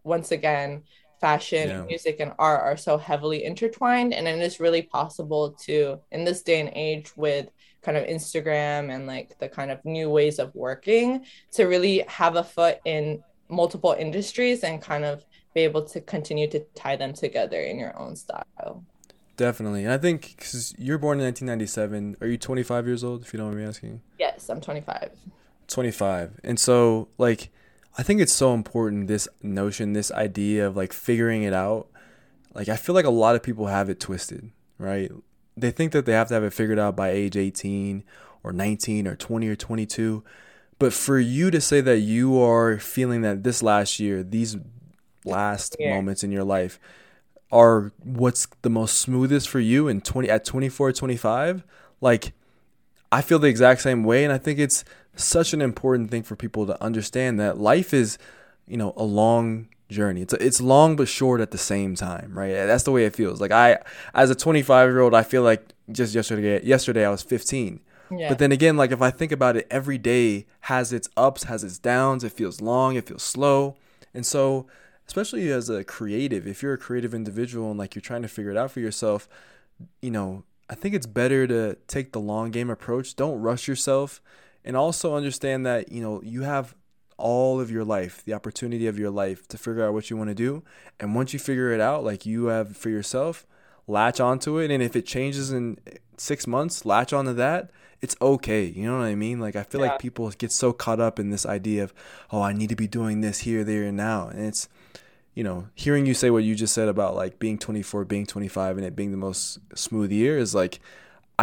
once 0.04 0.32
again, 0.32 0.84
fashion, 1.24 1.70
yeah. 1.70 1.84
music, 1.84 2.18
and 2.20 2.34
art 2.38 2.62
are 2.62 2.76
so 2.76 2.98
heavily 2.98 3.46
intertwined. 3.46 4.14
And 4.14 4.28
it 4.28 4.40
is 4.42 4.60
really 4.60 4.82
possible 4.82 5.52
to, 5.66 5.98
in 6.12 6.26
this 6.26 6.42
day 6.44 6.60
and 6.60 6.70
age, 6.76 7.16
with 7.16 7.48
kind 7.82 7.96
of 7.98 8.04
Instagram 8.06 8.94
and 8.94 9.08
like 9.08 9.40
the 9.40 9.48
kind 9.48 9.72
of 9.72 9.80
new 9.86 10.10
ways 10.10 10.38
of 10.38 10.54
working, 10.54 11.24
to 11.54 11.64
really 11.64 12.04
have 12.08 12.36
a 12.36 12.44
foot 12.44 12.80
in 12.84 13.24
multiple 13.48 13.96
industries 13.98 14.66
and 14.66 14.82
kind 14.82 15.06
of 15.06 15.24
be 15.54 15.62
able 15.62 15.84
to 15.94 16.02
continue 16.02 16.50
to 16.50 16.60
tie 16.76 16.98
them 16.98 17.14
together 17.14 17.62
in 17.62 17.80
your 17.80 17.98
own 17.98 18.18
style. 18.18 18.84
Definitely. 19.38 19.88
I 19.88 19.98
think 19.98 20.36
because 20.36 20.76
you're 20.78 20.98
born 20.98 21.20
in 21.20 21.26
1997. 21.26 22.18
Are 22.20 22.28
you 22.28 22.38
25 22.38 22.86
years 22.86 23.04
old, 23.04 23.22
if 23.22 23.32
you 23.32 23.38
don't 23.38 23.48
mind 23.48 23.60
me 23.60 23.66
asking? 23.66 24.02
Yes, 24.20 24.50
I'm 24.50 24.60
25. 24.60 25.12
25. 25.70 26.42
And 26.44 26.60
so, 26.60 27.08
like, 27.18 27.50
I 27.98 28.04
think 28.04 28.22
it's 28.22 28.34
so 28.34 28.54
important 28.54 29.08
this 29.08 29.28
notion, 29.42 29.94
this 29.94 30.12
idea 30.12 30.68
of 30.68 30.76
like 30.76 30.94
figuring 30.94 31.44
it 31.44 31.54
out. 31.54 31.88
Like 32.54 32.70
I 32.70 32.76
feel 32.76 32.96
like 32.96 33.06
a 33.06 33.12
lot 33.12 33.36
of 33.36 33.44
people 33.44 33.68
have 33.68 33.90
it 33.90 34.00
twisted, 34.00 34.52
right? 34.78 35.12
They 35.56 35.72
think 35.72 35.92
that 35.92 36.06
they 36.06 36.14
have 36.14 36.28
to 36.30 36.34
have 36.34 36.44
it 36.44 36.54
figured 36.54 36.80
out 36.80 36.96
by 36.96 37.10
age 37.10 37.38
18 37.38 38.04
or 38.44 38.52
19 38.52 39.08
or 39.08 39.16
20 39.16 39.48
or 39.48 39.56
22. 39.56 40.24
But 40.80 40.94
for 40.94 41.20
you 41.20 41.52
to 41.52 41.62
say 41.62 41.82
that 41.82 42.00
you 42.00 42.42
are 42.42 42.80
feeling 42.80 43.22
that 43.22 43.44
this 43.44 43.62
last 43.62 44.00
year, 44.00 44.24
these 44.24 44.58
last 45.26 45.76
yeah. 45.80 45.96
moments 45.96 46.24
in 46.24 46.32
your 46.32 46.44
life 46.44 46.80
are 47.52 47.92
what's 48.04 48.48
the 48.64 48.70
most 48.70 49.00
smoothest 49.00 49.48
for 49.48 49.60
you 49.60 49.88
in 49.88 50.02
20 50.02 50.30
at 50.30 50.44
24 50.44 50.92
25 50.92 51.64
like 52.02 52.34
i 53.12 53.22
feel 53.22 53.40
the 53.40 53.48
exact 53.48 53.82
same 53.82 54.04
way 54.04 54.24
and 54.24 54.34
i 54.34 54.38
think 54.38 54.60
it's 54.60 54.84
such 55.16 55.54
an 55.54 55.62
important 55.62 56.12
thing 56.12 56.24
for 56.24 56.36
people 56.36 56.66
to 56.66 56.82
understand 56.84 57.40
that 57.40 57.58
life 57.58 57.94
is, 57.94 58.18
you 58.68 58.78
know, 58.78 58.94
a 58.98 59.04
long 59.04 59.68
journey. 59.90 60.22
It's 60.22 60.34
it's 60.34 60.62
long 60.62 60.96
but 60.96 61.08
short 61.08 61.42
at 61.42 61.52
the 61.52 61.58
same 61.58 61.96
time, 61.96 62.38
right? 62.38 62.54
That's 62.54 62.84
the 62.84 62.92
way 62.92 63.06
it 63.06 63.16
feels. 63.16 63.40
Like 63.40 63.52
I, 63.52 63.80
as 64.14 64.30
a 64.30 64.36
25 64.36 64.90
year 64.90 65.00
old, 65.00 65.14
I 65.14 65.24
feel 65.24 65.44
like 65.44 65.74
just 65.92 66.16
yesterday, 66.16 66.64
yesterday 66.64 67.06
I 67.06 67.10
was 67.10 67.24
15. 67.24 67.80
Yeah. 68.12 68.30
But 68.30 68.40
then 68.40 68.52
again, 68.52 68.78
like 68.78 68.92
if 68.92 69.02
I 69.02 69.12
think 69.12 69.32
about 69.32 69.56
it, 69.56 69.68
every 69.72 69.98
day 69.98 70.46
has 70.62 70.94
its 70.94 71.10
ups, 71.16 71.44
has 71.46 71.64
its 71.64 71.80
downs. 71.80 72.24
It 72.24 72.32
feels 72.32 72.62
long, 72.62 72.96
it 72.96 73.08
feels 73.08 73.24
slow, 73.24 73.76
and 74.14 74.26
so 74.26 74.68
especially 75.08 75.52
as 75.52 75.70
a 75.70 75.84
creative, 75.84 76.48
if 76.48 76.64
you're 76.64 76.74
a 76.74 76.78
creative 76.78 77.14
individual 77.14 77.70
and 77.70 77.80
like 77.80 77.96
you're 77.96 78.02
trying 78.02 78.22
to 78.22 78.28
figure 78.28 78.52
it 78.52 78.58
out 78.58 78.72
for 78.72 78.80
yourself, 78.80 79.28
you 80.02 80.12
know, 80.12 80.44
I 80.70 80.76
think 80.76 80.96
it's 80.96 81.06
better 81.06 81.46
to 81.48 81.76
take 81.88 82.14
the 82.14 82.20
long 82.20 82.52
game 82.52 82.70
approach. 82.70 83.16
Don't 83.16 83.42
rush 83.42 83.68
yourself 83.68 84.22
and 84.66 84.78
also 84.78 85.16
understand 85.16 85.66
that 85.66 85.92
you 85.92 86.02
know 86.02 86.22
you 86.24 86.42
have 86.42 86.76
all 87.18 87.60
of 87.60 87.70
your 87.72 87.84
life 87.84 88.24
the 88.26 88.34
opportunity 88.34 88.88
of 88.88 88.98
your 88.98 89.10
life 89.10 89.48
to 89.48 89.58
figure 89.58 89.86
out 89.86 89.94
what 89.94 90.10
you 90.10 90.18
want 90.18 90.30
to 90.30 90.36
do. 90.36 90.64
And 91.00 91.16
once 91.16 91.34
you 91.34 91.40
figure 91.40 91.72
it 91.72 91.80
out 91.80 92.04
like 92.04 92.26
you 92.26 92.46
have 92.46 92.76
for 92.76 92.90
yourself 92.90 93.46
latch 93.88 94.20
onto 94.20 94.58
it. 94.58 94.72
And 94.72 94.82
if 94.82 94.96
it 94.96 95.06
changes 95.06 95.52
in 95.52 95.78
six 96.18 96.48
months 96.48 96.86
latch 96.86 97.14
onto 97.14 97.34
that 97.34 97.72
it's 98.02 98.18
okay. 98.22 98.66
You 98.66 98.92
know 98.92 98.98
what 98.98 99.06
i 99.06 99.16
mean? 99.16 99.40
Like 99.40 99.56
i 99.56 99.64
feel 99.64 99.82
yeah. 99.82 99.92
like 99.92 100.00
people 100.00 100.30
get 100.32 100.52
so 100.52 100.74
caught 100.74 101.00
up 101.00 101.20
in 101.20 101.30
this 101.30 101.46
idea 101.46 101.84
of 101.84 101.94
oh 102.32 102.42
i 102.42 102.54
need 102.54 102.70
to 102.70 102.76
be 102.76 102.88
doing 102.88 103.22
this 103.22 103.40
here 103.40 103.64
there 103.64 103.84
and 103.84 103.98
now. 103.98 104.28
And 104.28 104.46
it's 104.46 104.68
you 105.34 105.44
know 105.44 105.68
hearing 105.76 106.06
you 106.06 106.14
say 106.14 106.30
what 106.30 106.44
you 106.44 106.56
just 106.56 106.74
said 106.74 106.88
about 106.88 107.16
like 107.16 107.40
being 107.40 107.58
24 107.58 108.06
being 108.06 108.26
25 108.26 108.78
and 108.78 108.86
it 108.86 108.96
being 108.96 109.12
the 109.12 109.18
most 109.18 109.60
smooth 109.76 110.12
year 110.12 110.38
is 110.38 110.54
like 110.54 110.80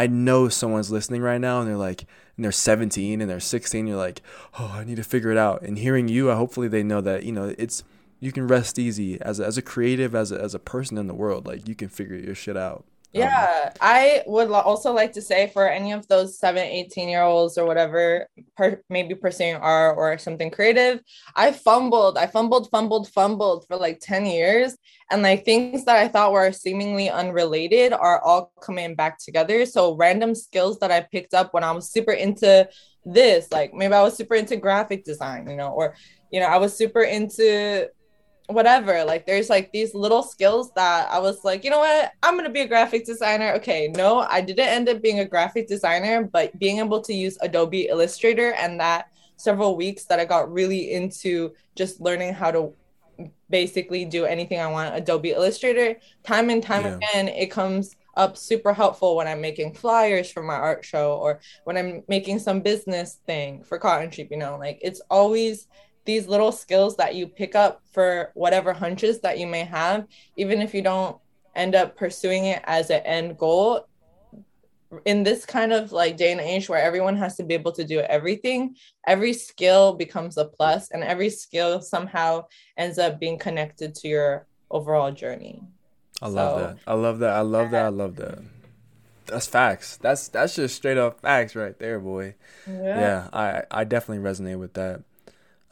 I 0.00 0.06
know 0.06 0.48
someone's 0.48 0.90
listening 0.90 1.20
right 1.20 1.38
now 1.38 1.60
and 1.60 1.68
they're 1.68 1.76
like, 1.76 2.06
and 2.34 2.42
they're 2.42 2.52
17 2.52 3.20
and 3.20 3.28
they're 3.28 3.38
16. 3.38 3.86
You're 3.86 3.98
like, 3.98 4.22
oh, 4.58 4.72
I 4.74 4.82
need 4.82 4.96
to 4.96 5.04
figure 5.04 5.30
it 5.30 5.36
out. 5.36 5.60
And 5.60 5.76
hearing 5.76 6.08
you, 6.08 6.30
hopefully 6.30 6.68
they 6.68 6.82
know 6.82 7.02
that, 7.02 7.24
you 7.24 7.32
know, 7.32 7.54
it's, 7.58 7.84
you 8.18 8.32
can 8.32 8.46
rest 8.46 8.78
easy 8.78 9.20
as 9.20 9.40
a, 9.40 9.44
as 9.44 9.58
a 9.58 9.62
creative, 9.62 10.14
as 10.14 10.32
a, 10.32 10.40
as 10.40 10.54
a 10.54 10.58
person 10.58 10.96
in 10.96 11.06
the 11.06 11.12
world. 11.12 11.46
Like 11.46 11.68
you 11.68 11.74
can 11.74 11.90
figure 11.90 12.16
your 12.16 12.34
shit 12.34 12.56
out. 12.56 12.86
Yeah, 13.12 13.64
um, 13.64 13.72
I 13.80 14.22
would 14.26 14.50
also 14.52 14.92
like 14.92 15.12
to 15.14 15.22
say 15.22 15.48
for 15.52 15.68
any 15.68 15.90
of 15.92 16.06
those 16.06 16.38
seven, 16.38 16.62
18 16.62 17.08
year 17.08 17.22
olds 17.22 17.58
or 17.58 17.66
whatever, 17.66 18.28
per, 18.56 18.80
maybe 18.88 19.16
pursuing 19.16 19.56
art 19.56 19.96
or 19.98 20.16
something 20.16 20.50
creative, 20.50 21.00
I 21.34 21.50
fumbled, 21.50 22.16
I 22.16 22.28
fumbled, 22.28 22.70
fumbled, 22.70 23.08
fumbled 23.08 23.66
for 23.66 23.76
like 23.76 23.98
10 24.00 24.26
years. 24.26 24.76
And 25.10 25.22
like 25.22 25.44
things 25.44 25.84
that 25.86 25.96
I 25.96 26.06
thought 26.06 26.30
were 26.30 26.52
seemingly 26.52 27.10
unrelated 27.10 27.92
are 27.92 28.22
all 28.22 28.52
coming 28.62 28.94
back 28.94 29.18
together. 29.18 29.66
So 29.66 29.96
random 29.96 30.36
skills 30.36 30.78
that 30.78 30.92
I 30.92 31.00
picked 31.00 31.34
up 31.34 31.52
when 31.52 31.64
I 31.64 31.72
was 31.72 31.90
super 31.90 32.12
into 32.12 32.68
this, 33.04 33.50
like 33.50 33.74
maybe 33.74 33.94
I 33.94 34.02
was 34.02 34.16
super 34.16 34.36
into 34.36 34.56
graphic 34.56 35.04
design, 35.04 35.50
you 35.50 35.56
know, 35.56 35.70
or, 35.70 35.96
you 36.30 36.38
know, 36.38 36.46
I 36.46 36.58
was 36.58 36.76
super 36.76 37.02
into 37.02 37.88
whatever 38.52 39.04
like 39.04 39.26
there's 39.26 39.48
like 39.48 39.72
these 39.72 39.94
little 39.94 40.22
skills 40.22 40.72
that 40.72 41.08
i 41.10 41.18
was 41.18 41.44
like 41.44 41.64
you 41.64 41.70
know 41.70 41.78
what 41.78 42.12
i'm 42.22 42.36
gonna 42.36 42.50
be 42.50 42.60
a 42.60 42.68
graphic 42.68 43.06
designer 43.06 43.52
okay 43.52 43.88
no 43.96 44.20
i 44.20 44.40
didn't 44.40 44.68
end 44.68 44.88
up 44.88 45.00
being 45.00 45.20
a 45.20 45.24
graphic 45.24 45.68
designer 45.68 46.24
but 46.24 46.56
being 46.58 46.78
able 46.78 47.00
to 47.00 47.14
use 47.14 47.38
adobe 47.42 47.86
illustrator 47.88 48.52
and 48.54 48.80
that 48.80 49.10
several 49.36 49.76
weeks 49.76 50.04
that 50.04 50.20
i 50.20 50.24
got 50.24 50.50
really 50.52 50.92
into 50.92 51.52
just 51.76 52.00
learning 52.00 52.34
how 52.34 52.50
to 52.50 52.72
basically 53.50 54.04
do 54.04 54.24
anything 54.24 54.60
i 54.60 54.66
want 54.66 54.94
adobe 54.94 55.30
illustrator 55.30 55.96
time 56.24 56.50
and 56.50 56.62
time 56.62 56.84
yeah. 56.84 56.96
again 56.96 57.28
it 57.28 57.50
comes 57.50 57.96
up 58.16 58.36
super 58.36 58.72
helpful 58.72 59.16
when 59.16 59.28
i'm 59.28 59.40
making 59.40 59.72
flyers 59.72 60.30
for 60.30 60.42
my 60.42 60.54
art 60.54 60.84
show 60.84 61.14
or 61.14 61.40
when 61.64 61.76
i'm 61.76 62.02
making 62.08 62.38
some 62.38 62.60
business 62.60 63.18
thing 63.26 63.62
for 63.62 63.78
cotton 63.78 64.10
sheep 64.10 64.28
you 64.30 64.36
know 64.36 64.56
like 64.58 64.78
it's 64.82 65.00
always 65.10 65.68
these 66.04 66.26
little 66.26 66.52
skills 66.52 66.96
that 66.96 67.14
you 67.14 67.26
pick 67.26 67.54
up 67.54 67.82
for 67.92 68.30
whatever 68.34 68.72
hunches 68.72 69.20
that 69.20 69.38
you 69.38 69.46
may 69.46 69.64
have, 69.64 70.06
even 70.36 70.60
if 70.60 70.74
you 70.74 70.82
don't 70.82 71.16
end 71.54 71.74
up 71.74 71.96
pursuing 71.96 72.46
it 72.46 72.62
as 72.64 72.90
an 72.90 73.02
end 73.02 73.38
goal, 73.38 73.86
in 75.04 75.22
this 75.22 75.46
kind 75.46 75.72
of 75.72 75.92
like 75.92 76.16
day 76.16 76.32
and 76.32 76.40
age 76.40 76.68
where 76.68 76.82
everyone 76.82 77.16
has 77.16 77.36
to 77.36 77.44
be 77.44 77.54
able 77.54 77.72
to 77.72 77.84
do 77.84 78.00
everything, 78.00 78.74
every 79.06 79.32
skill 79.32 79.92
becomes 79.94 80.36
a 80.36 80.44
plus 80.44 80.90
and 80.90 81.04
every 81.04 81.30
skill 81.30 81.80
somehow 81.80 82.44
ends 82.76 82.98
up 82.98 83.20
being 83.20 83.38
connected 83.38 83.94
to 83.94 84.08
your 84.08 84.46
overall 84.70 85.12
journey. 85.12 85.62
I 86.20 86.28
love 86.28 86.58
so, 86.58 86.66
that. 86.66 86.78
I 86.86 86.94
love 86.94 87.18
that. 87.20 87.32
I 87.34 87.40
love 87.40 87.70
that. 87.70 87.84
I 87.84 87.88
love 87.88 88.16
that. 88.16 88.38
That's 89.26 89.46
facts. 89.46 89.96
That's 89.96 90.28
that's 90.28 90.56
just 90.56 90.74
straight 90.74 90.98
up 90.98 91.20
facts 91.20 91.54
right 91.54 91.78
there, 91.78 92.00
boy. 92.00 92.34
Yeah, 92.66 93.00
yeah 93.00 93.28
I 93.32 93.62
I 93.70 93.84
definitely 93.84 94.28
resonate 94.28 94.58
with 94.58 94.74
that. 94.74 95.02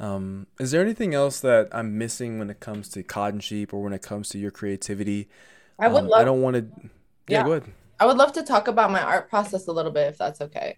Um, 0.01 0.47
is 0.61 0.71
there 0.71 0.81
anything 0.81 1.15
else 1.15 1.41
that 1.41 1.69
I'm 1.73 1.99
missing 1.99 2.39
when 2.39 2.51
it 2.51 2.61
comes 2.61 2.89
to 2.91 3.03
cotton 3.03 3.41
sheep 3.41 3.75
or 3.75 3.83
when 3.83 3.93
it 3.93 4.03
comes 4.03 4.29
to 4.31 4.39
your 4.39 4.51
creativity? 4.51 5.29
I 5.79 5.89
would 5.89 6.05
um, 6.05 6.09
love. 6.09 6.21
I 6.21 6.25
don't 6.25 6.43
want 6.43 6.57
to. 6.57 6.67
Yeah, 7.29 7.39
yeah, 7.39 7.45
go 7.45 7.53
ahead. 7.53 7.73
I 8.01 8.07
would 8.07 8.17
love 8.17 8.33
to 8.35 8.43
talk 8.43 8.69
about 8.69 8.91
my 8.91 9.03
art 9.03 9.29
process 9.29 9.67
a 9.67 9.73
little 9.73 9.91
bit, 9.91 10.09
if 10.09 10.19
that's 10.19 10.41
okay. 10.41 10.77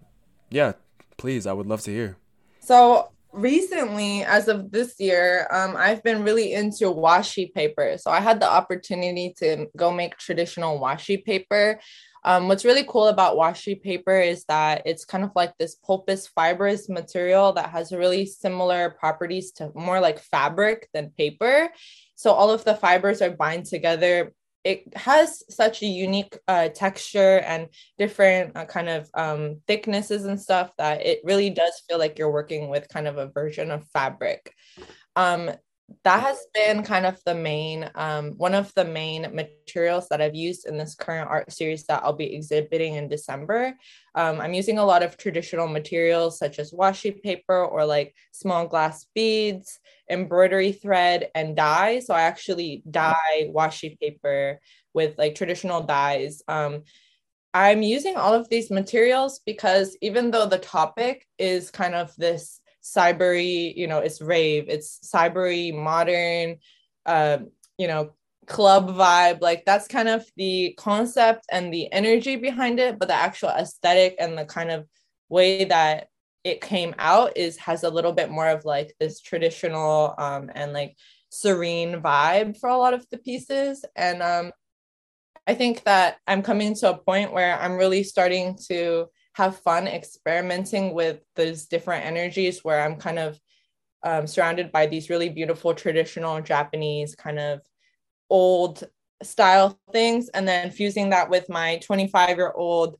Yeah, 0.51 0.73
please. 1.19 1.47
I 1.47 1.53
would 1.53 1.67
love 1.67 1.83
to 1.83 1.91
hear. 1.91 2.17
So 2.61 3.11
recently, 3.33 4.25
as 4.25 4.49
of 4.49 4.71
this 4.71 4.99
year, 4.99 5.47
um, 5.51 5.77
I've 5.77 6.03
been 6.03 6.23
really 6.23 6.55
into 6.55 6.85
washi 6.87 7.53
paper. 7.53 7.97
So 7.99 8.11
I 8.11 8.21
had 8.21 8.41
the 8.41 8.51
opportunity 8.51 9.35
to 9.39 9.67
go 9.77 9.93
make 9.93 10.17
traditional 10.17 10.81
washi 10.81 11.23
paper. 11.23 11.79
Um, 12.25 12.49
what's 12.49 12.65
really 12.65 12.85
cool 12.87 13.09
about 13.09 13.37
washi 13.37 13.81
paper 13.81 14.19
is 14.21 14.45
that 14.45 14.83
it's 14.85 15.05
kind 15.05 15.25
of 15.25 15.31
like 15.35 15.57
this 15.59 15.75
pulpous 15.75 16.27
fibrous 16.29 16.89
material 16.89 17.53
that 17.55 17.71
has 17.71 17.93
really 17.93 18.27
similar 18.27 18.91
properties 18.91 19.53
to 19.53 19.71
more 19.75 20.01
like 20.01 20.19
fabric 20.19 20.89
than 20.93 21.11
paper. 21.17 21.71
So 22.15 22.33
all 22.33 22.51
of 22.51 22.65
the 22.65 22.75
fibers 22.75 23.23
are 23.23 23.31
bind 23.31 23.67
together. 23.67 24.33
It 24.63 24.95
has 24.95 25.43
such 25.49 25.83
a 25.83 25.87
unique 25.87 26.39
uh, 26.47 26.69
texture 26.69 27.39
and 27.39 27.69
different 27.97 28.55
uh, 28.55 28.67
kind 28.67 28.91
of 28.91 29.09
um, 29.15 29.63
thicknesses 29.67 30.27
and 30.27 30.39
stuff 30.39 30.71
that 30.77 31.07
it 31.07 31.21
really 31.25 31.49
does 31.49 31.83
feel 31.89 31.99
like 31.99 32.19
you're 32.19 32.31
working 32.31 32.69
with 32.69 32.91
kind 32.91 33.09
of 33.09 33.17
a 33.17 33.29
version 33.29 33.71
of 33.71 33.89
fabric. 33.89 34.53
Um, 35.17 35.51
that 36.05 36.23
has 36.23 36.39
been 36.55 36.83
kind 36.83 37.05
of 37.05 37.19
the 37.25 37.35
main 37.35 37.91
um, 37.95 38.33
one 38.37 38.55
of 38.55 38.73
the 38.75 38.85
main 38.85 39.23
materials 39.35 40.09
that 40.09 40.21
i've 40.21 40.35
used 40.35 40.67
in 40.67 40.79
this 40.79 40.95
current 40.95 41.29
art 41.29 41.51
series 41.53 41.85
that 41.85 42.03
i'll 42.05 42.13
be 42.13 42.35
exhibiting 42.35 42.95
in 42.95 43.09
december. 43.09 43.75
Um, 44.15 44.41
i'm 44.41 44.55
using 44.55 44.79
a 44.79 44.85
lot 44.85 45.03
of 45.03 45.17
traditional 45.17 45.69
materials 45.69 46.39
such 46.39 46.59
as 46.59 46.73
washi 46.73 47.23
paper 47.23 47.65
or 47.65 47.85
like 47.85 48.15
small 48.33 48.67
glass 48.67 49.07
beads 49.15 49.79
embroidery 50.09 50.73
thread 50.73 51.29
and 51.35 51.57
dye. 51.57 52.01
So 52.01 52.15
i 52.15 52.23
actually 52.23 52.83
dye 52.91 53.51
washi 53.55 53.99
paper 53.99 54.61
with 54.93 55.17
like 55.19 55.35
traditional 55.35 55.83
dyes. 55.83 56.43
Um, 56.49 56.83
i'm 57.53 57.83
using 57.83 58.17
all 58.17 58.33
of 58.33 58.49
these 58.49 58.71
materials 58.71 59.41
because 59.45 59.97
even 60.01 60.31
though 60.31 60.47
the 60.47 60.59
topic 60.59 61.27
is 61.39 61.71
kind 61.71 61.95
of 61.95 62.15
this 62.17 62.60
cybery, 62.83 63.75
you 63.77 63.87
know, 63.87 63.99
it's 63.99 64.21
rave, 64.21 64.67
it's 64.69 65.01
cybery, 65.05 65.75
modern, 65.75 66.57
uh, 67.07 67.39
you 67.79 67.87
know, 67.87 68.13
club 68.47 68.91
vibe. 68.91 69.41
Like 69.41 69.65
that's 69.65 69.87
kind 69.87 70.09
of 70.09 70.25
the 70.37 70.75
concept 70.79 71.47
and 71.51 71.73
the 71.73 71.93
energy 71.93 72.37
behind 72.37 72.81
it, 72.81 72.99
but 72.99 73.09
the 73.09 73.15
actual 73.15 73.51
aesthetic 73.51 74.17
and 74.19 74.37
the 74.37 74.45
kind 74.45 74.71
of 74.71 74.87
way 75.29 75.65
that 75.65 76.09
it 76.45 76.61
came 76.61 76.95
out 76.99 77.37
is 77.37 77.57
has 77.59 77.85
a 77.85 77.91
little 77.91 78.13
bit 78.13 78.31
more 78.31 78.49
of 78.49 78.65
like 78.65 78.95
this 78.99 79.21
traditional 79.21 80.15
um 80.17 80.51
and 80.55 80.73
like 80.73 80.97
serene 81.29 82.01
vibe 82.01 82.59
for 82.59 82.71
a 82.71 82.79
lot 82.79 82.95
of 82.95 83.07
the 83.11 83.19
pieces 83.19 83.85
and 83.95 84.23
um 84.23 84.51
I 85.47 85.55
think 85.55 85.85
that 85.85 86.19
I'm 86.27 86.43
coming 86.43 86.75
to 86.77 86.91
a 86.91 86.99
point 86.99 87.33
where 87.33 87.59
I'm 87.59 87.77
really 87.77 88.05
starting 88.05 88.57
to 88.69 89.07
have 89.41 89.59
fun 89.59 89.89
experimenting 89.89 90.93
with 90.93 91.21
those 91.35 91.67
different 91.67 92.05
energies 92.05 92.63
where 92.63 92.83
I'm 92.83 92.97
kind 92.97 93.19
of 93.19 93.41
um, 94.03 94.27
surrounded 94.27 94.71
by 94.71 94.87
these 94.87 95.09
really 95.09 95.31
beautiful 95.31 95.73
traditional 95.73 96.43
Japanese 96.43 97.15
kind 97.15 97.39
of 97.39 97.61
old 98.29 98.85
style 99.23 99.79
things. 99.93 100.29
And 100.29 100.47
then 100.47 100.71
fusing 100.71 101.11
that 101.11 101.31
with 101.31 101.49
my 101.49 101.79
25 101.79 102.37
year 102.37 102.53
old 102.55 102.99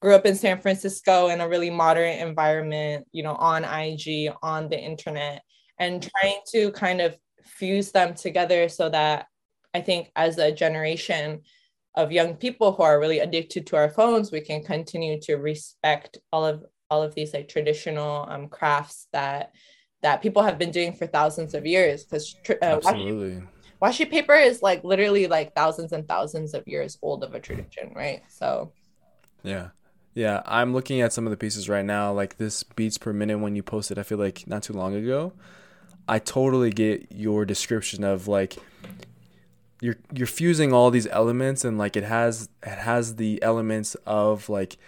grew 0.00 0.14
up 0.14 0.24
in 0.24 0.34
San 0.34 0.60
Francisco 0.60 1.28
in 1.28 1.42
a 1.42 1.48
really 1.48 1.70
modern 1.70 2.14
environment, 2.18 3.06
you 3.12 3.22
know, 3.22 3.34
on 3.34 3.64
IG, 3.64 4.32
on 4.42 4.70
the 4.70 4.78
internet, 4.78 5.42
and 5.78 6.02
trying 6.02 6.40
to 6.52 6.70
kind 6.72 7.02
of 7.02 7.16
fuse 7.44 7.92
them 7.92 8.14
together 8.14 8.68
so 8.68 8.88
that 8.88 9.26
I 9.74 9.82
think 9.82 10.10
as 10.16 10.38
a 10.38 10.52
generation, 10.52 11.42
of 11.94 12.10
young 12.10 12.34
people 12.34 12.72
who 12.72 12.82
are 12.82 12.98
really 12.98 13.18
addicted 13.18 13.66
to 13.66 13.76
our 13.76 13.90
phones 13.90 14.32
we 14.32 14.40
can 14.40 14.62
continue 14.62 15.20
to 15.20 15.34
respect 15.34 16.18
all 16.32 16.44
of 16.44 16.64
all 16.92 17.02
of 17.02 17.14
these 17.14 17.32
like 17.32 17.48
traditional 17.48 18.26
um, 18.28 18.48
crafts 18.48 19.08
that 19.12 19.52
that 20.02 20.20
people 20.20 20.42
have 20.42 20.58
been 20.58 20.70
doing 20.70 20.92
for 20.92 21.06
thousands 21.06 21.54
of 21.54 21.64
years. 21.64 22.04
Because 22.04 22.36
uh, 22.50 22.54
absolutely. 22.60 23.42
washi, 23.80 24.04
washi 24.04 24.10
paper 24.10 24.34
is 24.34 24.62
like 24.62 24.84
literally 24.84 25.26
like 25.26 25.54
thousands 25.54 25.92
and 25.92 26.06
thousands 26.06 26.54
of 26.54 26.66
years 26.66 26.98
old 27.00 27.24
of 27.24 27.34
a 27.34 27.40
tradition 27.40 27.92
right? 27.94 28.22
So. 28.28 28.72
Yeah. 29.42 29.68
Yeah 30.14 30.42
i'm 30.44 30.74
looking 30.74 31.00
at 31.00 31.12
some 31.12 31.26
of 31.26 31.30
the 31.30 31.38
pieces 31.38 31.70
right 31.70 31.84
now 31.84 32.12
like 32.12 32.36
this 32.36 32.62
beats 32.62 32.98
per 32.98 33.14
minute 33.14 33.38
when 33.38 33.56
you 33.56 33.62
posted 33.62 33.98
i 33.98 34.02
feel 34.02 34.18
like 34.18 34.46
not 34.46 34.62
too 34.62 34.74
long 34.74 34.94
ago. 34.94 35.32
I 36.08 36.18
totally 36.18 36.70
get 36.70 37.12
your 37.12 37.44
description 37.44 38.04
of 38.04 38.28
like 38.28 38.56
you're 39.82 39.96
you're 40.14 40.28
fusing 40.28 40.72
all 40.72 40.90
these 40.90 41.08
elements 41.08 41.64
and 41.64 41.76
like 41.76 41.96
it 41.96 42.04
has 42.04 42.48
it 42.62 42.78
has 42.78 43.16
the 43.16 43.42
elements 43.42 43.96
of 44.06 44.48
like 44.48 44.78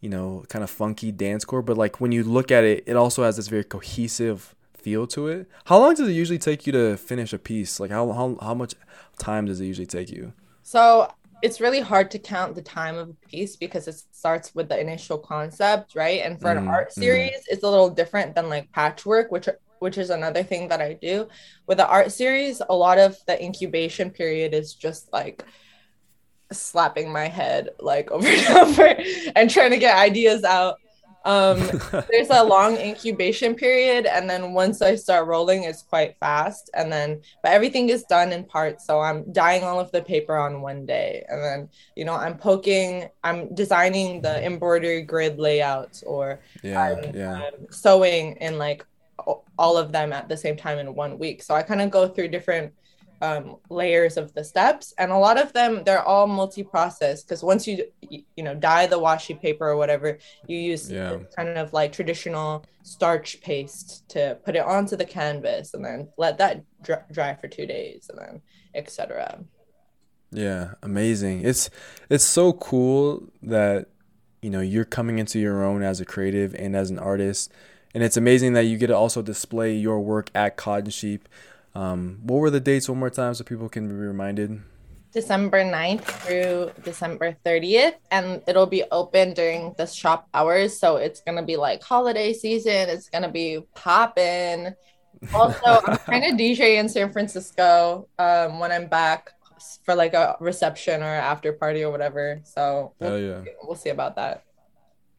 you 0.00 0.10
know 0.10 0.44
kind 0.48 0.62
of 0.62 0.68
funky 0.68 1.10
dance 1.10 1.44
core 1.44 1.62
but 1.62 1.76
like 1.76 2.00
when 2.00 2.12
you 2.12 2.22
look 2.22 2.50
at 2.50 2.62
it 2.62 2.84
it 2.86 2.94
also 2.94 3.24
has 3.24 3.36
this 3.36 3.48
very 3.48 3.64
cohesive 3.64 4.54
feel 4.74 5.06
to 5.06 5.26
it 5.26 5.48
how 5.64 5.78
long 5.78 5.94
does 5.94 6.06
it 6.06 6.12
usually 6.12 6.38
take 6.38 6.66
you 6.66 6.72
to 6.72 6.96
finish 6.98 7.32
a 7.32 7.38
piece 7.38 7.80
like 7.80 7.90
how 7.90 8.12
how, 8.12 8.36
how 8.42 8.52
much 8.52 8.74
time 9.18 9.46
does 9.46 9.58
it 9.60 9.64
usually 9.64 9.86
take 9.86 10.10
you 10.10 10.32
so 10.62 11.10
it's 11.40 11.60
really 11.60 11.80
hard 11.80 12.10
to 12.10 12.18
count 12.18 12.54
the 12.54 12.62
time 12.62 12.96
of 12.96 13.08
a 13.08 13.28
piece 13.28 13.56
because 13.56 13.88
it 13.88 13.96
starts 14.12 14.54
with 14.54 14.68
the 14.68 14.78
initial 14.78 15.16
concept 15.16 15.94
right 15.94 16.20
and 16.22 16.38
for 16.38 16.48
mm, 16.48 16.58
an 16.58 16.68
art 16.68 16.90
mm-hmm. 16.90 17.00
series 17.00 17.30
mm. 17.30 17.44
it's 17.48 17.62
a 17.62 17.70
little 17.70 17.88
different 17.88 18.34
than 18.34 18.50
like 18.50 18.70
patchwork 18.72 19.30
which 19.30 19.48
which 19.82 19.98
is 19.98 20.10
another 20.10 20.44
thing 20.44 20.68
that 20.68 20.80
I 20.80 20.92
do. 20.94 21.28
With 21.66 21.78
the 21.78 21.88
art 21.88 22.12
series, 22.12 22.62
a 22.66 22.74
lot 22.74 22.98
of 22.98 23.18
the 23.26 23.42
incubation 23.42 24.10
period 24.10 24.54
is 24.54 24.74
just 24.74 25.12
like 25.12 25.44
slapping 26.52 27.12
my 27.12 27.26
head 27.26 27.70
like 27.80 28.10
over 28.16 28.28
and 28.28 28.56
over 28.56 28.94
and 29.34 29.50
trying 29.50 29.72
to 29.72 29.78
get 29.78 29.98
ideas 29.98 30.44
out. 30.44 30.76
Um, 31.24 31.58
there's 32.10 32.30
a 32.30 32.42
long 32.42 32.76
incubation 32.76 33.54
period, 33.54 34.06
and 34.06 34.28
then 34.28 34.52
once 34.52 34.82
I 34.82 34.96
start 34.96 35.26
rolling, 35.26 35.64
it's 35.64 35.82
quite 35.82 36.16
fast. 36.18 36.70
And 36.74 36.92
then, 36.92 37.20
but 37.42 37.52
everything 37.52 37.88
is 37.88 38.04
done 38.04 38.32
in 38.32 38.44
parts. 38.44 38.86
So 38.86 39.00
I'm 39.00 39.32
dyeing 39.32 39.62
all 39.62 39.78
of 39.78 39.92
the 39.92 40.02
paper 40.02 40.36
on 40.36 40.62
one 40.62 40.86
day, 40.86 41.24
and 41.28 41.42
then 41.42 41.68
you 41.96 42.04
know 42.04 42.14
I'm 42.14 42.36
poking, 42.38 43.08
I'm 43.22 43.54
designing 43.54 44.20
the 44.20 44.44
embroidery 44.44 45.02
grid 45.02 45.38
layouts, 45.38 46.02
or 46.02 46.40
yeah, 46.62 46.80
I'm, 46.80 47.16
yeah. 47.16 47.34
I'm 47.34 47.70
sewing 47.70 48.36
in 48.36 48.58
like 48.58 48.84
all 49.58 49.76
of 49.76 49.92
them 49.92 50.12
at 50.12 50.28
the 50.28 50.36
same 50.36 50.56
time 50.56 50.78
in 50.78 50.94
one 50.94 51.18
week. 51.18 51.42
So 51.42 51.54
I 51.54 51.62
kind 51.62 51.80
of 51.80 51.90
go 51.90 52.08
through 52.08 52.28
different 52.28 52.72
um, 53.22 53.56
layers 53.70 54.16
of 54.16 54.34
the 54.34 54.42
steps, 54.42 54.92
and 54.98 55.12
a 55.12 55.16
lot 55.16 55.40
of 55.40 55.52
them 55.52 55.84
they're 55.84 56.02
all 56.02 56.26
multi-process 56.26 57.22
because 57.22 57.42
once 57.42 57.68
you 57.68 57.84
you 58.10 58.42
know 58.42 58.54
dye 58.54 58.88
the 58.88 58.98
washi 58.98 59.40
paper 59.40 59.68
or 59.68 59.76
whatever, 59.76 60.18
you 60.48 60.58
use 60.58 60.90
yeah. 60.90 61.18
kind 61.36 61.56
of 61.56 61.72
like 61.72 61.92
traditional 61.92 62.64
starch 62.82 63.40
paste 63.40 64.08
to 64.08 64.36
put 64.44 64.56
it 64.56 64.64
onto 64.64 64.96
the 64.96 65.04
canvas, 65.04 65.72
and 65.72 65.84
then 65.84 66.08
let 66.18 66.36
that 66.38 66.64
dry, 66.82 66.98
dry 67.12 67.34
for 67.34 67.46
two 67.46 67.64
days, 67.64 68.10
and 68.10 68.18
then 68.18 68.42
etc. 68.74 69.38
Yeah, 70.32 70.72
amazing. 70.82 71.44
It's 71.44 71.70
it's 72.10 72.24
so 72.24 72.52
cool 72.54 73.28
that 73.42 73.86
you 74.40 74.50
know 74.50 74.60
you're 74.60 74.84
coming 74.84 75.20
into 75.20 75.38
your 75.38 75.62
own 75.62 75.84
as 75.84 76.00
a 76.00 76.04
creative 76.04 76.56
and 76.56 76.74
as 76.74 76.90
an 76.90 76.98
artist 76.98 77.52
and 77.94 78.02
it's 78.02 78.16
amazing 78.16 78.54
that 78.54 78.64
you 78.64 78.76
get 78.78 78.88
to 78.88 78.96
also 78.96 79.22
display 79.22 79.74
your 79.74 80.00
work 80.00 80.30
at 80.34 80.56
Cotton 80.56 80.90
Sheep. 80.90 81.28
Um, 81.74 82.20
what 82.22 82.38
were 82.38 82.50
the 82.50 82.60
dates 82.60 82.88
one 82.88 82.98
more 82.98 83.10
time 83.10 83.34
so 83.34 83.44
people 83.44 83.68
can 83.68 83.88
be 83.88 83.94
reminded? 83.94 84.62
December 85.12 85.62
9th 85.62 86.04
through 86.04 86.70
December 86.84 87.36
30th, 87.44 87.96
and 88.10 88.42
it'll 88.48 88.66
be 88.66 88.82
open 88.90 89.34
during 89.34 89.74
the 89.76 89.86
shop 89.86 90.26
hours. 90.32 90.78
So 90.78 90.96
it's 90.96 91.20
going 91.20 91.36
to 91.36 91.42
be 91.42 91.56
like 91.56 91.82
holiday 91.82 92.32
season, 92.32 92.88
it's 92.88 93.10
going 93.10 93.22
to 93.22 93.30
be 93.30 93.60
popping. 93.74 94.74
Also, 95.32 95.80
I'm 95.86 95.98
kind 95.98 96.24
of 96.24 96.32
DJ 96.32 96.80
in 96.80 96.88
San 96.88 97.12
Francisco 97.12 98.08
um, 98.18 98.58
when 98.58 98.72
I'm 98.72 98.88
back 98.88 99.30
for 99.84 99.94
like 99.94 100.14
a 100.14 100.36
reception 100.40 101.00
or 101.00 101.06
after 101.06 101.52
party 101.52 101.84
or 101.84 101.92
whatever. 101.92 102.40
So 102.42 102.94
we'll, 102.98 103.20
yeah. 103.20 103.40
we'll 103.62 103.76
see 103.76 103.90
about 103.90 104.16
that. 104.16 104.42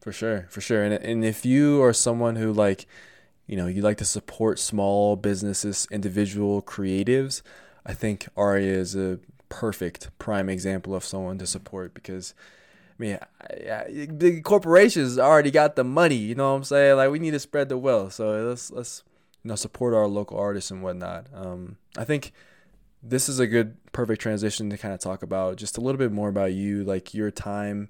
For 0.04 0.12
sure, 0.12 0.44
for 0.50 0.60
sure. 0.60 0.84
And 0.84 0.92
and 0.92 1.24
if 1.24 1.46
you 1.46 1.82
are 1.82 1.94
someone 1.94 2.36
who 2.36 2.52
like, 2.52 2.84
you 3.46 3.56
know, 3.56 3.66
you 3.68 3.80
like 3.80 3.96
to 3.96 4.04
support 4.04 4.58
small 4.58 5.16
businesses, 5.16 5.88
individual 5.90 6.60
creatives, 6.60 7.40
I 7.86 7.94
think 7.94 8.28
Aria 8.36 8.74
is 8.74 8.94
a 8.94 9.18
perfect 9.48 10.10
prime 10.18 10.50
example 10.50 10.94
of 10.94 11.06
someone 11.06 11.38
to 11.38 11.46
support 11.46 11.94
because 11.94 12.34
I 13.00 13.02
mean, 13.02 13.18
the 14.18 14.42
corporations 14.42 15.18
already 15.18 15.50
got 15.50 15.74
the 15.74 15.84
money, 15.84 16.16
you 16.16 16.34
know 16.34 16.50
what 16.50 16.56
I'm 16.58 16.64
saying? 16.64 16.98
Like 16.98 17.10
we 17.10 17.18
need 17.18 17.30
to 17.30 17.40
spread 17.40 17.70
the 17.70 17.78
wealth. 17.78 18.12
So 18.12 18.46
let's 18.46 18.70
let's 18.70 19.04
you 19.42 19.48
know 19.48 19.56
support 19.56 19.94
our 19.94 20.06
local 20.06 20.38
artists 20.38 20.70
and 20.70 20.82
whatnot. 20.82 21.28
Um, 21.32 21.78
I 21.96 22.04
think 22.04 22.34
this 23.02 23.30
is 23.30 23.38
a 23.38 23.46
good 23.46 23.78
perfect 23.92 24.20
transition 24.20 24.68
to 24.68 24.76
kind 24.76 24.92
of 24.92 25.00
talk 25.00 25.22
about 25.22 25.56
just 25.56 25.78
a 25.78 25.80
little 25.80 25.98
bit 25.98 26.12
more 26.12 26.28
about 26.28 26.52
you, 26.52 26.84
like 26.84 27.14
your 27.14 27.30
time 27.30 27.88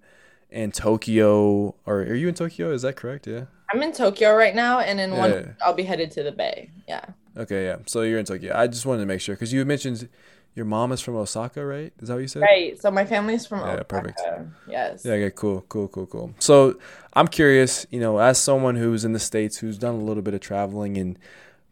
in 0.50 0.72
Tokyo, 0.72 1.74
or 1.86 2.00
are 2.02 2.14
you 2.14 2.28
in 2.28 2.34
Tokyo? 2.34 2.72
Is 2.72 2.82
that 2.82 2.96
correct? 2.96 3.26
Yeah. 3.26 3.44
I'm 3.72 3.82
in 3.82 3.92
Tokyo 3.92 4.34
right 4.34 4.54
now, 4.54 4.80
and 4.80 5.00
in 5.00 5.12
yeah. 5.12 5.18
one 5.18 5.56
I'll 5.62 5.74
be 5.74 5.82
headed 5.82 6.10
to 6.12 6.22
the 6.22 6.32
Bay. 6.32 6.70
Yeah. 6.88 7.04
Okay, 7.36 7.64
yeah. 7.64 7.76
So 7.86 8.02
you're 8.02 8.18
in 8.18 8.24
Tokyo. 8.24 8.54
I 8.56 8.66
just 8.66 8.86
wanted 8.86 9.00
to 9.00 9.06
make 9.06 9.20
sure 9.20 9.34
because 9.34 9.52
you 9.52 9.64
mentioned 9.64 10.08
your 10.54 10.66
mom 10.66 10.92
is 10.92 11.00
from 11.00 11.16
Osaka, 11.16 11.64
right? 11.64 11.92
Is 12.00 12.08
that 12.08 12.14
what 12.14 12.20
you 12.20 12.28
said? 12.28 12.42
Right. 12.42 12.80
So 12.80 12.90
my 12.90 13.04
family's 13.04 13.44
from 13.44 13.60
Osaka. 13.60 13.72
yeah, 13.72 13.74
Osaka. 13.74 13.84
perfect. 13.84 14.20
Yes. 14.68 15.04
Yeah. 15.04 15.12
Okay. 15.14 15.30
Cool. 15.34 15.64
Cool. 15.68 15.88
Cool. 15.88 16.06
Cool. 16.06 16.34
So 16.38 16.78
I'm 17.14 17.26
curious. 17.26 17.86
You 17.90 18.00
know, 18.00 18.18
as 18.18 18.38
someone 18.38 18.76
who's 18.76 19.04
in 19.04 19.12
the 19.12 19.18
states, 19.18 19.58
who's 19.58 19.78
done 19.78 19.96
a 19.96 20.02
little 20.04 20.22
bit 20.22 20.34
of 20.34 20.40
traveling 20.40 20.96
and 20.96 21.18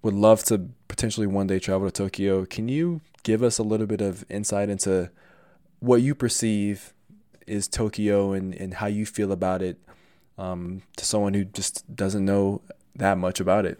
would 0.02 0.14
love 0.14 0.42
to 0.44 0.68
potentially 0.88 1.28
one 1.28 1.46
day 1.46 1.60
travel 1.60 1.88
to 1.88 1.92
Tokyo, 1.92 2.44
can 2.44 2.68
you 2.68 3.00
give 3.22 3.42
us 3.42 3.58
a 3.58 3.62
little 3.62 3.86
bit 3.86 4.00
of 4.00 4.24
insight 4.28 4.68
into 4.68 5.10
what 5.78 6.02
you 6.02 6.14
perceive 6.14 6.92
is 7.52 7.68
Tokyo 7.68 8.32
and, 8.32 8.54
and 8.54 8.72
how 8.72 8.86
you 8.86 9.04
feel 9.04 9.30
about 9.30 9.60
it 9.60 9.78
um, 10.38 10.82
to 10.96 11.04
someone 11.04 11.34
who 11.34 11.44
just 11.44 11.84
doesn't 11.94 12.24
know 12.24 12.62
that 12.96 13.18
much 13.18 13.40
about 13.40 13.66
it. 13.66 13.78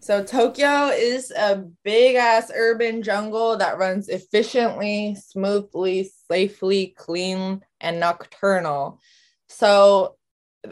So, 0.00 0.22
Tokyo 0.22 0.88
is 0.88 1.30
a 1.30 1.64
big 1.84 2.16
ass 2.16 2.50
urban 2.54 3.02
jungle 3.02 3.56
that 3.56 3.78
runs 3.78 4.08
efficiently, 4.08 5.16
smoothly, 5.16 6.10
safely, 6.30 6.94
clean, 6.96 7.62
and 7.80 8.00
nocturnal. 8.00 9.00
So, 9.48 10.15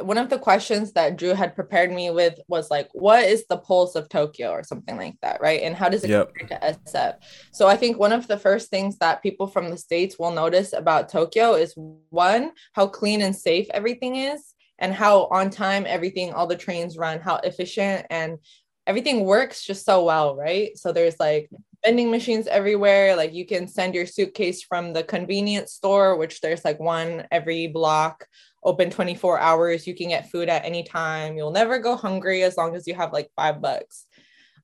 one 0.02 0.18
of 0.18 0.30
the 0.30 0.38
questions 0.38 0.92
that 0.92 1.16
Drew 1.16 1.34
had 1.34 1.54
prepared 1.54 1.92
me 1.92 2.10
with 2.10 2.38
was 2.48 2.70
like, 2.70 2.88
what 2.92 3.24
is 3.24 3.44
the 3.48 3.58
pulse 3.58 3.94
of 3.94 4.08
Tokyo 4.08 4.50
or 4.50 4.62
something 4.62 4.96
like 4.96 5.16
that, 5.22 5.40
right? 5.40 5.62
And 5.62 5.74
how 5.74 5.88
does 5.88 6.04
it 6.04 6.10
yep. 6.10 6.34
compare 6.34 6.58
to 6.58 6.66
SF? 6.66 7.14
So 7.52 7.66
I 7.66 7.76
think 7.76 7.98
one 7.98 8.12
of 8.12 8.26
the 8.26 8.38
first 8.38 8.70
things 8.70 8.98
that 8.98 9.22
people 9.22 9.46
from 9.46 9.70
the 9.70 9.76
States 9.76 10.18
will 10.18 10.30
notice 10.30 10.72
about 10.72 11.08
Tokyo 11.08 11.54
is 11.54 11.74
one, 12.10 12.52
how 12.72 12.86
clean 12.86 13.22
and 13.22 13.34
safe 13.34 13.66
everything 13.70 14.16
is, 14.16 14.54
and 14.78 14.92
how 14.92 15.26
on 15.26 15.50
time 15.50 15.84
everything, 15.86 16.32
all 16.32 16.46
the 16.46 16.56
trains 16.56 16.98
run, 16.98 17.20
how 17.20 17.36
efficient 17.36 18.06
and 18.10 18.38
everything 18.86 19.24
works 19.24 19.64
just 19.64 19.84
so 19.84 20.04
well, 20.04 20.36
right? 20.36 20.76
So 20.76 20.92
there's 20.92 21.18
like 21.18 21.48
vending 21.84 22.10
machines 22.10 22.46
everywhere. 22.46 23.16
Like 23.16 23.34
you 23.34 23.46
can 23.46 23.68
send 23.68 23.94
your 23.94 24.06
suitcase 24.06 24.62
from 24.62 24.92
the 24.92 25.04
convenience 25.04 25.72
store, 25.72 26.16
which 26.16 26.40
there's 26.40 26.64
like 26.64 26.80
one 26.80 27.26
every 27.30 27.66
block 27.66 28.26
open 28.64 28.90
24 28.90 29.38
hours. 29.38 29.86
You 29.86 29.94
can 29.94 30.08
get 30.08 30.30
food 30.30 30.48
at 30.48 30.64
any 30.64 30.82
time. 30.82 31.36
You'll 31.36 31.50
never 31.50 31.78
go 31.78 31.96
hungry 31.96 32.42
as 32.42 32.56
long 32.56 32.74
as 32.74 32.86
you 32.86 32.94
have 32.94 33.12
like 33.12 33.30
five 33.36 33.60
bucks. 33.60 34.06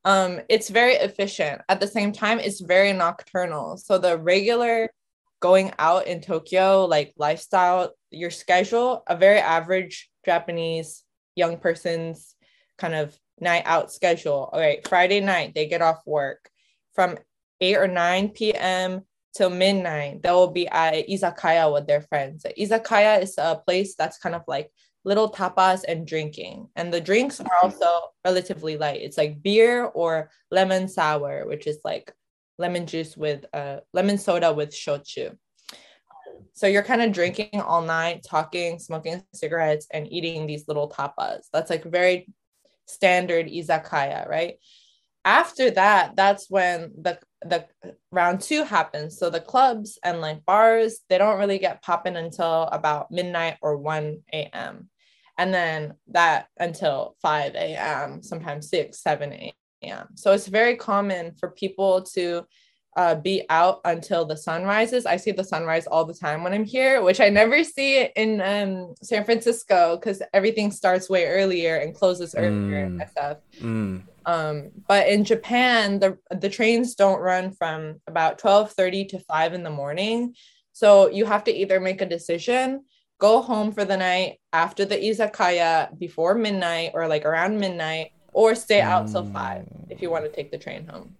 Um, 0.04 0.40
it's 0.48 0.70
very 0.70 0.94
efficient. 0.94 1.60
At 1.68 1.80
the 1.80 1.86
same 1.86 2.12
time, 2.12 2.38
it's 2.38 2.60
very 2.60 2.92
nocturnal. 2.92 3.76
So 3.76 3.98
the 3.98 4.16
regular 4.16 4.90
going 5.40 5.72
out 5.78 6.06
in 6.06 6.20
Tokyo, 6.20 6.86
like 6.86 7.12
lifestyle, 7.16 7.92
your 8.10 8.30
schedule, 8.30 9.02
a 9.06 9.16
very 9.16 9.38
average 9.38 10.10
Japanese 10.24 11.02
young 11.36 11.58
person's 11.58 12.34
kind 12.78 12.94
of 12.94 13.16
night 13.38 13.62
out 13.66 13.92
schedule. 13.92 14.48
All 14.52 14.60
right, 14.60 14.86
Friday 14.88 15.20
night, 15.20 15.54
they 15.54 15.66
get 15.66 15.82
off 15.82 16.00
work 16.06 16.50
from 16.94 17.18
8 17.60 17.76
or 17.76 17.88
9 17.88 18.30
p.m 18.30 19.02
till 19.34 19.50
midnight. 19.50 20.22
They 20.22 20.30
will 20.30 20.50
be 20.50 20.68
at 20.68 21.08
izakaya 21.08 21.72
with 21.72 21.86
their 21.86 22.02
friends. 22.02 22.44
Izakaya 22.58 23.22
is 23.22 23.36
a 23.38 23.62
place 23.64 23.94
that's 23.94 24.18
kind 24.18 24.34
of 24.34 24.42
like 24.46 24.70
little 25.04 25.30
tapas 25.30 25.82
and 25.86 26.06
drinking. 26.06 26.68
And 26.76 26.92
the 26.92 27.00
drinks 27.00 27.40
are 27.40 27.50
also 27.62 28.00
relatively 28.24 28.76
light. 28.76 29.00
It's 29.02 29.16
like 29.16 29.42
beer 29.42 29.84
or 29.84 30.30
lemon 30.50 30.88
sour, 30.88 31.46
which 31.46 31.66
is 31.66 31.78
like 31.84 32.12
lemon 32.58 32.86
juice 32.86 33.16
with 33.16 33.46
uh, 33.52 33.78
lemon 33.92 34.18
soda 34.18 34.52
with 34.52 34.70
shochu. 34.70 35.36
So 36.52 36.66
you're 36.66 36.82
kind 36.82 37.02
of 37.02 37.12
drinking 37.12 37.60
all 37.60 37.82
night, 37.82 38.24
talking, 38.28 38.78
smoking 38.78 39.22
cigarettes, 39.32 39.86
and 39.92 40.10
eating 40.12 40.46
these 40.46 40.68
little 40.68 40.90
tapas. 40.90 41.46
That's 41.52 41.70
like 41.70 41.84
very 41.84 42.28
standard 42.86 43.46
izakaya, 43.46 44.28
right? 44.28 44.56
After 45.24 45.70
that, 45.70 46.16
that's 46.16 46.50
when 46.50 46.92
the 47.00 47.18
the 47.42 47.66
round 48.10 48.40
two 48.40 48.64
happens. 48.64 49.18
So 49.18 49.30
the 49.30 49.40
clubs 49.40 49.98
and 50.04 50.20
like 50.20 50.44
bars, 50.44 51.00
they 51.08 51.18
don't 51.18 51.38
really 51.38 51.58
get 51.58 51.82
popping 51.82 52.16
until 52.16 52.64
about 52.64 53.10
midnight 53.10 53.56
or 53.62 53.76
1 53.76 54.18
a.m. 54.32 54.88
And 55.38 55.54
then 55.54 55.94
that 56.08 56.48
until 56.58 57.16
5 57.22 57.54
a.m., 57.54 58.22
sometimes 58.22 58.68
6, 58.68 59.02
7 59.02 59.32
a.m. 59.32 60.08
So 60.14 60.32
it's 60.32 60.46
very 60.46 60.76
common 60.76 61.34
for 61.38 61.50
people 61.50 62.02
to 62.14 62.44
uh, 62.96 63.14
be 63.14 63.44
out 63.48 63.80
until 63.84 64.24
the 64.24 64.36
sun 64.36 64.64
rises. 64.64 65.06
I 65.06 65.16
see 65.16 65.30
the 65.30 65.44
sunrise 65.44 65.86
all 65.86 66.04
the 66.04 66.14
time 66.14 66.42
when 66.42 66.52
I'm 66.52 66.64
here, 66.64 67.02
which 67.02 67.20
I 67.20 67.28
never 67.28 67.62
see 67.64 68.08
in 68.16 68.40
um, 68.40 68.94
San 69.02 69.24
Francisco 69.24 69.96
because 69.96 70.20
everything 70.34 70.70
starts 70.72 71.08
way 71.08 71.26
earlier 71.26 71.76
and 71.76 71.94
closes 71.94 72.34
earlier 72.34 72.88
mm. 72.88 73.00
and 73.00 73.10
stuff. 73.10 73.38
Mm. 73.60 74.02
Um, 74.26 74.70
but 74.86 75.08
in 75.08 75.24
Japan, 75.24 75.98
the 75.98 76.18
the 76.30 76.48
trains 76.48 76.94
don't 76.94 77.20
run 77.20 77.52
from 77.52 78.00
about 78.06 78.38
12:30 78.38 79.08
to 79.10 79.18
5 79.18 79.54
in 79.54 79.62
the 79.62 79.70
morning. 79.70 80.34
So 80.72 81.10
you 81.10 81.24
have 81.26 81.44
to 81.44 81.52
either 81.52 81.80
make 81.80 82.00
a 82.00 82.06
decision, 82.06 82.84
go 83.18 83.42
home 83.42 83.72
for 83.72 83.84
the 83.84 83.96
night 83.96 84.40
after 84.52 84.84
the 84.84 84.96
izakaya 84.96 85.96
before 85.98 86.34
midnight 86.34 86.92
or 86.94 87.06
like 87.06 87.24
around 87.24 87.58
midnight, 87.58 88.12
or 88.32 88.54
stay 88.54 88.80
out 88.80 89.06
mm. 89.06 89.12
till 89.12 89.26
five 89.26 89.66
if 89.88 90.00
you 90.00 90.10
want 90.10 90.24
to 90.24 90.30
take 90.30 90.50
the 90.50 90.58
train 90.58 90.86
home. 90.86 91.16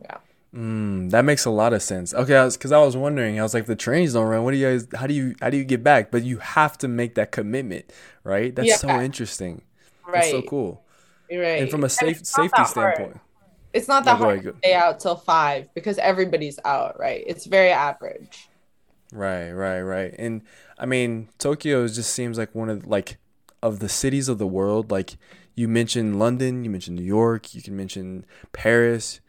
Yeah. 0.00 0.18
Mm, 0.54 1.10
that 1.10 1.24
makes 1.24 1.44
a 1.44 1.50
lot 1.50 1.72
of 1.72 1.82
sense. 1.82 2.14
Okay, 2.14 2.48
because 2.52 2.72
I, 2.72 2.78
I, 2.80 2.84
was 2.84 2.96
wondering, 2.96 3.38
I 3.38 3.42
was 3.42 3.52
like, 3.52 3.66
the 3.66 3.76
trains 3.76 4.14
don't 4.14 4.26
run. 4.26 4.44
What 4.44 4.52
do 4.52 4.56
you 4.56 4.66
guys? 4.66 4.88
How 4.94 5.06
do 5.06 5.14
you 5.14 5.34
how 5.40 5.50
do 5.50 5.56
you 5.56 5.64
get 5.64 5.84
back? 5.84 6.10
But 6.10 6.24
you 6.24 6.38
have 6.38 6.78
to 6.78 6.88
make 6.88 7.14
that 7.16 7.32
commitment, 7.32 7.92
right? 8.24 8.54
That's 8.54 8.68
yeah. 8.68 8.76
so 8.76 8.88
interesting. 9.00 9.62
Right. 10.06 10.14
That's 10.14 10.30
so 10.30 10.42
cool. 10.42 10.82
Right. 11.30 11.62
And 11.62 11.70
from 11.70 11.84
a 11.84 11.88
safe 11.88 12.24
safety 12.24 12.64
standpoint. 12.64 13.12
Hard. 13.12 13.20
It's 13.72 13.88
not 13.88 14.04
that 14.06 14.16
hard 14.16 14.42
to 14.42 14.54
stay 14.58 14.74
out 14.74 14.98
till 14.98 15.16
five 15.16 15.72
because 15.74 15.98
everybody's 15.98 16.58
out, 16.64 16.98
right? 16.98 17.22
It's 17.26 17.44
very 17.44 17.70
average. 17.70 18.48
Right, 19.12 19.50
right, 19.52 19.80
right. 19.80 20.14
And 20.18 20.42
I 20.78 20.86
mean, 20.86 21.28
Tokyo 21.38 21.86
just 21.86 22.12
seems 22.12 22.38
like 22.38 22.54
one 22.54 22.68
of 22.68 22.86
like 22.86 23.18
of 23.62 23.80
the 23.80 23.88
cities 23.88 24.28
of 24.28 24.38
the 24.38 24.46
world. 24.46 24.90
Like 24.90 25.16
you 25.54 25.68
mentioned 25.68 26.18
London, 26.18 26.64
you 26.64 26.70
mentioned 26.70 26.96
New 26.96 27.04
York, 27.04 27.54
you 27.54 27.62
can 27.62 27.76
mention 27.76 28.24
Paris. 28.52 29.20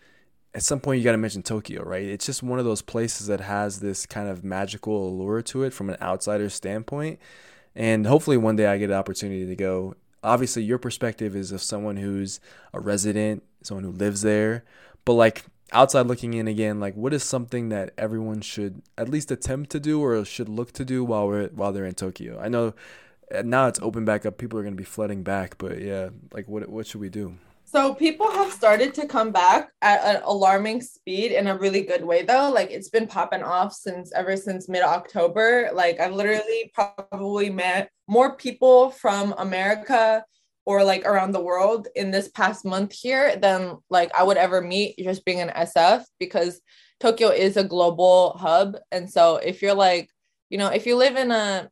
At 0.55 0.63
some 0.63 0.79
point, 0.79 0.97
you 0.97 1.03
got 1.03 1.11
to 1.11 1.17
mention 1.17 1.43
Tokyo, 1.43 1.83
right? 1.83 2.03
It's 2.03 2.25
just 2.25 2.41
one 2.41 2.57
of 2.57 2.65
those 2.65 2.81
places 2.81 3.27
that 3.27 3.39
has 3.39 3.81
this 3.81 4.05
kind 4.07 4.27
of 4.27 4.43
magical 4.43 5.09
allure 5.09 5.43
to 5.43 5.63
it 5.63 5.73
from 5.73 5.89
an 5.89 5.97
outsider 6.01 6.49
standpoint. 6.49 7.19
And 7.75 8.07
hopefully, 8.07 8.35
one 8.35 8.55
day 8.55 8.65
I 8.65 8.77
get 8.77 8.89
an 8.89 8.95
opportunity 8.95 9.45
to 9.45 9.55
go 9.55 9.95
obviously 10.23 10.63
your 10.63 10.77
perspective 10.77 11.35
is 11.35 11.51
of 11.51 11.61
someone 11.61 11.97
who's 11.97 12.39
a 12.73 12.79
resident, 12.79 13.43
someone 13.63 13.83
who 13.83 13.91
lives 13.91 14.21
there, 14.21 14.63
but 15.05 15.13
like 15.13 15.45
outside 15.71 16.07
looking 16.07 16.33
in 16.33 16.47
again, 16.47 16.79
like 16.79 16.95
what 16.95 17.13
is 17.13 17.23
something 17.23 17.69
that 17.69 17.93
everyone 17.97 18.41
should 18.41 18.81
at 18.97 19.09
least 19.09 19.31
attempt 19.31 19.69
to 19.71 19.79
do 19.79 20.01
or 20.01 20.23
should 20.25 20.49
look 20.49 20.71
to 20.73 20.85
do 20.85 21.03
while 21.03 21.27
we're 21.27 21.47
while 21.49 21.71
they're 21.71 21.85
in 21.85 21.95
Tokyo? 21.95 22.39
I 22.39 22.49
know 22.49 22.73
uh, 23.33 23.41
now 23.43 23.67
it's 23.67 23.79
open 23.81 24.05
back 24.05 24.25
up, 24.25 24.37
people 24.37 24.57
are 24.59 24.63
going 24.63 24.73
to 24.73 24.77
be 24.77 24.83
flooding 24.83 25.23
back, 25.23 25.57
but 25.57 25.81
yeah, 25.81 26.09
like 26.33 26.47
what 26.47 26.67
what 26.69 26.87
should 26.87 27.01
we 27.01 27.09
do? 27.09 27.37
So 27.71 27.93
people 27.93 28.31
have 28.31 28.51
started 28.51 28.95
to 28.95 29.05
come 29.05 29.31
back 29.31 29.71
at 29.83 30.03
an 30.03 30.23
alarming 30.25 30.81
speed 30.81 31.31
in 31.31 31.45
a 31.45 31.55
really 31.55 31.81
good 31.81 32.03
way 32.03 32.23
though. 32.23 32.49
Like 32.51 32.71
it's 32.71 32.89
been 32.89 33.05
popping 33.05 33.43
off 33.43 33.73
since 33.73 34.11
ever 34.13 34.35
since 34.37 34.67
mid 34.67 34.81
October. 34.81 35.69
Like 35.71 35.99
I've 35.99 36.13
literally 36.13 36.71
probably 36.73 37.51
met 37.51 37.91
more 38.07 38.35
people 38.37 38.89
from 38.89 39.35
America 39.37 40.25
or 40.65 40.83
like 40.83 41.05
around 41.05 41.31
the 41.31 41.43
world 41.43 41.87
in 41.95 42.09
this 42.09 42.29
past 42.29 42.65
month 42.65 42.91
here 42.91 43.35
than 43.35 43.77
like 43.91 44.11
I 44.17 44.23
would 44.23 44.37
ever 44.37 44.61
meet 44.61 44.97
just 44.97 45.23
being 45.23 45.39
an 45.39 45.49
SF 45.49 46.05
because 46.19 46.61
Tokyo 46.99 47.29
is 47.29 47.55
a 47.55 47.63
global 47.63 48.35
hub. 48.39 48.77
And 48.91 49.07
so 49.07 49.35
if 49.35 49.61
you're 49.61 49.75
like, 49.75 50.09
you 50.49 50.57
know, 50.57 50.69
if 50.69 50.87
you 50.87 50.95
live 50.95 51.17
in 51.17 51.29
a 51.29 51.69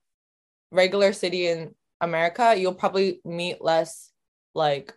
regular 0.69 1.11
city 1.11 1.47
in 1.47 1.73
America, 2.01 2.53
you'll 2.55 2.75
probably 2.75 3.19
meet 3.25 3.63
less 3.63 4.11
like 4.53 4.93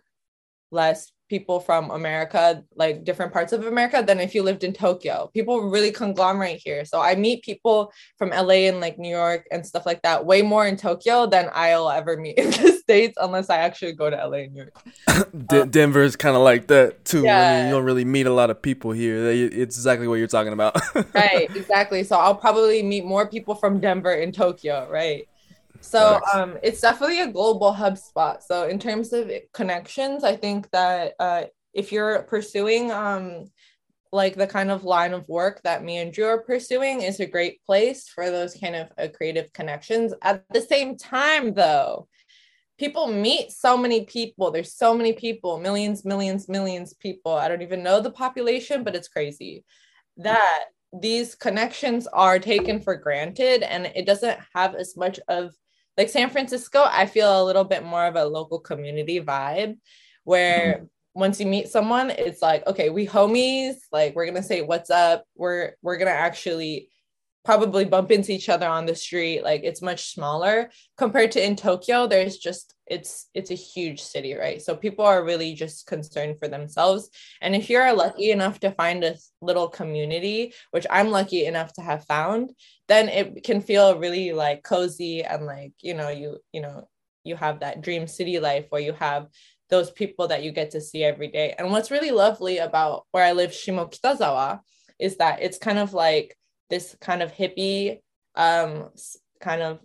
less 0.71 1.11
people 1.31 1.61
from 1.61 1.89
America, 1.91 2.61
like 2.75 3.05
different 3.05 3.31
parts 3.31 3.53
of 3.53 3.65
America, 3.65 4.03
than 4.05 4.19
if 4.19 4.35
you 4.35 4.43
lived 4.43 4.65
in 4.65 4.73
Tokyo. 4.73 5.31
People 5.33 5.61
really 5.69 5.89
conglomerate 5.89 6.61
here. 6.61 6.83
So 6.83 6.99
I 6.99 7.15
meet 7.15 7.41
people 7.41 7.93
from 8.17 8.31
LA 8.31 8.67
and 8.67 8.81
like 8.81 8.99
New 8.99 9.09
York 9.09 9.47
and 9.49 9.65
stuff 9.65 9.85
like 9.85 10.01
that 10.01 10.25
way 10.25 10.41
more 10.41 10.67
in 10.67 10.75
Tokyo 10.75 11.25
than 11.27 11.49
I'll 11.53 11.89
ever 11.89 12.17
meet 12.17 12.37
in 12.37 12.51
the 12.51 12.73
States 12.73 13.17
unless 13.19 13.49
I 13.49 13.59
actually 13.59 13.93
go 13.93 14.09
to 14.09 14.17
LA 14.17 14.39
and 14.39 14.53
New 14.53 14.63
York. 14.63 15.31
D- 15.47 15.61
um, 15.61 15.69
Denver's 15.69 16.17
kind 16.17 16.35
of 16.35 16.41
like 16.41 16.67
that 16.67 17.05
too. 17.05 17.23
Yeah. 17.23 17.39
I 17.39 17.55
mean, 17.55 17.65
you 17.67 17.71
don't 17.71 17.85
really 17.85 18.03
meet 18.03 18.25
a 18.25 18.33
lot 18.33 18.49
of 18.49 18.61
people 18.61 18.91
here. 18.91 19.27
It's 19.27 19.77
exactly 19.77 20.09
what 20.09 20.15
you're 20.15 20.27
talking 20.27 20.51
about. 20.51 20.75
right, 21.13 21.49
exactly. 21.55 22.03
So 22.03 22.17
I'll 22.17 22.35
probably 22.35 22.83
meet 22.83 23.05
more 23.05 23.25
people 23.25 23.55
from 23.55 23.79
Denver 23.79 24.11
in 24.13 24.33
Tokyo, 24.33 24.89
right? 24.91 25.29
So 25.81 26.21
um, 26.33 26.57
it's 26.63 26.81
definitely 26.81 27.21
a 27.21 27.31
global 27.31 27.73
hub 27.73 27.97
spot. 27.97 28.43
So 28.43 28.67
in 28.67 28.79
terms 28.79 29.13
of 29.13 29.31
connections, 29.53 30.23
I 30.23 30.35
think 30.35 30.69
that 30.71 31.13
uh, 31.19 31.43
if 31.73 31.91
you're 31.91 32.23
pursuing 32.23 32.91
um, 32.91 33.45
like 34.11 34.35
the 34.35 34.47
kind 34.47 34.71
of 34.71 34.83
line 34.83 35.13
of 35.13 35.27
work 35.27 35.61
that 35.63 35.83
me 35.83 35.97
and 35.97 36.13
Drew 36.13 36.25
are 36.25 36.43
pursuing, 36.43 37.01
is 37.01 37.19
a 37.19 37.25
great 37.25 37.63
place 37.65 38.09
for 38.09 38.29
those 38.29 38.55
kind 38.55 38.75
of 38.75 38.89
uh, 38.97 39.07
creative 39.13 39.51
connections. 39.53 40.13
At 40.21 40.43
the 40.53 40.61
same 40.61 40.97
time, 40.97 41.53
though, 41.53 42.07
people 42.77 43.07
meet 43.07 43.51
so 43.51 43.77
many 43.77 44.05
people. 44.05 44.51
There's 44.51 44.73
so 44.73 44.93
many 44.93 45.13
people, 45.13 45.59
millions, 45.59 46.03
millions, 46.03 46.49
millions 46.49 46.93
people. 46.93 47.33
I 47.33 47.47
don't 47.47 47.61
even 47.61 47.83
know 47.83 48.01
the 48.01 48.11
population, 48.11 48.83
but 48.83 48.95
it's 48.95 49.07
crazy 49.07 49.63
that 50.17 50.65
these 50.99 51.35
connections 51.35 52.05
are 52.07 52.37
taken 52.37 52.81
for 52.81 52.95
granted 52.95 53.63
and 53.63 53.85
it 53.95 54.05
doesn't 54.05 54.37
have 54.53 54.75
as 54.75 54.97
much 54.97 55.19
of 55.29 55.53
like 55.97 56.09
San 56.09 56.29
Francisco, 56.29 56.83
I 56.87 57.05
feel 57.05 57.43
a 57.43 57.45
little 57.45 57.63
bit 57.63 57.83
more 57.83 58.05
of 58.05 58.15
a 58.15 58.25
local 58.25 58.59
community 58.59 59.19
vibe 59.19 59.77
where 60.23 60.73
mm-hmm. 60.75 60.85
once 61.13 61.39
you 61.39 61.45
meet 61.45 61.69
someone, 61.69 62.09
it's 62.09 62.41
like, 62.41 62.65
okay, 62.67 62.89
we 62.89 63.07
homies, 63.07 63.75
like 63.91 64.15
we're 64.15 64.25
gonna 64.25 64.43
say 64.43 64.61
what's 64.61 64.89
up. 64.89 65.25
We're 65.35 65.73
we're 65.81 65.97
gonna 65.97 66.11
actually 66.11 66.89
probably 67.43 67.85
bump 67.85 68.11
into 68.11 68.31
each 68.31 68.49
other 68.49 68.67
on 68.67 68.85
the 68.85 68.95
street 68.95 69.43
like 69.43 69.61
it's 69.63 69.81
much 69.81 70.13
smaller 70.13 70.69
compared 70.95 71.31
to 71.31 71.43
in 71.43 71.55
tokyo 71.55 72.05
there's 72.05 72.37
just 72.37 72.75
it's 72.91 73.29
it's 73.33 73.51
a 73.51 73.55
huge 73.55 74.01
city 74.01 74.35
right 74.35 74.61
so 74.61 74.75
people 74.75 75.05
are 75.05 75.23
really 75.23 75.53
just 75.53 75.87
concerned 75.87 76.37
for 76.37 76.47
themselves 76.47 77.09
and 77.41 77.55
if 77.55 77.69
you're 77.69 77.93
lucky 77.93 78.31
enough 78.31 78.59
to 78.59 78.71
find 78.71 79.03
a 79.03 79.15
little 79.41 79.69
community 79.69 80.53
which 80.71 80.85
i'm 80.89 81.09
lucky 81.09 81.45
enough 81.45 81.71
to 81.73 81.81
have 81.81 82.05
found 82.05 82.51
then 82.87 83.07
it 83.07 83.43
can 83.43 83.61
feel 83.61 83.97
really 83.97 84.33
like 84.33 84.61
cozy 84.63 85.23
and 85.23 85.45
like 85.45 85.73
you 85.81 85.93
know 85.93 86.09
you 86.09 86.37
you 86.51 86.61
know 86.61 86.87
you 87.23 87.35
have 87.35 87.59
that 87.61 87.81
dream 87.81 88.07
city 88.07 88.39
life 88.39 88.65
where 88.69 88.81
you 88.81 88.93
have 88.93 89.27
those 89.69 89.89
people 89.89 90.27
that 90.27 90.43
you 90.43 90.51
get 90.51 90.71
to 90.71 90.81
see 90.81 91.03
every 91.03 91.29
day. 91.29 91.55
And 91.57 91.71
what's 91.71 91.91
really 91.91 92.11
lovely 92.11 92.57
about 92.57 93.05
where 93.11 93.23
I 93.23 93.31
live, 93.31 93.51
Shimokitazawa, 93.51 94.59
is 94.99 95.17
that 95.17 95.41
it's 95.41 95.57
kind 95.57 95.79
of 95.79 95.93
like 95.93 96.35
this 96.69 96.95
kind 96.99 97.23
of 97.23 97.31
hippie 97.31 98.01
um, 98.35 98.89
kind 99.39 99.61
of 99.61 99.79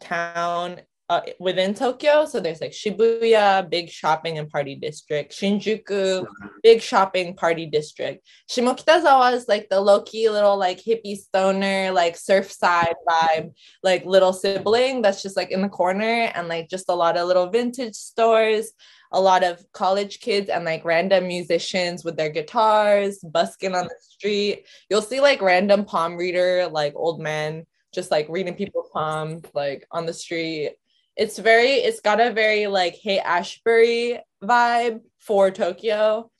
town 0.00 0.80
uh, 1.10 1.20
within 1.38 1.74
Tokyo. 1.74 2.24
So 2.24 2.40
there's 2.40 2.60
like 2.60 2.72
Shibuya, 2.72 3.68
big 3.68 3.90
shopping 3.90 4.38
and 4.38 4.48
party 4.48 4.74
district, 4.74 5.32
Shinjuku, 5.32 6.26
big 6.62 6.80
shopping 6.80 7.36
party 7.36 7.66
district. 7.66 8.26
Shimokitazawa 8.50 9.34
is 9.34 9.46
like 9.46 9.68
the 9.68 9.80
low 9.80 10.02
key 10.02 10.30
little 10.30 10.56
like 10.56 10.82
hippie 10.82 11.16
stoner, 11.16 11.90
like 11.90 12.16
surfside 12.16 12.94
vibe, 13.08 13.52
like 13.82 14.04
little 14.06 14.32
sibling 14.32 15.02
that's 15.02 15.22
just 15.22 15.36
like 15.36 15.50
in 15.50 15.62
the 15.62 15.68
corner 15.68 16.30
and 16.34 16.48
like 16.48 16.68
just 16.70 16.88
a 16.88 16.94
lot 16.94 17.16
of 17.16 17.28
little 17.28 17.50
vintage 17.50 17.94
stores. 17.94 18.72
A 19.12 19.20
lot 19.20 19.44
of 19.44 19.64
college 19.72 20.18
kids 20.18 20.48
and 20.48 20.64
like 20.64 20.84
random 20.84 21.28
musicians 21.28 22.04
with 22.04 22.16
their 22.16 22.30
guitars 22.30 23.18
busking 23.18 23.74
on 23.74 23.84
the 23.84 23.94
street. 24.00 24.66
You'll 24.90 25.02
see 25.02 25.20
like 25.20 25.40
random 25.40 25.84
palm 25.84 26.16
reader, 26.16 26.66
like 26.66 26.94
old 26.96 27.20
men 27.20 27.64
just 27.94 28.10
like 28.10 28.26
reading 28.28 28.56
people's 28.56 28.90
palms 28.92 29.44
like 29.54 29.86
on 29.92 30.04
the 30.04 30.12
street 30.12 30.74
it's 31.16 31.38
very 31.38 31.72
it's 31.72 32.00
got 32.00 32.20
a 32.20 32.32
very 32.32 32.66
like 32.66 32.96
Haight-Ashbury 33.02 34.20
vibe 34.42 35.00
for 35.18 35.50
Tokyo. 35.50 36.30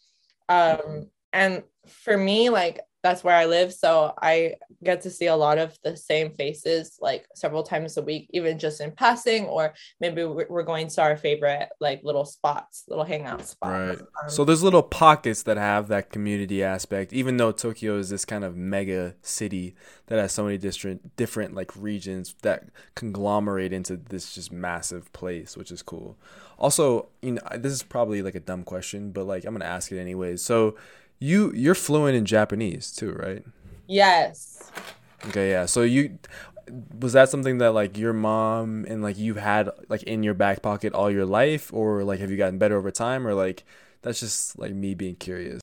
Um 0.49 1.11
and 1.33 1.63
for 1.89 2.17
me 2.17 2.51
like 2.51 2.81
that's 3.05 3.23
where 3.23 3.37
I 3.37 3.45
live. 3.45 3.71
So 3.71 4.15
I 4.23 4.55
get 4.83 5.03
to 5.03 5.11
see 5.11 5.27
a 5.27 5.37
lot 5.37 5.59
of 5.59 5.79
the 5.85 5.95
same 5.95 6.31
faces 6.33 6.97
like 7.03 7.27
several 7.35 7.63
times 7.63 7.99
a 7.99 8.03
week 8.03 8.31
even 8.33 8.59
just 8.59 8.81
in 8.81 8.93
passing 8.93 9.45
or 9.45 9.75
maybe 10.01 10.25
we're 10.25 10.63
going 10.63 10.89
to 10.89 11.03
our 11.03 11.17
favorite 11.17 11.69
like 11.81 12.01
little 12.03 12.25
spots 12.25 12.85
little 12.89 13.05
hangout 13.05 13.45
spots. 13.45 14.01
Right. 14.01 14.01
Um, 14.01 14.31
so 14.31 14.45
there's 14.45 14.63
little 14.63 14.83
pockets 14.83 15.43
that 15.43 15.59
have 15.59 15.89
that 15.89 16.11
community 16.11 16.65
aspect 16.65 17.13
even 17.13 17.37
though 17.37 17.53
tokyo 17.53 17.99
is 17.99 18.09
this 18.09 18.25
kind 18.25 18.43
of 18.43 18.57
mega 18.57 19.15
city 19.21 19.75
that 20.07 20.19
has 20.19 20.33
so 20.33 20.45
many 20.45 20.57
different 20.57 21.15
different 21.17 21.55
like 21.55 21.73
regions 21.77 22.35
that 22.41 22.65
conglomerate 22.95 23.73
into 23.73 23.99
this 23.99 24.35
just 24.35 24.51
massive 24.51 25.13
place 25.13 25.59
which 25.59 25.71
is 25.71 25.83
cool. 25.83 26.17
Also 26.59 27.09
you 27.21 27.33
know 27.33 27.43
this 27.55 27.73
is 27.73 27.83
probably 27.83 28.23
like 28.23 28.35
a 28.35 28.41
dumb 28.41 28.65
question 28.65 29.13
but 29.13 29.27
like 29.27 29.45
i'm 29.45 29.53
gonna 29.53 29.65
ask 29.65 29.93
it 29.93 29.99
anyways 29.99 30.41
so 30.43 30.75
you 31.19 31.53
you're 31.55 31.75
fluent 31.75 32.17
in 32.17 32.25
japanese 32.25 32.91
too 32.91 33.13
right 33.13 33.45
Yes. 33.87 34.71
Okay, 35.27 35.51
yeah. 35.51 35.67
So 35.67 35.83
you 35.83 36.19
was 36.99 37.13
that 37.13 37.29
something 37.29 37.59
that 37.59 37.73
like 37.73 37.99
your 37.99 38.15
mom 38.15 38.87
and 38.89 39.03
like 39.03 39.19
you 39.19 39.35
had 39.35 39.69
like 39.89 40.03
in 40.05 40.23
your 40.23 40.33
back 40.33 40.63
pocket 40.63 40.95
all 40.95 41.11
your 41.11 41.27
life 41.27 41.73
or 41.75 42.03
like 42.05 42.21
have 42.21 42.31
you 42.31 42.39
gotten 42.39 42.57
better 42.59 42.79
over 42.79 42.91
time 42.91 43.27
or 43.27 43.35
like 43.35 43.65
that's 44.01 44.19
just 44.21 44.59
like 44.59 44.73
me 44.73 44.95
being 44.95 45.15
curious 45.15 45.61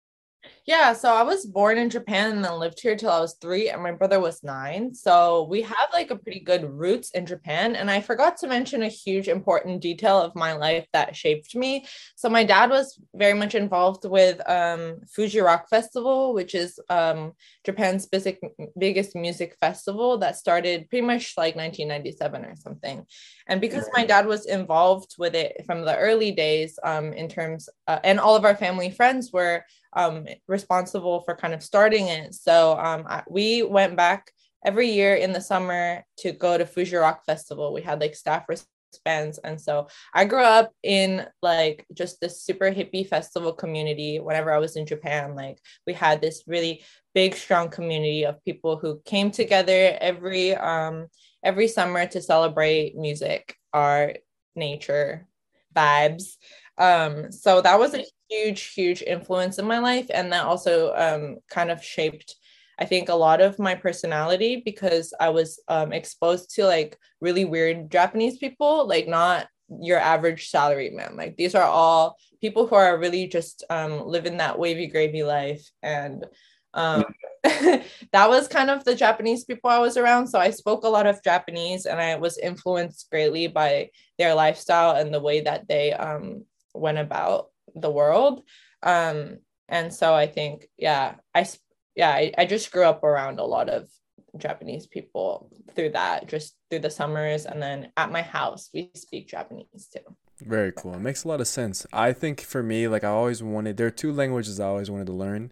yeah, 0.67 0.93
so 0.93 1.11
I 1.11 1.23
was 1.23 1.45
born 1.45 1.79
in 1.79 1.89
Japan 1.89 2.31
and 2.31 2.45
then 2.45 2.59
lived 2.59 2.79
here 2.79 2.95
till 2.95 3.09
I 3.09 3.19
was 3.19 3.35
three, 3.41 3.69
and 3.69 3.81
my 3.81 3.91
brother 3.91 4.19
was 4.19 4.43
nine. 4.43 4.93
So 4.93 5.47
we 5.49 5.63
have 5.63 5.89
like 5.91 6.11
a 6.11 6.15
pretty 6.15 6.39
good 6.39 6.63
roots 6.63 7.09
in 7.11 7.25
Japan. 7.25 7.75
And 7.75 7.89
I 7.89 7.99
forgot 7.99 8.37
to 8.37 8.47
mention 8.47 8.83
a 8.83 8.87
huge 8.87 9.27
important 9.27 9.81
detail 9.81 10.21
of 10.21 10.35
my 10.35 10.53
life 10.53 10.85
that 10.93 11.15
shaped 11.15 11.55
me. 11.55 11.85
So 12.15 12.29
my 12.29 12.43
dad 12.43 12.69
was 12.69 12.99
very 13.15 13.33
much 13.33 13.55
involved 13.55 14.05
with 14.05 14.39
um, 14.47 15.01
Fuji 15.09 15.39
Rock 15.39 15.67
Festival, 15.67 16.33
which 16.35 16.53
is 16.53 16.79
um, 16.89 17.31
Japan's 17.65 18.05
basic, 18.05 18.39
biggest 18.77 19.15
music 19.15 19.55
festival 19.59 20.19
that 20.19 20.37
started 20.37 20.89
pretty 20.89 21.05
much 21.05 21.33
like 21.37 21.55
1997 21.55 22.45
or 22.45 22.55
something. 22.55 23.05
And 23.47 23.59
because 23.59 23.89
my 23.93 24.05
dad 24.05 24.27
was 24.27 24.45
involved 24.45 25.15
with 25.17 25.33
it 25.33 25.63
from 25.65 25.81
the 25.81 25.97
early 25.97 26.31
days, 26.31 26.77
um, 26.83 27.13
in 27.13 27.27
terms, 27.27 27.67
uh, 27.87 27.99
and 28.03 28.19
all 28.19 28.35
of 28.35 28.45
our 28.45 28.55
family 28.55 28.91
friends 28.91 29.31
were 29.33 29.65
um, 29.93 30.25
responsible 30.47 31.21
for 31.21 31.35
kind 31.35 31.53
of 31.53 31.63
starting 31.63 32.07
it. 32.07 32.33
So 32.33 32.77
um, 32.77 33.05
I, 33.07 33.23
we 33.27 33.63
went 33.63 33.95
back 33.95 34.31
every 34.65 34.89
year 34.89 35.15
in 35.15 35.33
the 35.33 35.41
summer 35.41 36.03
to 36.19 36.31
go 36.31 36.57
to 36.57 36.65
Fuji 36.65 36.95
Rock 36.95 37.25
Festival. 37.25 37.73
We 37.73 37.81
had 37.81 37.99
like 37.99 38.15
staff 38.15 38.45
wristbands. 38.47 39.39
And 39.43 39.59
so 39.59 39.87
I 40.13 40.25
grew 40.25 40.43
up 40.43 40.71
in 40.83 41.25
like 41.41 41.85
just 41.93 42.21
this 42.21 42.41
super 42.41 42.71
hippie 42.71 43.07
festival 43.07 43.53
community. 43.53 44.19
Whenever 44.19 44.51
I 44.51 44.59
was 44.59 44.75
in 44.75 44.85
Japan, 44.85 45.35
like 45.35 45.59
we 45.87 45.93
had 45.93 46.21
this 46.21 46.43
really 46.47 46.83
big, 47.13 47.35
strong 47.35 47.69
community 47.69 48.25
of 48.25 48.43
people 48.45 48.77
who 48.77 49.01
came 49.05 49.31
together 49.31 49.97
every 49.99 50.55
um 50.55 51.07
every 51.43 51.67
summer 51.67 52.05
to 52.05 52.21
celebrate 52.21 52.95
music, 52.95 53.55
art, 53.73 54.19
nature, 54.55 55.27
vibes. 55.75 56.35
Um, 56.77 57.31
so 57.31 57.61
that 57.61 57.79
was 57.79 57.93
a 57.93 58.05
huge, 58.31 58.73
huge 58.73 59.01
influence 59.01 59.59
in 59.59 59.65
my 59.65 59.79
life. 59.79 60.07
And 60.13 60.31
that 60.31 60.45
also 60.45 60.93
um, 60.95 61.37
kind 61.49 61.69
of 61.69 61.83
shaped, 61.83 62.35
I 62.79 62.85
think, 62.85 63.09
a 63.09 63.15
lot 63.15 63.41
of 63.41 63.59
my 63.59 63.75
personality 63.75 64.61
because 64.63 65.13
I 65.19 65.29
was 65.29 65.61
um, 65.67 65.91
exposed 65.91 66.55
to 66.55 66.65
like 66.65 66.97
really 67.19 67.45
weird 67.45 67.91
Japanese 67.91 68.37
people, 68.37 68.87
like 68.87 69.07
not 69.07 69.47
your 69.81 69.99
average 69.99 70.49
salary 70.49 70.89
man. 70.89 71.15
Like 71.15 71.35
these 71.37 71.55
are 71.55 71.63
all 71.63 72.17
people 72.41 72.67
who 72.67 72.75
are 72.75 72.97
really 72.97 73.27
just 73.27 73.63
um, 73.69 74.05
living 74.05 74.37
that 74.37 74.57
wavy 74.57 74.87
gravy 74.87 75.23
life. 75.23 75.69
And 75.83 76.25
um, 76.73 77.03
that 77.43 78.29
was 78.29 78.47
kind 78.47 78.69
of 78.69 78.83
the 78.83 78.95
Japanese 78.95 79.43
people 79.43 79.69
I 79.69 79.79
was 79.79 79.97
around. 79.97 80.27
So 80.27 80.39
I 80.39 80.51
spoke 80.51 80.83
a 80.83 80.89
lot 80.89 81.05
of 81.05 81.23
Japanese 81.23 81.85
and 81.85 81.99
I 81.99 82.15
was 82.15 82.37
influenced 82.37 83.09
greatly 83.09 83.47
by 83.47 83.89
their 84.17 84.33
lifestyle 84.35 84.95
and 84.95 85.13
the 85.13 85.19
way 85.19 85.41
that 85.41 85.67
they 85.67 85.91
um, 85.93 86.45
went 86.73 86.97
about 86.97 87.47
the 87.75 87.91
world. 87.91 88.43
Um 88.83 89.37
and 89.71 89.91
so 89.91 90.13
i 90.13 90.27
think 90.27 90.67
yeah 90.77 91.15
i 91.33 91.47
yeah 91.95 92.11
I, 92.11 92.31
I 92.37 92.45
just 92.45 92.71
grew 92.71 92.83
up 92.83 93.03
around 93.03 93.39
a 93.39 93.45
lot 93.45 93.69
of 93.69 93.89
japanese 94.37 94.85
people 94.85 95.49
through 95.75 95.89
that 95.91 96.27
just 96.27 96.55
through 96.69 96.79
the 96.79 96.89
summers. 96.89 97.45
And 97.45 97.61
then 97.61 97.91
at 97.97 98.11
my 98.11 98.21
house 98.21 98.69
we 98.73 98.91
speak 98.93 99.27
japanese 99.27 99.89
too. 99.93 100.15
Very 100.39 100.71
cool. 100.71 100.95
It 100.95 101.01
makes 101.01 101.23
a 101.23 101.27
lot 101.27 101.41
of 101.41 101.47
sense. 101.47 101.85
I 101.93 102.13
think 102.13 102.41
for 102.41 102.61
me 102.61 102.87
like 102.87 103.03
i 103.03 103.09
always 103.09 103.41
wanted 103.41 103.77
there 103.77 103.87
are 103.87 103.91
two 103.91 104.11
languages 104.11 104.59
i 104.59 104.65
always 104.65 104.91
wanted 104.91 105.07
to 105.07 105.13
learn. 105.13 105.51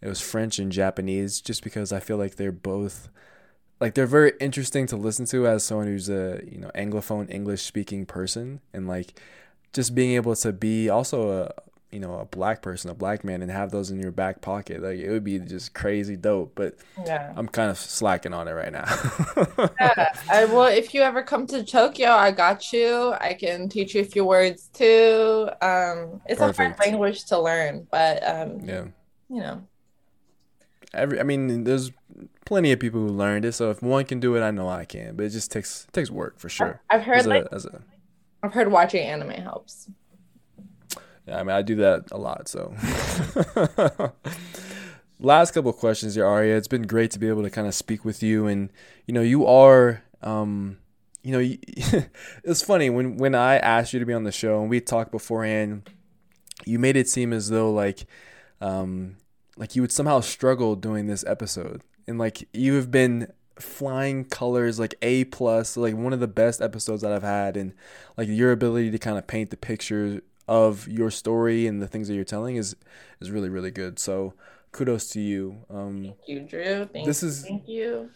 It 0.00 0.08
was 0.08 0.20
french 0.20 0.58
and 0.58 0.70
japanese 0.72 1.40
just 1.40 1.62
because 1.62 1.92
i 1.92 2.00
feel 2.00 2.16
like 2.16 2.36
they're 2.36 2.52
both 2.52 3.08
like 3.80 3.94
they're 3.94 4.06
very 4.06 4.32
interesting 4.40 4.86
to 4.86 4.96
listen 4.96 5.26
to 5.26 5.46
as 5.46 5.64
someone 5.64 5.86
who's 5.86 6.08
a 6.08 6.42
you 6.48 6.58
know 6.58 6.70
anglophone 6.74 7.30
english 7.30 7.62
speaking 7.62 8.06
person. 8.06 8.60
And 8.72 8.86
like 8.86 9.20
just 9.72 9.94
being 9.94 10.12
able 10.12 10.36
to 10.36 10.52
be 10.52 10.88
also 10.88 11.44
a 11.44 11.62
you 11.92 12.00
know 12.00 12.18
a 12.18 12.24
black 12.24 12.62
person 12.62 12.90
a 12.90 12.94
black 12.94 13.22
man 13.22 13.42
and 13.42 13.50
have 13.50 13.70
those 13.70 13.90
in 13.90 14.00
your 14.00 14.10
back 14.10 14.40
pocket 14.40 14.82
like 14.82 14.98
it 14.98 15.10
would 15.10 15.22
be 15.22 15.38
just 15.38 15.74
crazy 15.74 16.16
dope 16.16 16.52
but 16.54 16.74
yeah. 17.04 17.32
I'm 17.36 17.46
kind 17.46 17.70
of 17.70 17.76
slacking 17.76 18.32
on 18.32 18.48
it 18.48 18.52
right 18.52 18.72
now. 18.72 18.86
Yeah. 19.80 20.12
I 20.30 20.46
will 20.46 20.64
if 20.64 20.94
you 20.94 21.02
ever 21.02 21.22
come 21.22 21.46
to 21.48 21.62
tokyo 21.62 22.10
i 22.10 22.30
got 22.30 22.72
you. 22.72 23.12
I 23.20 23.34
can 23.34 23.68
teach 23.68 23.94
you 23.94 24.00
a 24.00 24.04
few 24.04 24.24
words 24.24 24.70
too. 24.72 25.50
Um 25.60 26.22
it's 26.26 26.38
Perfect. 26.38 26.58
a 26.58 26.62
hard 26.62 26.78
language 26.80 27.24
to 27.26 27.38
learn 27.38 27.86
but 27.90 28.26
um 28.26 28.60
yeah. 28.60 28.84
you 29.28 29.40
know. 29.40 29.66
Every 30.94 31.20
i 31.20 31.22
mean 31.22 31.64
there's 31.64 31.92
plenty 32.46 32.72
of 32.72 32.80
people 32.80 33.00
who 33.00 33.08
learned 33.08 33.44
it 33.44 33.52
so 33.52 33.70
if 33.70 33.82
one 33.82 34.04
can 34.04 34.20
do 34.20 34.34
it 34.36 34.42
i 34.42 34.50
know 34.50 34.68
i 34.68 34.84
can 34.84 35.14
but 35.16 35.24
it 35.26 35.30
just 35.30 35.50
takes 35.50 35.86
takes 35.92 36.10
work 36.10 36.38
for 36.38 36.48
sure. 36.48 36.80
I've 36.88 37.02
heard 37.02 37.18
as 37.18 37.26
like 37.26 37.44
a, 37.44 37.54
as 37.54 37.66
a 37.66 37.82
I've 38.42 38.52
heard 38.52 38.70
watching 38.70 39.06
anime 39.06 39.30
helps. 39.30 39.88
Yeah, 41.26 41.38
I 41.38 41.42
mean, 41.44 41.54
I 41.54 41.62
do 41.62 41.76
that 41.76 42.10
a 42.10 42.18
lot. 42.18 42.48
So, 42.48 42.74
last 45.20 45.52
couple 45.52 45.72
questions 45.72 46.16
here, 46.16 46.26
Aria. 46.26 46.56
It's 46.56 46.68
been 46.68 46.82
great 46.82 47.12
to 47.12 47.20
be 47.20 47.28
able 47.28 47.42
to 47.42 47.50
kind 47.50 47.68
of 47.68 47.74
speak 47.74 48.04
with 48.04 48.22
you, 48.22 48.46
and 48.46 48.70
you 49.06 49.14
know, 49.14 49.20
you 49.20 49.46
are, 49.46 50.02
um, 50.22 50.78
you 51.22 51.32
know, 51.32 51.38
it's 52.44 52.62
funny 52.62 52.90
when 52.90 53.16
when 53.16 53.36
I 53.36 53.58
asked 53.58 53.92
you 53.92 54.00
to 54.00 54.06
be 54.06 54.12
on 54.12 54.24
the 54.24 54.32
show 54.32 54.60
and 54.60 54.68
we 54.68 54.80
talked 54.80 55.12
beforehand, 55.12 55.88
you 56.64 56.80
made 56.80 56.96
it 56.96 57.08
seem 57.08 57.32
as 57.32 57.50
though 57.50 57.70
like, 57.70 58.06
um, 58.60 59.16
like 59.56 59.76
you 59.76 59.82
would 59.82 59.92
somehow 59.92 60.20
struggle 60.20 60.74
doing 60.74 61.06
this 61.06 61.24
episode, 61.24 61.82
and 62.08 62.18
like 62.18 62.48
you 62.52 62.74
have 62.74 62.90
been 62.90 63.32
flying 63.58 64.24
colors 64.24 64.78
like 64.78 64.94
a 65.02 65.24
plus 65.24 65.76
like 65.76 65.94
one 65.94 66.12
of 66.12 66.20
the 66.20 66.28
best 66.28 66.60
episodes 66.60 67.02
that 67.02 67.12
i've 67.12 67.22
had 67.22 67.56
and 67.56 67.72
like 68.16 68.28
your 68.28 68.50
ability 68.50 68.90
to 68.90 68.98
kind 68.98 69.18
of 69.18 69.26
paint 69.26 69.50
the 69.50 69.56
picture 69.56 70.22
of 70.48 70.88
your 70.88 71.10
story 71.10 71.66
and 71.66 71.80
the 71.80 71.86
things 71.86 72.08
that 72.08 72.14
you're 72.14 72.24
telling 72.24 72.56
is 72.56 72.76
is 73.20 73.30
really 73.30 73.48
really 73.48 73.70
good. 73.70 73.98
So 73.98 74.34
kudos 74.72 75.08
to 75.10 75.20
you. 75.20 75.64
Um 75.70 76.02
thank 76.02 76.16
you 76.26 76.40
drew. 76.40 76.84
Thank, 76.86 76.96
you 76.96 77.04
this 77.04 77.22
is 77.22 77.44
thank 77.44 77.68
you. 77.68 78.10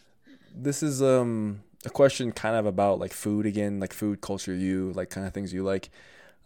this 0.54 0.82
is 0.82 1.02
um 1.02 1.62
a 1.84 1.90
question 1.90 2.32
kind 2.32 2.56
of 2.56 2.66
about 2.66 2.98
like 2.98 3.12
food 3.12 3.46
again 3.46 3.78
like 3.78 3.92
food 3.92 4.20
culture 4.20 4.54
you 4.54 4.92
like 4.92 5.10
kind 5.10 5.26
of 5.26 5.32
things 5.32 5.52
you 5.52 5.62
like. 5.62 5.90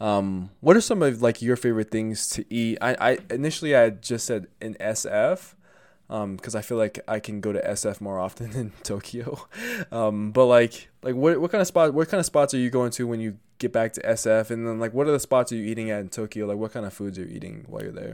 Um 0.01 0.51
what 0.61 0.77
are 0.77 0.81
some 0.81 1.03
of 1.03 1.23
like 1.23 1.43
your 1.43 1.57
favorite 1.57 1.91
things 1.91 2.29
to 2.31 2.45
eat? 2.53 2.79
I 2.81 2.97
i 3.01 3.19
initially 3.31 3.75
i 3.75 3.91
just 3.91 4.27
said 4.27 4.47
in 4.61 4.75
sf 4.75 5.55
because 6.11 6.55
um, 6.57 6.59
I 6.59 6.63
feel 6.63 6.77
like 6.77 6.99
I 7.07 7.21
can 7.21 7.41
go 7.41 7.53
to 7.53 7.61
SF 7.61 8.01
more 8.01 8.19
often 8.19 8.51
than 8.53 8.73
Tokyo. 8.83 9.47
Um, 9.93 10.33
but 10.33 10.47
like, 10.47 10.89
like 11.03 11.15
what 11.15 11.41
what 11.41 11.53
kind 11.53 11.61
of 11.61 11.69
spot? 11.69 11.95
What 11.95 12.09
kind 12.09 12.19
of 12.19 12.27
spots 12.27 12.53
are 12.53 12.59
you 12.59 12.71
going 12.71 12.91
to 12.93 13.07
when 13.07 13.21
you 13.21 13.39
get 13.59 13.73
back 13.73 13.93
to 13.95 14.03
SF? 14.03 14.51
And 14.51 14.67
then 14.67 14.81
like, 14.81 14.93
what 14.93 15.07
are 15.07 15.13
the 15.13 15.21
spots 15.21 15.53
are 15.53 15.57
you 15.57 15.65
eating 15.65 15.91
at 15.91 16.01
in 16.01 16.09
Tokyo? 16.09 16.47
Like, 16.47 16.59
what 16.59 16.73
kind 16.73 16.85
of 16.85 16.93
foods 16.93 17.19
are 17.19 17.23
you 17.23 17.37
eating 17.37 17.65
while 17.69 17.83
you're 17.83 17.93
there? 17.93 18.13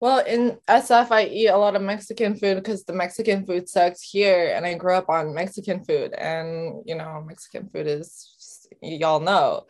Well, 0.00 0.24
in 0.26 0.58
SF, 0.68 1.12
I 1.12 1.26
eat 1.26 1.46
a 1.46 1.56
lot 1.56 1.76
of 1.76 1.82
Mexican 1.82 2.34
food 2.34 2.56
because 2.56 2.82
the 2.84 2.92
Mexican 2.92 3.46
food 3.46 3.68
sucks 3.68 4.02
here, 4.02 4.52
and 4.54 4.66
I 4.66 4.74
grew 4.74 4.94
up 4.94 5.08
on 5.08 5.34
Mexican 5.34 5.84
food, 5.84 6.12
and 6.14 6.82
you 6.84 6.96
know, 6.96 7.24
Mexican 7.26 7.68
food 7.68 7.86
is 7.86 8.68
y'all 8.80 9.20
know. 9.20 9.66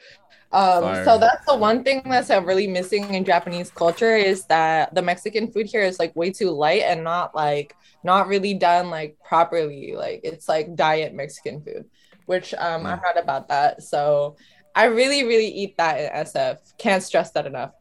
Um, 0.52 1.04
so 1.04 1.18
that's 1.18 1.46
the 1.46 1.56
one 1.56 1.82
thing 1.82 2.02
that's 2.04 2.28
really 2.28 2.66
missing 2.66 3.14
in 3.14 3.24
Japanese 3.24 3.70
culture 3.70 4.14
is 4.16 4.44
that 4.46 4.94
the 4.94 5.02
Mexican 5.02 5.50
food 5.50 5.66
here 5.66 5.82
is 5.82 5.98
like 5.98 6.14
way 6.14 6.30
too 6.30 6.50
light 6.50 6.82
and 6.82 7.02
not 7.02 7.34
like 7.34 7.74
not 8.04 8.28
really 8.28 8.54
done 8.54 8.90
like 8.90 9.16
properly. 9.24 9.94
Like 9.96 10.20
it's 10.24 10.48
like 10.48 10.74
diet 10.74 11.14
Mexican 11.14 11.62
food, 11.62 11.86
which 12.26 12.52
um, 12.54 12.84
I 12.84 12.96
heard 12.96 13.16
about 13.16 13.48
that. 13.48 13.82
So 13.82 14.36
I 14.74 14.84
really, 14.84 15.24
really 15.24 15.48
eat 15.48 15.76
that 15.78 16.00
in 16.00 16.26
SF. 16.26 16.58
Can't 16.78 17.02
stress 17.02 17.30
that 17.32 17.46
enough 17.46 17.72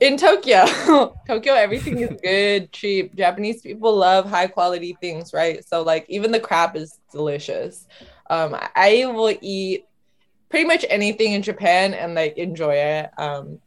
in 0.00 0.16
Tokyo, 0.16 0.66
Tokyo, 1.26 1.54
everything 1.54 1.98
is 2.00 2.20
good, 2.22 2.72
cheap. 2.72 3.14
Japanese 3.14 3.62
people 3.62 3.96
love 3.96 4.28
high 4.28 4.46
quality 4.46 4.96
things, 5.00 5.32
right? 5.32 5.64
So 5.66 5.82
like 5.82 6.06
even 6.08 6.32
the 6.32 6.40
crab 6.40 6.76
is 6.76 6.98
delicious. 7.12 7.86
Um, 8.30 8.56
I 8.74 9.06
will 9.06 9.36
eat 9.40 9.84
pretty 10.54 10.68
much 10.68 10.86
anything 10.88 11.32
in 11.32 11.42
Japan 11.42 11.94
and 11.94 12.14
like 12.14 12.38
enjoy 12.38 12.74
it. 12.74 13.10
Um, 13.18 13.58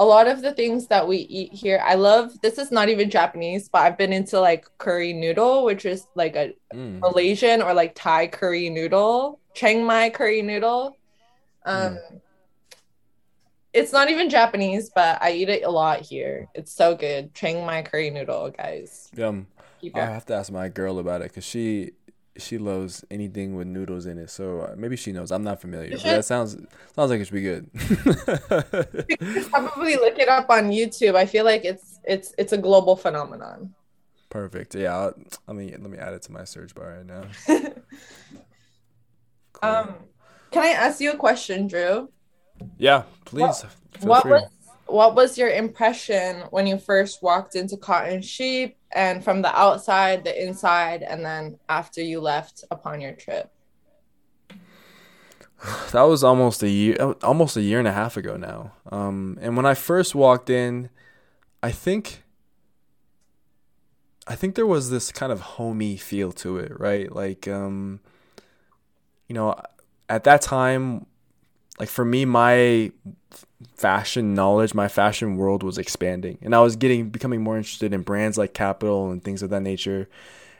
a 0.00 0.04
lot 0.04 0.26
of 0.26 0.42
the 0.42 0.52
things 0.52 0.88
that 0.88 1.06
we 1.06 1.18
eat 1.18 1.52
here, 1.52 1.80
I 1.84 1.94
love. 1.94 2.40
This 2.40 2.58
is 2.58 2.72
not 2.72 2.88
even 2.88 3.10
Japanese, 3.10 3.68
but 3.68 3.82
I've 3.82 3.96
been 3.96 4.12
into 4.12 4.40
like 4.40 4.66
curry 4.78 5.12
noodle, 5.12 5.64
which 5.64 5.84
is 5.86 6.08
like 6.16 6.34
a 6.34 6.52
mm. 6.74 6.98
Malaysian 6.98 7.62
or 7.62 7.72
like 7.74 7.94
Thai 7.94 8.26
curry 8.26 8.70
noodle, 8.70 9.38
Chiang 9.54 9.84
Mai 9.84 10.10
curry 10.10 10.42
noodle. 10.42 10.96
Um, 11.64 11.94
mm 11.94 12.20
it's 13.72 13.92
not 13.92 14.08
even 14.08 14.30
Japanese, 14.30 14.88
but 14.94 15.20
I 15.20 15.32
eat 15.32 15.48
it 15.48 15.64
a 15.64 15.68
lot 15.68 16.00
here. 16.00 16.46
It's 16.54 16.72
so 16.72 16.94
good. 16.94 17.34
Chiang 17.34 17.66
Mai 17.66 17.82
curry 17.82 18.08
noodle, 18.08 18.50
guys. 18.50 19.10
Yum. 19.16 19.48
I 19.92 19.98
have 19.98 20.24
to 20.26 20.34
ask 20.34 20.52
my 20.52 20.68
girl 20.68 21.00
about 21.00 21.22
it 21.22 21.30
because 21.30 21.44
she 21.44 21.90
she 22.36 22.58
loves 22.58 23.04
anything 23.10 23.54
with 23.54 23.66
noodles 23.66 24.06
in 24.06 24.18
it. 24.18 24.30
So 24.30 24.60
uh, 24.60 24.74
maybe 24.76 24.96
she 24.96 25.12
knows. 25.12 25.30
I'm 25.30 25.44
not 25.44 25.60
familiar. 25.60 25.96
That 25.98 26.24
sounds 26.24 26.56
sounds 26.94 27.10
like 27.10 27.20
it 27.20 27.26
should 27.26 27.34
be 27.34 27.42
good. 27.42 27.70
probably 29.50 29.96
look 29.96 30.18
it 30.18 30.28
up 30.28 30.50
on 30.50 30.70
YouTube. 30.70 31.14
I 31.14 31.26
feel 31.26 31.44
like 31.44 31.64
it's 31.64 32.00
it's 32.04 32.34
it's 32.38 32.52
a 32.52 32.58
global 32.58 32.96
phenomenon. 32.96 33.74
Perfect. 34.30 34.74
Yeah. 34.74 34.96
I'll, 34.96 35.14
let 35.46 35.56
me 35.56 35.70
let 35.70 35.90
me 35.90 35.98
add 35.98 36.14
it 36.14 36.22
to 36.22 36.32
my 36.32 36.44
search 36.44 36.74
bar 36.74 36.96
right 36.96 37.06
now. 37.06 37.24
cool. 37.46 37.70
Um, 39.62 39.94
can 40.50 40.62
I 40.62 40.68
ask 40.68 41.00
you 41.00 41.12
a 41.12 41.16
question, 41.16 41.68
Drew? 41.68 42.10
Yeah, 42.76 43.04
please. 43.24 43.64
What, 44.00 44.24
what 44.24 44.26
was 44.26 44.50
what 44.86 45.14
was 45.14 45.38
your 45.38 45.50
impression 45.50 46.42
when 46.50 46.66
you 46.66 46.78
first 46.78 47.22
walked 47.22 47.56
into 47.56 47.76
Cotton 47.76 48.22
Sheep 48.22 48.76
and 48.92 49.24
from 49.24 49.42
the 49.42 49.58
outside, 49.58 50.24
the 50.24 50.42
inside, 50.42 51.02
and 51.02 51.24
then 51.24 51.58
after 51.68 52.02
you 52.02 52.20
left 52.20 52.64
upon 52.70 53.00
your 53.00 53.12
trip? 53.12 53.50
That 55.92 56.02
was 56.02 56.22
almost 56.22 56.62
a 56.62 56.68
year 56.68 56.96
almost 57.22 57.56
a 57.56 57.62
year 57.62 57.78
and 57.78 57.88
a 57.88 57.92
half 57.92 58.16
ago 58.16 58.36
now. 58.36 58.72
Um, 58.92 59.38
and 59.40 59.56
when 59.56 59.64
I 59.64 59.74
first 59.74 60.14
walked 60.14 60.50
in, 60.50 60.90
I 61.62 61.70
think 61.70 62.22
I 64.26 64.34
think 64.34 64.54
there 64.54 64.66
was 64.66 64.90
this 64.90 65.10
kind 65.12 65.32
of 65.32 65.40
homey 65.40 65.96
feel 65.96 66.32
to 66.32 66.58
it, 66.58 66.78
right? 66.78 67.10
Like 67.10 67.48
um, 67.48 68.00
you 69.28 69.34
know, 69.34 69.54
at 70.08 70.24
that 70.24 70.42
time 70.42 71.06
like 71.78 71.88
for 71.88 72.04
me 72.04 72.24
my 72.24 72.92
fashion 73.74 74.34
knowledge 74.34 74.74
my 74.74 74.88
fashion 74.88 75.36
world 75.36 75.62
was 75.62 75.78
expanding. 75.78 76.38
And 76.42 76.54
i 76.54 76.60
was 76.60 76.76
getting 76.76 77.10
becoming 77.10 77.42
more 77.42 77.56
interested 77.56 77.92
in 77.92 78.02
brands 78.02 78.38
like 78.38 78.54
Kapital 78.54 79.10
and 79.10 79.22
things 79.22 79.42
of 79.42 79.50
that 79.50 79.62
nature. 79.62 80.08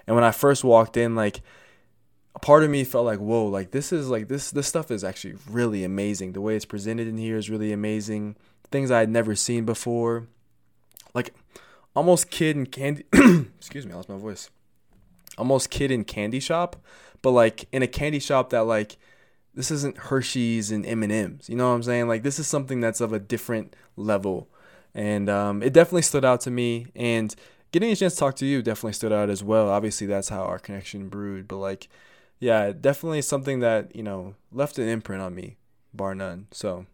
And 0.07 0.15
when 0.15 0.25
i 0.25 0.31
first 0.31 0.65
walked 0.65 0.97
in 0.97 1.15
like 1.15 1.41
a 2.35 2.39
part 2.39 2.65
of 2.65 2.71
me 2.71 2.85
felt 2.85 3.07
like 3.07 3.21
whoa 3.21 3.47
like 3.47 3.71
this 3.71 3.93
is 3.93 4.09
like 4.09 4.29
this 4.29 4.51
this 4.51 4.67
stuff 4.67 4.91
is 4.91 5.05
actually 5.05 5.35
really 5.49 5.85
amazing. 5.85 6.33
The 6.33 6.41
way 6.41 6.57
it's 6.57 6.65
presented 6.65 7.09
in 7.09 7.19
here 7.19 7.37
is 7.37 7.51
really 7.51 7.73
amazing. 7.73 8.37
Things 8.71 8.91
i 8.91 9.01
had 9.01 9.11
never 9.11 9.35
seen 9.35 9.65
before. 9.65 10.27
Like 11.15 11.35
almost 11.95 12.31
kid 12.31 12.57
in 12.57 12.67
candy 12.67 13.05
excuse 13.59 13.87
me 13.87 13.93
i 13.93 13.97
lost 13.97 14.09
my 14.09 14.19
voice. 14.19 14.51
Almost 15.37 15.71
kid 15.71 15.91
in 15.91 16.05
candy 16.05 16.41
shop 16.41 16.77
but 17.25 17.31
like 17.31 17.67
in 17.73 17.83
a 17.83 17.87
candy 17.87 18.21
shop 18.21 18.51
that 18.51 18.65
like 18.65 18.99
this 19.55 19.71
isn't 19.71 19.97
Hershey's 19.97 20.71
and 20.71 20.85
M 20.85 21.03
and 21.03 21.13
M's. 21.13 21.49
You 21.49 21.57
know 21.57 21.69
what 21.69 21.75
I'm 21.75 21.83
saying? 21.83 22.09
Like 22.09 22.23
this 22.23 22.39
is 22.39 22.47
something 22.47 22.81
that's 22.81 23.01
of 23.01 23.13
a 23.13 23.19
different 23.19 23.75
level, 23.97 24.49
and 24.95 25.29
um, 25.29 25.63
it 25.63 25.73
definitely 25.73 26.03
stood 26.03 26.25
out 26.25 26.41
to 26.43 26.51
me. 26.51 26.87
And 26.95 27.35
getting 27.73 27.91
a 27.91 27.97
chance 27.97 28.15
to 28.15 28.21
talk 28.21 28.37
to 28.37 28.47
you 28.47 28.63
definitely 28.63 28.93
stood 28.93 29.13
out 29.13 29.31
as 29.31 29.43
well. 29.43 29.69
Obviously, 29.69 30.07
that's 30.07 30.29
how 30.29 30.43
our 30.43 30.59
connection 30.59 31.09
brewed. 31.09 31.49
But 31.49 31.59
like, 31.59 31.89
yeah, 32.41 32.73
definitely 32.73 33.23
something 33.23 33.61
that 33.61 33.95
you 33.95 34.03
know 34.03 34.35
left 34.53 34.79
an 34.79 34.89
imprint 34.89 35.23
on 35.23 35.35
me, 35.35 35.57
bar 35.93 36.15
none. 36.15 36.49
So, 36.51 36.87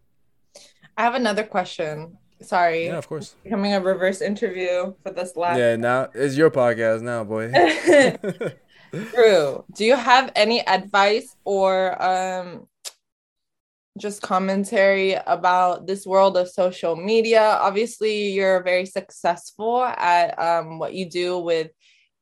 I 0.97 1.03
have 1.03 1.15
another 1.15 1.43
question. 1.43 2.17
Sorry. 2.41 2.87
Yeah, 2.87 2.97
of 2.97 3.07
course. 3.07 3.35
Becoming 3.43 3.73
a 3.73 3.79
reverse 3.79 4.19
interview 4.19 4.95
for 5.03 5.11
this 5.11 5.35
last. 5.35 5.59
Yeah, 5.59 5.75
now 5.75 6.09
it's 6.13 6.35
your 6.35 6.49
podcast 6.49 7.01
now, 7.01 7.23
boy. 7.23 7.51
True. 8.91 9.63
Do 9.75 9.85
you 9.85 9.95
have 9.95 10.31
any 10.35 10.65
advice 10.67 11.35
or 11.45 12.01
um 12.01 12.67
just 13.97 14.21
commentary 14.21 15.13
about 15.27 15.85
this 15.87 16.05
world 16.05 16.37
of 16.37 16.49
social 16.49 16.95
media? 16.95 17.41
Obviously, 17.41 18.29
you're 18.31 18.63
very 18.63 18.85
successful 18.85 19.83
at 19.83 20.37
um, 20.39 20.79
what 20.79 20.93
you 20.93 21.09
do 21.09 21.37
with 21.39 21.71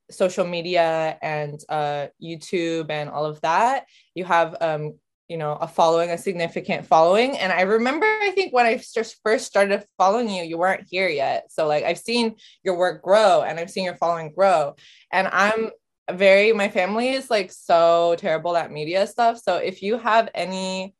social 0.09 0.45
media 0.45 1.17
and 1.21 1.59
uh, 1.69 2.07
YouTube 2.21 2.89
and 2.89 3.09
all 3.09 3.25
of 3.25 3.39
that. 3.41 3.85
You 4.15 4.25
have 4.25 4.57
um, 4.61 4.95
you 5.29 5.37
know 5.37 5.53
a 5.53 5.67
following 5.67 6.09
a 6.09 6.17
significant 6.17 6.87
following 6.87 7.37
and 7.37 7.53
i 7.53 7.61
remember 7.61 8.05
i 8.07 8.31
think 8.33 8.51
when 8.51 8.65
i 8.65 8.81
first 9.23 9.45
started 9.45 9.85
following 9.95 10.27
you 10.27 10.43
you 10.43 10.57
weren't 10.57 10.87
here 10.89 11.07
yet 11.07 11.45
so 11.51 11.67
like 11.67 11.83
i've 11.83 11.99
seen 11.99 12.35
your 12.63 12.75
work 12.75 13.03
grow 13.03 13.43
and 13.43 13.59
i've 13.59 13.69
seen 13.69 13.83
your 13.83 13.95
following 13.95 14.33
grow 14.33 14.75
and 15.13 15.27
i'm 15.31 15.69
very 16.13 16.53
my 16.53 16.69
family 16.69 17.09
is 17.09 17.29
like 17.29 17.51
so 17.51 18.15
terrible 18.17 18.55
at 18.57 18.71
media 18.71 19.07
stuff. 19.07 19.39
So 19.39 19.57
if 19.57 19.81
you 19.81 19.97
have 19.97 20.29
any 20.33 20.95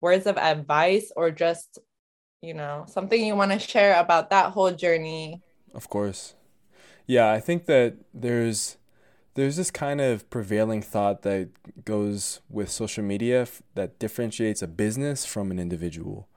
words 0.00 0.26
of 0.26 0.36
advice 0.36 1.10
or 1.16 1.30
just 1.30 1.78
you 2.42 2.52
know 2.52 2.84
something 2.86 3.24
you 3.24 3.34
want 3.34 3.52
to 3.52 3.58
share 3.58 3.98
about 3.98 4.30
that 4.30 4.52
whole 4.52 4.70
journey. 4.70 5.42
Of 5.74 5.88
course. 5.88 6.34
Yeah 7.06 7.30
i 7.30 7.40
think 7.40 7.66
that 7.66 7.96
there's 8.12 8.76
there's 9.34 9.56
this 9.56 9.70
kind 9.70 10.00
of 10.00 10.28
prevailing 10.30 10.80
thought 10.80 11.22
that 11.22 11.50
goes 11.84 12.40
with 12.48 12.70
social 12.70 13.02
media 13.02 13.46
that 13.74 13.98
differentiates 13.98 14.62
a 14.62 14.68
business 14.68 15.26
from 15.26 15.50
an 15.50 15.58
individual. 15.58 16.28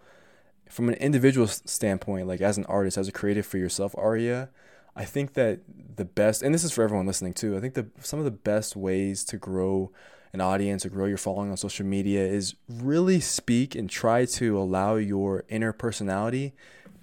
From 0.69 0.89
an 0.89 0.95
individual 0.95 1.47
standpoint 1.47 2.27
like 2.27 2.41
as 2.41 2.57
an 2.57 2.65
artist 2.65 2.97
as 2.97 3.07
a 3.07 3.13
creative 3.13 3.45
for 3.45 3.57
yourself 3.57 3.95
aria 3.97 4.49
I 4.97 5.05
think 5.05 5.33
that 5.33 5.59
the 5.95 6.05
best, 6.05 6.41
and 6.41 6.53
this 6.53 6.63
is 6.63 6.71
for 6.71 6.83
everyone 6.83 7.05
listening 7.05 7.33
too, 7.33 7.55
I 7.55 7.59
think 7.59 7.75
that 7.75 7.85
some 8.03 8.17
of 8.17 8.25
the 8.25 8.31
best 8.31 8.75
ways 8.75 9.23
to 9.25 9.37
grow 9.37 9.91
an 10.33 10.41
audience 10.41 10.85
or 10.85 10.89
grow 10.89 11.05
your 11.05 11.17
following 11.17 11.51
on 11.51 11.57
social 11.57 11.85
media 11.85 12.25
is 12.25 12.55
really 12.67 13.19
speak 13.19 13.75
and 13.75 13.89
try 13.89 14.25
to 14.25 14.57
allow 14.57 14.95
your 14.95 15.43
inner 15.49 15.71
personality 15.71 16.53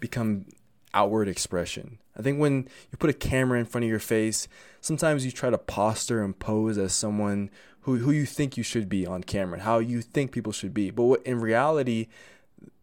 become 0.01 0.47
outward 0.93 1.29
expression. 1.29 1.99
I 2.19 2.23
think 2.23 2.41
when 2.41 2.69
you 2.91 2.99
put 2.99 3.11
a 3.11 3.15
camera 3.15 3.61
in 3.61 3.65
front 3.65 3.85
of 3.85 3.91
your 3.91 4.01
face, 4.01 4.49
sometimes 4.81 5.25
you 5.25 5.31
try 5.33 5.51
to 5.51 5.59
posture 5.59 6.23
and 6.23 6.39
pose 6.39 6.79
as 6.79 6.93
someone 6.93 7.49
who, 7.83 7.99
who 7.99 8.11
you 8.11 8.27
think 8.27 8.57
you 8.57 8.63
should 8.65 8.89
be 8.89 9.07
on 9.07 9.23
camera, 9.23 9.61
how 9.61 9.79
you 9.79 10.03
think 10.03 10.33
people 10.33 10.53
should 10.53 10.75
be. 10.75 10.91
But 10.91 11.23
in 11.25 11.41
reality, 11.41 12.09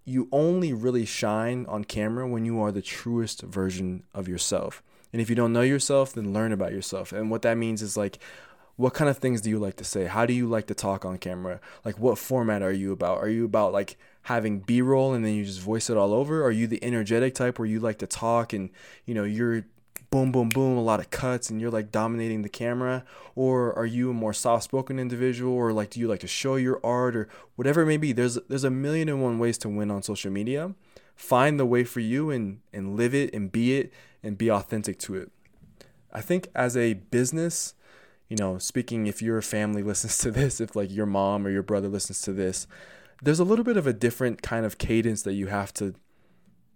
you 0.06 0.30
only 0.32 0.74
really 0.74 1.06
shine 1.06 1.66
on 1.68 1.84
camera 1.84 2.28
when 2.28 2.46
you 2.46 2.62
are 2.62 2.72
the 2.72 2.82
truest 2.82 3.42
version 3.42 4.04
of 4.14 4.28
yourself. 4.28 4.82
And 5.12 5.22
if 5.22 5.30
you 5.30 5.36
don't 5.36 5.54
know 5.54 5.62
yourself, 5.62 6.14
then 6.14 6.34
learn 6.34 6.52
about 6.52 6.72
yourself. 6.72 7.12
And 7.12 7.30
what 7.30 7.42
that 7.42 7.58
means 7.58 7.82
is 7.82 7.98
like, 7.98 8.20
what 8.78 8.94
kind 8.94 9.10
of 9.10 9.18
things 9.18 9.42
do 9.42 9.50
you 9.50 9.60
like 9.60 9.76
to 9.78 9.84
say? 9.84 10.06
How 10.06 10.26
do 10.26 10.34
you 10.34 10.48
like 10.48 10.68
to 10.68 10.74
talk 10.74 11.06
on 11.06 11.18
camera? 11.18 11.60
Like, 11.86 12.00
what 12.00 12.18
format 12.18 12.62
are 12.62 12.72
you 12.72 12.92
about? 12.92 13.20
Are 13.20 13.30
you 13.30 13.46
about 13.46 13.74
like 13.74 13.98
having 14.24 14.60
B 14.60 14.82
roll 14.82 15.14
and 15.14 15.26
then 15.26 15.34
you 15.34 15.46
just 15.46 15.60
voice 15.60 15.90
it 15.90 15.98
all 15.98 16.14
over? 16.14 16.44
Are 16.44 16.52
you 16.52 16.68
the 16.68 16.84
energetic 16.84 17.36
type 17.36 17.60
where 17.60 17.68
you 17.68 17.80
like 17.80 18.00
to 18.00 18.08
talk 18.08 18.54
and, 18.54 18.70
you 19.06 19.14
know, 19.14 19.24
you're 19.24 19.66
boom, 20.10 20.32
boom, 20.32 20.50
boom, 20.50 20.78
a 20.78 20.82
lot 20.82 21.00
of 21.00 21.10
cuts 21.10 21.50
and 21.50 21.62
you're 21.62 21.72
like 21.72 21.92
dominating 21.92 22.42
the 22.42 22.50
camera? 22.50 23.04
Or 23.36 23.78
are 23.78 23.86
you 23.86 24.10
a 24.10 24.14
more 24.14 24.34
soft 24.34 24.64
spoken 24.64 25.00
individual? 25.00 25.54
Or 25.54 25.74
like, 25.74 25.92
do 25.92 26.00
you 26.00 26.08
like 26.08 26.20
to 26.22 26.28
show 26.28 26.56
your 26.56 26.80
art 26.84 27.16
or 27.16 27.28
whatever 27.56 27.82
it 27.82 27.88
may 27.88 27.98
be? 27.98 28.14
There's, 28.14 28.36
there's 28.50 28.64
a 28.64 28.72
million 28.72 29.10
and 29.10 29.22
one 29.22 29.38
ways 29.38 29.58
to 29.60 29.70
win 29.70 29.92
on 29.92 30.02
social 30.02 30.32
media. 30.32 30.74
Find 31.16 31.60
the 31.60 31.66
way 31.66 31.84
for 31.84 32.00
you 32.00 32.32
and, 32.32 32.62
and 32.74 32.96
live 32.96 33.14
it 33.14 33.34
and 33.34 33.52
be 33.52 33.78
it 33.78 33.94
and 34.24 34.38
be 34.38 34.50
authentic 34.50 34.98
to 35.00 35.16
it. 35.16 35.32
I 36.14 36.22
think 36.22 36.50
as 36.56 36.76
a 36.76 36.94
business, 36.94 37.74
you 38.28 38.38
know, 38.38 38.58
speaking 38.58 39.08
if 39.08 39.22
your 39.22 39.42
family 39.42 39.84
listens 39.92 40.18
to 40.20 40.32
this, 40.32 40.62
if 40.62 40.76
like 40.76 40.92
your 40.92 41.06
mom 41.06 41.46
or 41.46 41.50
your 41.50 41.64
brother 41.64 41.88
listens 41.88 42.22
to 42.22 42.34
this, 42.34 42.68
there's 43.22 43.40
a 43.40 43.44
little 43.44 43.66
bit 43.66 43.78
of 43.78 43.88
a 43.88 43.94
different 43.94 44.42
kind 44.42 44.66
of 44.66 44.78
cadence 44.78 45.22
that 45.24 45.34
you 45.34 45.48
have 45.48 45.74
to, 45.76 45.94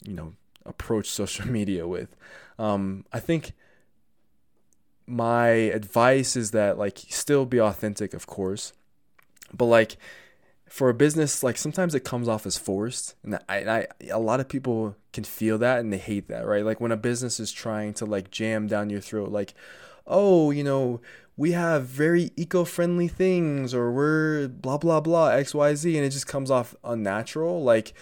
you 0.06 0.14
know, 0.14 0.34
approach 0.66 1.10
social 1.10 1.48
media 1.60 1.88
with. 1.88 2.16
Um, 2.58 3.06
I 3.12 3.20
think 3.20 3.54
my 5.08 5.48
advice 5.48 6.36
is 6.36 6.52
that 6.52 6.78
like 6.78 6.98
still 7.10 7.46
be 7.46 7.60
authentic, 7.60 8.14
of 8.14 8.28
course, 8.28 8.74
but 9.54 9.66
like 9.66 9.98
for 10.76 10.90
a 10.90 10.94
business, 10.94 11.42
like 11.42 11.58
sometimes 11.58 11.96
it 11.96 12.04
comes 12.04 12.28
off 12.28 12.46
as 12.46 12.58
forced, 12.58 13.16
and 13.24 13.40
I, 13.48 13.58
I 13.58 13.88
a 14.12 14.20
lot 14.20 14.42
of 14.42 14.50
people 14.50 14.98
can 15.14 15.24
feel 15.24 15.58
that 15.60 15.80
and 15.80 15.94
they 15.94 15.98
hate 15.98 16.28
that, 16.28 16.46
right? 16.46 16.66
Like 16.66 16.82
when 16.82 16.92
a 16.92 16.98
business 16.98 17.40
is 17.40 17.54
trying 17.54 17.94
to 17.94 18.06
like 18.06 18.30
jam 18.30 18.68
down 18.68 18.90
your 18.90 19.00
throat, 19.00 19.32
like, 19.32 19.54
oh, 20.06 20.52
you 20.52 20.66
know, 20.66 21.00
we 21.38 21.54
have 21.54 21.86
very 21.86 22.32
eco-friendly 22.36 23.08
things, 23.08 23.74
or 23.74 23.90
we're 23.90 24.50
blah 24.50 24.78
blah 24.78 25.00
blah 25.00 25.30
X 25.30 25.56
Y 25.56 25.76
Z, 25.76 25.96
and 25.98 26.06
it 26.06 26.10
just 26.10 26.28
comes 26.28 26.52
off 26.52 26.76
unnatural, 26.84 27.64
like 27.64 27.94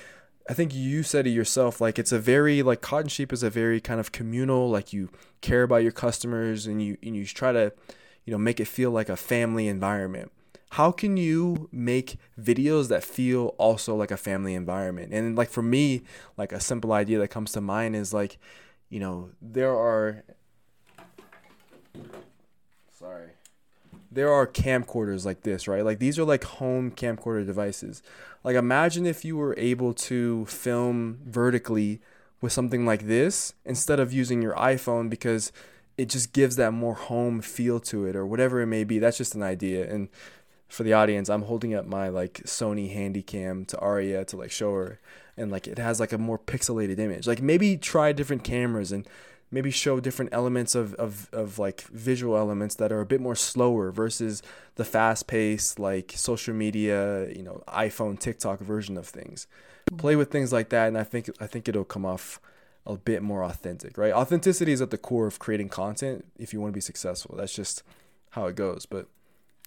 I 0.49 0.55
think 0.55 0.73
you 0.73 1.03
said 1.03 1.27
it 1.27 1.29
yourself, 1.29 1.79
like 1.79 1.99
it's 1.99 2.11
a 2.11 2.17
very 2.17 2.63
like 2.63 2.81
Cotton 2.81 3.07
Sheep 3.07 3.31
is 3.31 3.43
a 3.43 3.51
very 3.51 3.79
kind 3.81 3.99
of 3.99 4.11
communal, 4.11 4.67
like 4.67 4.91
you 4.91 5.09
care 5.41 5.61
about 5.61 5.83
your 5.83 5.91
customers 5.91 6.65
and 6.65 6.81
you 6.81 6.97
and 7.03 7.15
you 7.15 7.23
try 7.27 7.51
to, 7.51 7.71
you 8.25 8.31
know, 8.31 8.39
make 8.39 8.59
it 8.59 8.67
feel 8.67 8.89
like 8.89 9.09
a 9.09 9.15
family 9.15 9.67
environment. 9.67 10.31
How 10.73 10.91
can 10.91 11.17
you 11.17 11.69
make 11.71 12.17
videos 12.39 12.87
that 12.87 13.03
feel 13.03 13.53
also 13.59 13.95
like 13.95 14.09
a 14.09 14.17
family 14.17 14.55
environment? 14.55 15.13
And 15.13 15.35
like 15.35 15.49
for 15.49 15.61
me, 15.61 16.01
like 16.35 16.51
a 16.51 16.59
simple 16.59 16.93
idea 16.93 17.19
that 17.19 17.27
comes 17.27 17.51
to 17.51 17.61
mind 17.61 17.95
is 17.95 18.11
like, 18.11 18.39
you 18.89 18.99
know, 18.99 19.29
there 19.39 19.71
are 19.71 20.23
sorry 22.91 23.29
there 24.11 24.31
are 24.31 24.47
camcorders 24.47 25.25
like 25.25 25.41
this, 25.41 25.67
right? 25.67 25.85
Like 25.85 25.99
these 25.99 26.17
are 26.17 26.23
like 26.23 26.43
home 26.43 26.89
camcorder 26.89 27.45
devices. 27.45 28.01
Like 28.43 28.55
imagine 28.55 29.05
if 29.05 29.23
you 29.23 29.37
were 29.37 29.53
able 29.57 29.93
to 29.93 30.45
film 30.45 31.19
vertically 31.25 32.01
with 32.41 32.51
something 32.51 32.83
like 32.83 33.05
this 33.05 33.53
instead 33.63 33.99
of 33.99 34.11
using 34.11 34.41
your 34.41 34.55
iPhone 34.55 35.07
because 35.07 35.51
it 35.97 36.09
just 36.09 36.33
gives 36.33 36.55
that 36.55 36.71
more 36.71 36.95
home 36.95 37.41
feel 37.41 37.79
to 37.79 38.05
it 38.05 38.15
or 38.15 38.25
whatever 38.25 38.61
it 38.61 38.67
may 38.67 38.83
be. 38.83 38.97
That's 38.97 39.17
just 39.17 39.35
an 39.35 39.43
idea. 39.43 39.87
And 39.91 40.09
for 40.73 40.81
the 40.81 40.93
audience, 40.93 41.29
I'm 41.29 41.43
holding 41.43 41.75
up 41.75 41.85
my 41.85 42.09
like 42.09 42.41
Sony 42.45 42.95
Handycam 42.95 43.67
to 43.67 43.77
Aria 43.77 44.25
to 44.25 44.37
like 44.37 44.49
show 44.49 44.73
her 44.73 44.99
and 45.37 45.51
like 45.51 45.67
it 45.67 45.77
has 45.77 45.99
like 45.99 46.11
a 46.11 46.17
more 46.17 46.39
pixelated 46.39 46.97
image. 46.97 47.27
Like 47.27 47.43
maybe 47.43 47.77
try 47.77 48.11
different 48.11 48.43
cameras 48.43 48.91
and 48.91 49.07
maybe 49.51 49.69
show 49.69 49.99
different 49.99 50.33
elements 50.33 50.73
of, 50.73 50.95
of, 50.95 51.29
of 51.31 51.59
like 51.59 51.81
visual 51.83 52.35
elements 52.35 52.73
that 52.75 52.91
are 52.91 53.01
a 53.01 53.05
bit 53.05 53.21
more 53.21 53.35
slower 53.35 53.91
versus 53.91 54.41
the 54.73 54.83
fast 54.83 55.27
paced 55.27 55.77
like 55.77 56.13
social 56.15 56.55
media 56.55 57.29
you 57.29 57.43
know 57.43 57.61
iphone 57.67 58.19
tiktok 58.19 58.59
version 58.59 58.97
of 58.97 59.05
things 59.05 59.45
mm-hmm. 59.85 59.97
play 59.97 60.15
with 60.15 60.31
things 60.31 60.51
like 60.51 60.69
that 60.69 60.87
and 60.87 60.97
i 60.97 61.03
think 61.03 61.29
i 61.39 61.45
think 61.45 61.67
it'll 61.67 61.83
come 61.83 62.03
off 62.03 62.39
a 62.87 62.97
bit 62.97 63.21
more 63.21 63.43
authentic 63.43 63.95
right 63.95 64.11
authenticity 64.11 64.71
is 64.71 64.81
at 64.81 64.89
the 64.89 64.97
core 64.97 65.27
of 65.27 65.37
creating 65.37 65.69
content 65.69 66.25
if 66.39 66.51
you 66.51 66.59
want 66.59 66.71
to 66.71 66.75
be 66.75 66.81
successful 66.81 67.35
that's 67.37 67.53
just 67.53 67.83
how 68.31 68.47
it 68.47 68.55
goes 68.55 68.87
but 68.87 69.07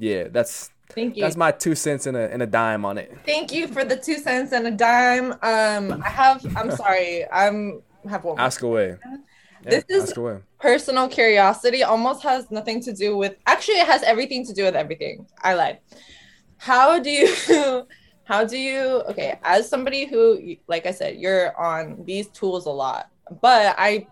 yeah 0.01 0.25
that's 0.27 0.71
Thank 0.91 1.17
you. 1.17 1.23
That's 1.23 1.37
my 1.37 1.53
two 1.53 1.75
cents 1.75 2.07
and 2.07 2.17
a 2.17 2.33
and 2.33 2.43
a 2.43 2.47
dime 2.47 2.85
on 2.85 2.99
it. 2.99 3.17
Thank 3.27 3.53
you 3.53 3.69
for 3.69 3.85
the 3.85 3.97
two 3.97 4.17
cents 4.17 4.53
and 4.53 4.67
a 4.67 4.71
dime. 4.71 5.33
Um, 5.43 6.03
I 6.03 6.09
have. 6.09 6.45
I'm 6.57 6.71
sorry. 6.71 7.25
I'm 7.31 7.83
have 8.09 8.25
one. 8.25 8.39
Ask 8.39 8.63
away 8.63 8.97
this 9.67 9.85
is 9.89 10.15
personal 10.59 11.09
curiosity 11.09 11.83
almost 11.83 12.23
has 12.23 12.51
nothing 12.51 12.81
to 12.83 12.93
do 12.93 13.17
with 13.17 13.37
actually 13.47 13.79
it 13.79 13.87
has 13.87 14.03
everything 14.03 14.45
to 14.47 14.53
do 14.53 14.65
with 14.65 14.77
everything 14.77 15.27
i 15.43 15.55
lied 15.55 15.79
how 16.57 16.99
do 16.99 17.11
you 17.11 17.87
how 18.25 18.45
do 18.45 18.57
you 18.57 19.03
okay 19.09 19.39
as 19.43 19.69
somebody 19.69 20.07
who 20.07 20.57
like 20.69 20.87
i 20.87 20.91
said 20.91 21.17
you're 21.17 21.57
on 21.61 22.03
these 22.05 22.29
tools 22.29 22.67
a 22.67 22.71
lot 22.71 23.11
but 23.41 23.75
i 23.79 24.07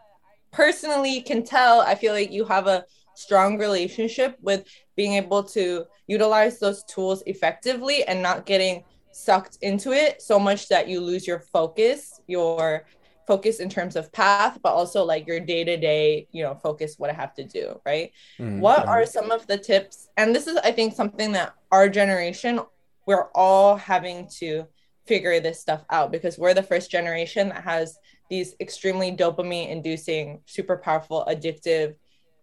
personally 0.52 1.20
can 1.20 1.42
tell 1.42 1.80
i 1.80 1.94
feel 1.94 2.12
like 2.12 2.30
you 2.30 2.44
have 2.44 2.66
a 2.66 2.84
strong 3.14 3.58
relationship 3.58 4.36
with 4.40 4.64
being 4.96 5.14
able 5.14 5.42
to 5.42 5.84
utilize 6.06 6.58
those 6.58 6.84
tools 6.84 7.22
effectively 7.26 8.04
and 8.04 8.22
not 8.22 8.46
getting 8.46 8.84
sucked 9.12 9.58
into 9.62 9.92
it 9.92 10.20
so 10.20 10.38
much 10.38 10.68
that 10.68 10.88
you 10.88 11.00
lose 11.00 11.26
your 11.26 11.38
focus 11.38 12.20
your 12.26 12.84
focus 13.26 13.60
in 13.60 13.68
terms 13.68 13.96
of 13.96 14.12
path, 14.12 14.58
but 14.62 14.72
also 14.72 15.04
like 15.04 15.26
your 15.26 15.40
day 15.40 15.64
to 15.64 15.76
day, 15.76 16.28
you 16.32 16.42
know, 16.42 16.54
focus 16.54 16.98
what 16.98 17.10
I 17.10 17.14
have 17.14 17.34
to 17.34 17.44
do, 17.44 17.80
right? 17.84 18.12
Mm-hmm. 18.38 18.60
What 18.60 18.86
are 18.86 19.06
some 19.06 19.30
of 19.30 19.46
the 19.46 19.58
tips? 19.58 20.08
And 20.16 20.34
this 20.34 20.46
is, 20.46 20.56
I 20.58 20.72
think, 20.72 20.94
something 20.94 21.32
that 21.32 21.54
our 21.72 21.88
generation, 21.88 22.60
we're 23.06 23.28
all 23.34 23.76
having 23.76 24.28
to 24.38 24.66
figure 25.06 25.38
this 25.40 25.60
stuff 25.60 25.84
out 25.90 26.10
because 26.10 26.38
we're 26.38 26.54
the 26.54 26.62
first 26.62 26.90
generation 26.90 27.50
that 27.50 27.64
has 27.64 27.98
these 28.30 28.54
extremely 28.60 29.12
dopamine 29.12 29.68
inducing, 29.68 30.40
super 30.46 30.76
powerful, 30.76 31.24
addictive, 31.28 31.94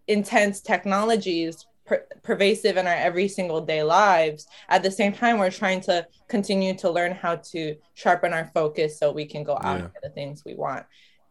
intense 0.08 0.60
technologies 0.60 1.66
per- 1.92 2.06
pervasive 2.22 2.76
in 2.76 2.86
our 2.86 2.94
every 2.94 3.28
single 3.28 3.60
day 3.60 3.82
lives. 3.82 4.46
At 4.68 4.82
the 4.82 4.90
same 4.90 5.12
time, 5.12 5.38
we're 5.38 5.50
trying 5.50 5.80
to 5.82 6.06
continue 6.28 6.74
to 6.78 6.90
learn 6.90 7.12
how 7.12 7.36
to 7.36 7.76
sharpen 7.94 8.32
our 8.32 8.50
focus 8.54 8.98
so 8.98 9.12
we 9.12 9.26
can 9.26 9.44
go 9.44 9.58
out 9.62 9.80
yeah. 9.80 9.88
the 10.02 10.10
things 10.10 10.42
we 10.44 10.54
want. 10.54 10.86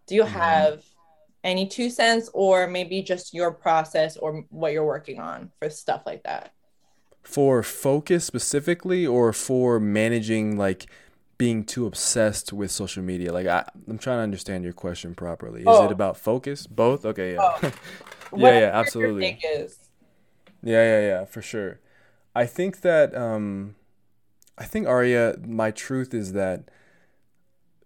Do 0.08 0.16
you 0.16 0.24
mm-hmm. 0.24 0.34
have 0.34 0.84
any 1.44 1.68
two 1.68 1.90
cents 1.90 2.30
or 2.34 2.68
maybe 2.68 3.02
just 3.02 3.34
your 3.34 3.52
process 3.52 4.18
or 4.18 4.46
what 4.50 4.74
you're 4.74 4.86
working 4.86 5.20
on 5.20 5.52
for 5.60 5.70
stuff 5.70 6.04
like 6.06 6.24
that? 6.24 6.54
For 7.24 7.64
focus 7.64 8.26
specifically 8.26 9.06
or 9.06 9.32
for 9.34 9.80
managing 9.80 10.58
like 10.58 10.88
being 11.38 11.64
too 11.64 11.88
obsessed 11.88 12.54
with 12.54 12.70
social 12.70 13.02
media? 13.02 13.34
Like 13.34 13.48
I, 13.48 13.68
am 13.90 13.98
trying 13.98 14.20
to 14.20 14.24
understand 14.24 14.64
your 14.64 14.74
question 14.74 15.16
properly. 15.16 15.62
Is 15.62 15.68
oh. 15.68 15.86
it 15.86 15.92
about 15.92 16.18
focus? 16.18 16.68
Both? 16.68 17.06
Okay, 17.06 17.34
yeah. 17.34 17.40
Oh. 17.42 17.72
yeah, 18.36 18.60
yeah, 18.60 18.72
absolutely. 18.74 19.40
Yeah, 20.64 20.84
yeah, 20.84 21.02
yeah, 21.02 21.26
for 21.26 21.42
sure. 21.42 21.80
I 22.36 22.46
think 22.46 22.82
that 22.82 23.16
um 23.16 23.76
I 24.58 24.66
think 24.66 24.88
Aria, 24.88 25.38
my 25.46 25.72
truth 25.72 26.14
is 26.14 26.34
that 26.34 26.70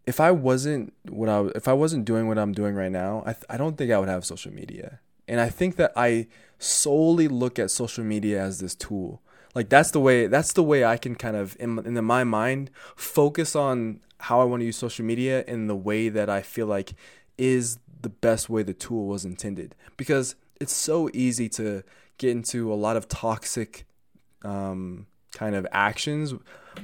if 0.06 0.20
I 0.20 0.32
wasn't 0.32 0.94
what 1.10 1.30
I 1.30 1.46
if 1.56 1.68
I 1.68 1.74
wasn't 1.74 2.06
doing 2.06 2.28
what 2.28 2.38
I'm 2.38 2.52
doing 2.54 2.76
right 2.76 2.92
now, 2.92 3.24
I 3.26 3.34
th- 3.34 3.46
I 3.50 3.58
don't 3.58 3.78
think 3.78 3.92
I 3.92 3.98
would 3.98 4.10
have 4.10 4.26
social 4.26 4.54
media. 4.54 5.00
And 5.28 5.40
I 5.42 5.50
think 5.50 5.78
that 5.78 5.92
I 5.96 6.28
solely 6.60 7.28
look 7.28 7.58
at 7.58 7.72
social 7.72 8.04
media 8.04 8.42
as 8.42 8.60
this 8.60 8.76
tool. 8.76 9.22
Like 9.56 9.70
that's 9.70 9.92
the 9.92 10.00
way 10.00 10.28
that's 10.28 10.54
the 10.54 10.64
way 10.64 10.86
I 10.86 10.98
can 10.98 11.16
kind 11.16 11.36
of 11.36 11.58
in, 11.60 11.80
in 11.86 12.04
my 12.04 12.24
mind 12.24 12.70
focus 12.96 13.56
on 13.56 14.02
how 14.20 14.42
I 14.42 14.44
want 14.44 14.62
to 14.62 14.66
use 14.66 14.78
social 14.78 15.06
media 15.06 15.44
in 15.48 15.68
the 15.68 15.76
way 15.76 16.10
that 16.10 16.30
I 16.30 16.42
feel 16.42 16.68
like 16.68 16.94
is 17.38 17.80
the 18.02 18.10
best 18.10 18.50
way 18.50 18.62
the 18.64 18.74
tool 18.74 19.08
was 19.08 19.26
intended 19.26 19.76
because 19.98 20.36
it's 20.62 20.74
so 20.74 21.10
easy 21.14 21.50
to 21.50 21.84
get 22.18 22.32
into 22.32 22.72
a 22.72 22.76
lot 22.76 22.98
of 22.98 23.08
toxic 23.08 23.86
um, 24.44 25.08
kind 25.34 25.56
of 25.56 25.68
actions 25.72 26.34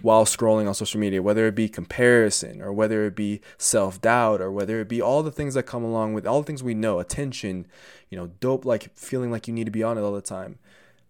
while 0.01 0.25
scrolling 0.25 0.67
on 0.67 0.73
social 0.73 0.99
media, 0.99 1.21
whether 1.21 1.47
it 1.47 1.55
be 1.55 1.67
comparison 1.67 2.61
or 2.61 2.71
whether 2.71 3.05
it 3.05 3.15
be 3.15 3.41
self 3.57 4.01
doubt 4.01 4.41
or 4.41 4.51
whether 4.51 4.79
it 4.79 4.88
be 4.88 5.01
all 5.01 5.23
the 5.23 5.32
things 5.32 5.53
that 5.53 5.63
come 5.63 5.84
along 5.84 6.13
with 6.13 6.25
all 6.25 6.41
the 6.41 6.45
things 6.45 6.63
we 6.63 6.73
know, 6.73 6.99
attention, 6.99 7.67
you 8.09 8.17
know, 8.17 8.27
dope, 8.39 8.65
like 8.65 8.95
feeling 8.95 9.32
like 9.32 9.47
you 9.47 9.53
need 9.53 9.65
to 9.65 9.71
be 9.71 9.84
on 9.84 9.97
it 9.97 10.01
all 10.01 10.13
the 10.13 10.21
time. 10.21 10.59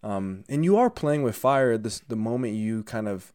Um, 0.02 0.44
and 0.48 0.64
you 0.64 0.76
are 0.76 0.90
playing 0.90 1.22
with 1.22 1.36
fire 1.36 1.78
this, 1.78 2.00
the 2.00 2.16
moment 2.16 2.54
you 2.54 2.82
kind 2.82 3.08
of 3.08 3.32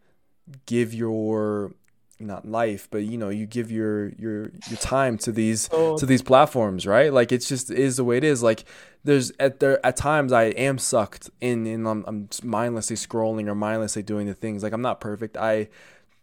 give 0.65 0.93
your 0.93 1.73
not 2.19 2.47
life 2.47 2.87
but 2.89 3.03
you 3.03 3.17
know 3.17 3.29
you 3.29 3.45
give 3.45 3.71
your 3.71 4.09
your 4.17 4.51
your 4.67 4.77
time 4.79 5.17
to 5.17 5.31
these 5.31 5.69
oh. 5.71 5.97
to 5.97 6.05
these 6.05 6.21
platforms 6.21 6.87
right? 6.87 7.13
Like 7.13 7.31
it's 7.31 7.47
just 7.47 7.69
is 7.69 7.97
the 7.97 8.03
way 8.03 8.17
it 8.17 8.23
is. 8.23 8.41
Like 8.41 8.65
there's 9.03 9.31
at 9.39 9.59
there 9.59 9.83
at 9.85 9.95
times 9.95 10.31
I 10.31 10.45
am 10.45 10.77
sucked 10.77 11.29
in 11.39 11.67
and 11.67 11.87
I'm, 11.87 12.03
I'm 12.07 12.29
mindlessly 12.43 12.95
scrolling 12.95 13.47
or 13.47 13.55
mindlessly 13.55 14.03
doing 14.03 14.27
the 14.27 14.33
things. 14.33 14.63
Like 14.63 14.73
I'm 14.73 14.81
not 14.81 14.99
perfect. 14.99 15.37
I 15.37 15.69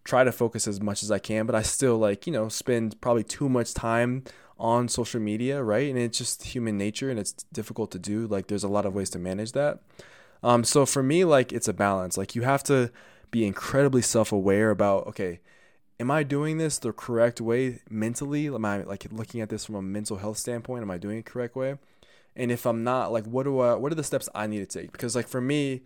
try 0.03 0.25
to 0.25 0.33
focus 0.33 0.67
as 0.69 0.81
much 0.81 1.03
as 1.03 1.11
I 1.11 1.19
can 1.19 1.47
but 1.47 1.55
I 1.55 1.63
still 1.63 1.97
like 1.97 2.27
you 2.27 2.33
know 2.33 2.49
spend 2.49 3.01
probably 3.01 3.25
too 3.25 3.49
much 3.49 3.73
time 3.73 4.25
on 4.59 4.89
social 4.89 5.21
media 5.21 5.63
right? 5.63 5.89
And 5.89 5.99
it's 5.99 6.19
just 6.19 6.43
human 6.43 6.77
nature 6.77 7.11
and 7.11 7.19
it's 7.19 7.33
difficult 7.53 7.91
to 7.93 7.99
do. 7.99 8.27
Like 8.27 8.49
there's 8.49 8.65
a 8.65 8.69
lot 8.69 8.85
of 8.85 8.95
ways 8.95 9.11
to 9.11 9.19
manage 9.19 9.53
that. 9.53 9.81
Um 10.43 10.65
so 10.65 10.85
for 10.87 11.03
me 11.03 11.25
like 11.25 11.53
it's 11.53 11.69
a 11.69 11.73
balance. 11.73 12.19
Like 12.19 12.35
you 12.35 12.43
have 12.43 12.65
to 12.65 12.91
be 13.31 13.47
incredibly 13.47 14.03
self-aware 14.03 14.71
about 14.71 15.07
okay 15.07 15.41
am 16.01 16.11
I 16.11 16.23
doing 16.23 16.59
this 16.59 16.79
the 16.79 16.93
correct 16.93 17.41
way 17.41 17.81
mentally? 17.89 18.47
Am 18.47 18.65
I 18.65 18.83
like 18.83 19.07
looking 19.13 19.41
at 19.41 19.49
this 19.49 19.65
from 19.65 19.75
a 19.75 19.83
mental 19.83 20.19
health 20.19 20.39
standpoint? 20.39 20.83
Am 20.83 20.91
I 20.91 20.99
doing 20.99 21.19
it 21.19 21.27
correct 21.27 21.57
way? 21.57 21.77
And 22.37 22.51
if 22.51 22.67
I'm 22.67 22.83
not, 22.83 23.13
like, 23.13 23.25
what 23.27 23.45
do 23.45 23.61
I? 23.61 23.75
What 23.75 23.93
are 23.93 23.97
the 23.97 24.05
steps 24.05 24.29
I 24.35 24.47
need 24.47 24.69
to 24.69 24.81
take? 24.81 24.93
Because 24.93 25.15
like 25.15 25.29
for 25.29 25.41
me, 25.41 25.83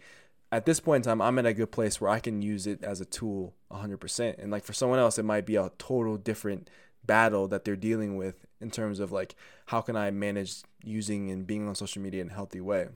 at 0.51 0.65
this 0.65 0.81
point 0.81 1.05
in 1.05 1.11
time, 1.11 1.21
I'm 1.21 1.39
in 1.39 1.47
a 1.47 1.53
good 1.53 1.71
place 1.71 2.01
where 2.01 2.11
I 2.11 2.21
can 2.21 2.41
use 2.41 2.67
it 2.67 2.83
as 2.83 3.01
a 3.01 3.05
tool 3.05 3.55
100%. 3.71 4.43
And 4.43 4.51
like 4.51 4.65
for 4.65 4.73
someone 4.73 4.99
else, 4.99 5.19
it 5.19 5.25
might 5.25 5.45
be 5.45 5.57
a 5.57 5.71
total 5.79 6.17
different 6.17 6.71
battle 7.05 7.49
that 7.49 7.65
they're 7.65 7.77
dealing 7.77 8.17
with 8.17 8.47
in 8.61 8.71
terms 8.71 9.01
of 9.01 9.13
like 9.13 9.35
how 9.67 9.81
can 9.81 9.97
I 9.97 10.11
manage 10.11 10.63
using 10.83 11.31
and 11.31 11.47
being 11.47 11.69
on 11.69 11.75
social 11.75 12.03
media 12.03 12.23
in 12.23 12.31
a 12.31 12.35
healthy 12.35 12.61
way. 12.61 12.89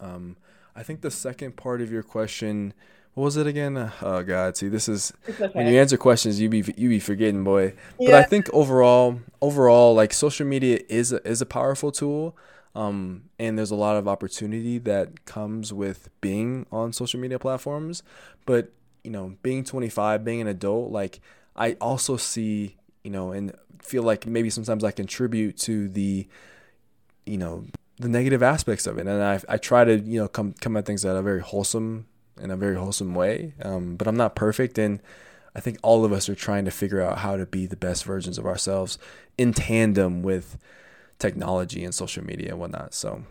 Um, 0.00 0.36
I 0.74 0.82
think 0.82 1.00
the 1.00 1.10
second 1.10 1.56
part 1.56 1.80
of 1.80 1.90
your 1.90 2.02
question 2.02 2.74
what 3.16 3.24
was 3.24 3.38
it 3.38 3.46
again? 3.46 3.90
Oh 4.02 4.22
God, 4.22 4.58
see, 4.58 4.68
this 4.68 4.90
is 4.90 5.10
okay. 5.26 5.48
when 5.54 5.68
you 5.68 5.80
answer 5.80 5.96
questions, 5.96 6.38
you 6.38 6.50
be 6.50 6.62
you 6.76 6.90
be 6.90 7.00
forgetting, 7.00 7.44
boy. 7.44 7.72
Yeah. 7.98 8.10
But 8.10 8.14
I 8.14 8.22
think 8.24 8.50
overall, 8.52 9.20
overall, 9.40 9.94
like 9.94 10.12
social 10.12 10.46
media 10.46 10.80
is 10.90 11.12
a, 11.12 11.26
is 11.26 11.40
a 11.40 11.46
powerful 11.46 11.90
tool, 11.90 12.36
um, 12.74 13.30
and 13.38 13.56
there's 13.56 13.70
a 13.70 13.74
lot 13.74 13.96
of 13.96 14.06
opportunity 14.06 14.76
that 14.80 15.24
comes 15.24 15.72
with 15.72 16.10
being 16.20 16.66
on 16.70 16.92
social 16.92 17.18
media 17.18 17.38
platforms. 17.38 18.02
But 18.44 18.70
you 19.02 19.10
know, 19.10 19.36
being 19.42 19.64
25, 19.64 20.22
being 20.22 20.42
an 20.42 20.46
adult, 20.46 20.92
like 20.92 21.20
I 21.56 21.72
also 21.80 22.18
see, 22.18 22.76
you 23.02 23.10
know, 23.10 23.32
and 23.32 23.54
feel 23.80 24.02
like 24.02 24.26
maybe 24.26 24.50
sometimes 24.50 24.84
I 24.84 24.90
contribute 24.90 25.56
to 25.60 25.88
the, 25.88 26.28
you 27.24 27.38
know, 27.38 27.64
the 27.98 28.10
negative 28.10 28.42
aspects 28.42 28.86
of 28.86 28.98
it, 28.98 29.06
and 29.06 29.22
I 29.22 29.40
I 29.48 29.56
try 29.56 29.84
to 29.84 29.98
you 29.98 30.20
know 30.20 30.28
come 30.28 30.52
come 30.60 30.76
at 30.76 30.84
things 30.84 31.02
at 31.06 31.16
a 31.16 31.22
very 31.22 31.40
wholesome 31.40 32.04
in 32.40 32.50
a 32.50 32.56
very 32.56 32.76
wholesome 32.76 33.14
way. 33.14 33.54
Um, 33.62 33.96
but 33.96 34.06
I'm 34.06 34.16
not 34.16 34.34
perfect, 34.34 34.78
and 34.78 35.00
I 35.54 35.60
think 35.60 35.78
all 35.82 36.04
of 36.04 36.12
us 36.12 36.28
are 36.28 36.34
trying 36.34 36.64
to 36.66 36.70
figure 36.70 37.00
out 37.00 37.18
how 37.18 37.36
to 37.36 37.46
be 37.46 37.66
the 37.66 37.76
best 37.76 38.04
versions 38.04 38.38
of 38.38 38.46
ourselves 38.46 38.98
in 39.38 39.52
tandem 39.52 40.22
with 40.22 40.58
technology 41.18 41.84
and 41.84 41.94
social 41.94 42.24
media 42.24 42.50
and 42.50 42.60
whatnot. 42.60 42.92
So 42.94 43.22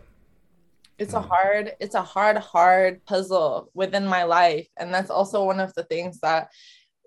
it's 0.98 1.14
a 1.14 1.22
hard 1.22 1.74
it's 1.80 1.96
a 1.96 2.02
hard 2.02 2.38
hard 2.38 3.04
puzzle 3.06 3.70
within 3.74 4.08
my 4.08 4.24
life 4.24 4.68
and 4.78 4.94
that's 4.94 5.10
also 5.10 5.44
one 5.44 5.60
of 5.60 5.74
the 5.74 5.84
things 5.84 6.20
that 6.22 6.50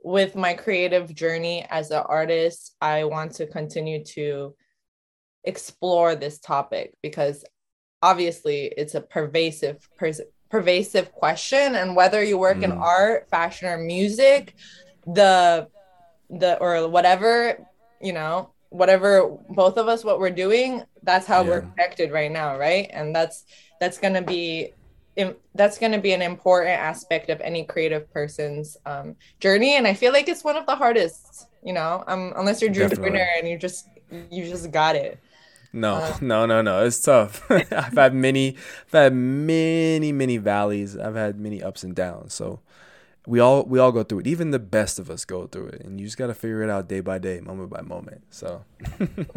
with 0.05 0.37
my 0.37 0.55
creative 0.55 1.15
journey 1.15 1.67
as 1.71 1.91
an 1.91 2.03
artist 2.07 2.77
i 2.81 3.05
want 3.05 3.33
to 3.33 3.47
continue 3.47 4.05
to 4.05 4.55
explore 5.45 6.15
this 6.15 6.39
topic 6.39 6.95
because 7.03 7.45
obviously 8.03 8.73
it's 8.77 8.95
a 8.95 9.01
pervasive 9.01 9.89
pervasive 10.51 11.13
question 11.13 11.75
and 11.75 11.95
whether 11.95 12.23
you 12.23 12.39
work 12.39 12.59
mm. 12.59 12.65
in 12.65 12.73
art 12.73 13.29
fashion 13.31 13.69
or 13.69 13.79
music 13.79 14.55
the 15.07 15.69
the 16.31 16.59
or 16.59 16.89
whatever 16.89 17.59
you 18.01 18.13
know 18.13 18.51
whatever 18.71 19.29
both 19.51 19.77
of 19.77 19.89
us 19.89 20.05
what 20.05 20.19
we're 20.19 20.31
doing 20.31 20.83
that's 21.03 21.27
how 21.27 21.43
yeah. 21.43 21.49
we're 21.49 21.61
connected 21.61 22.11
right 22.13 22.31
now 22.31 22.59
right 22.59 22.91
and 22.93 23.15
that's 23.15 23.45
that's 23.81 23.99
going 23.99 24.15
to 24.15 24.23
be 24.23 24.73
that's 25.55 25.79
going 25.79 25.93
to 25.93 25.99
be 25.99 26.13
an 26.13 26.23
important 26.23 26.71
aspect 26.71 27.29
of 27.29 27.41
any 27.41 27.65
creative 27.65 28.11
person's 28.13 28.77
um, 28.87 29.17
journey 29.41 29.77
and 29.77 29.87
i 29.87 29.95
feel 29.95 30.13
like 30.13 30.29
it's 30.29 30.45
one 30.45 30.57
of 30.57 30.65
the 30.67 30.77
hardest 30.77 31.49
you 31.65 31.73
know 31.73 32.05
um, 32.07 32.33
unless 32.37 32.61
you're 32.63 32.71
drew 32.71 32.89
Definitely. 32.89 33.21
and 33.39 33.49
you 33.49 33.59
just 33.59 33.89
you 34.31 34.45
just 34.45 34.71
got 34.71 34.95
it 34.95 35.19
no, 35.73 35.95
uh, 35.97 36.17
no, 36.21 36.47
no, 36.47 36.63
no. 36.63 36.85
It's 36.85 37.01
tough. 37.01 37.45
I've 37.51 37.95
had 37.95 38.15
many, 38.15 38.57
I've 38.87 38.93
had 38.93 39.15
many, 39.15 40.13
many 40.13 40.37
valleys. 40.39 40.97
I've 40.97 41.15
had 41.15 41.39
many 41.39 41.63
ups 41.63 41.83
and 41.85 41.95
downs. 41.95 42.35
So 42.35 42.61
we 43.29 43.41
all 43.41 43.63
we 43.65 43.79
all 43.79 43.93
go 43.93 44.03
through 44.03 44.21
it. 44.21 44.27
Even 44.27 44.53
the 44.53 44.59
best 44.59 44.99
of 44.99 45.11
us 45.11 45.27
go 45.27 45.47
through 45.47 45.67
it, 45.69 45.83
and 45.83 46.01
you 46.01 46.07
just 46.07 46.17
got 46.17 46.29
to 46.29 46.35
figure 46.35 46.63
it 46.63 46.71
out 46.71 46.89
day 46.89 47.01
by 47.01 47.19
day, 47.19 47.41
moment 47.41 47.69
by 47.69 47.83
moment. 47.83 48.23
So 48.31 48.65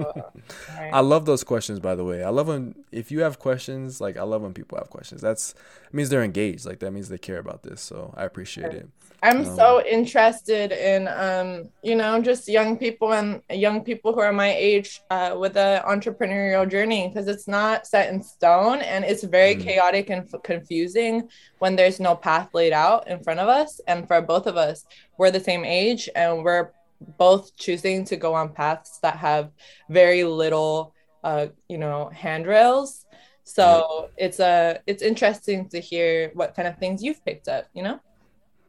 I 0.93 1.01
love 1.01 1.25
those 1.25 1.43
questions. 1.43 1.81
By 1.81 1.95
the 1.95 2.05
way, 2.05 2.23
I 2.23 2.29
love 2.29 2.47
when 2.47 2.73
if 2.93 3.11
you 3.11 3.19
have 3.19 3.37
questions. 3.37 3.99
Like 3.99 4.15
I 4.15 4.23
love 4.23 4.43
when 4.43 4.53
people 4.53 4.77
have 4.77 4.89
questions. 4.89 5.21
That's 5.21 5.53
means 5.91 6.07
they're 6.07 6.23
engaged. 6.23 6.65
Like 6.65 6.79
that 6.79 6.91
means 6.91 7.09
they 7.09 7.17
care 7.17 7.37
about 7.37 7.63
this. 7.63 7.81
So 7.81 8.13
I 8.15 8.23
appreciate 8.23 8.73
it. 8.73 8.89
I'm 9.23 9.45
um, 9.45 9.55
so 9.55 9.83
interested 9.85 10.71
in, 10.71 11.07
um, 11.07 11.69
you 11.83 11.95
know, 11.95 12.19
just 12.21 12.47
young 12.47 12.75
people 12.77 13.13
and 13.13 13.41
young 13.51 13.83
people 13.83 14.13
who 14.13 14.19
are 14.19 14.33
my 14.33 14.51
age 14.51 15.01
uh, 15.11 15.35
with 15.37 15.53
the 15.53 15.83
entrepreneurial 15.87 16.69
journey 16.69 17.07
because 17.07 17.27
it's 17.27 17.47
not 17.47 17.85
set 17.85 18.11
in 18.11 18.23
stone 18.23 18.79
and 18.79 19.05
it's 19.05 19.23
very 19.23 19.55
mm. 19.55 19.63
chaotic 19.63 20.09
and 20.09 20.27
f- 20.33 20.41
confusing 20.41 21.29
when 21.59 21.75
there's 21.75 21.99
no 21.99 22.15
path 22.15 22.49
laid 22.53 22.73
out 22.73 23.07
in 23.07 23.21
front 23.23 23.39
of 23.39 23.47
us. 23.47 23.79
And 23.87 24.07
for 24.07 24.21
both 24.21 24.47
of 24.47 24.57
us, 24.57 24.85
we're 25.17 25.31
the 25.31 25.39
same 25.39 25.65
age 25.65 26.09
and 26.15 26.43
we're 26.43 26.71
both 27.17 27.55
choosing 27.57 28.05
to 28.05 28.15
go 28.15 28.33
on 28.33 28.49
paths 28.49 28.99
that 29.01 29.17
have 29.17 29.51
very 29.89 30.23
little, 30.23 30.93
uh, 31.23 31.47
you 31.67 31.77
know, 31.77 32.09
handrails. 32.09 33.05
So 33.43 34.09
it's 34.17 34.39
a 34.39 34.45
uh, 34.45 34.73
it's 34.87 35.01
interesting 35.01 35.67
to 35.69 35.79
hear 35.79 36.31
what 36.35 36.55
kind 36.55 36.67
of 36.67 36.77
things 36.77 37.03
you've 37.03 37.23
picked 37.25 37.47
up, 37.47 37.65
you 37.73 37.83
know. 37.83 37.99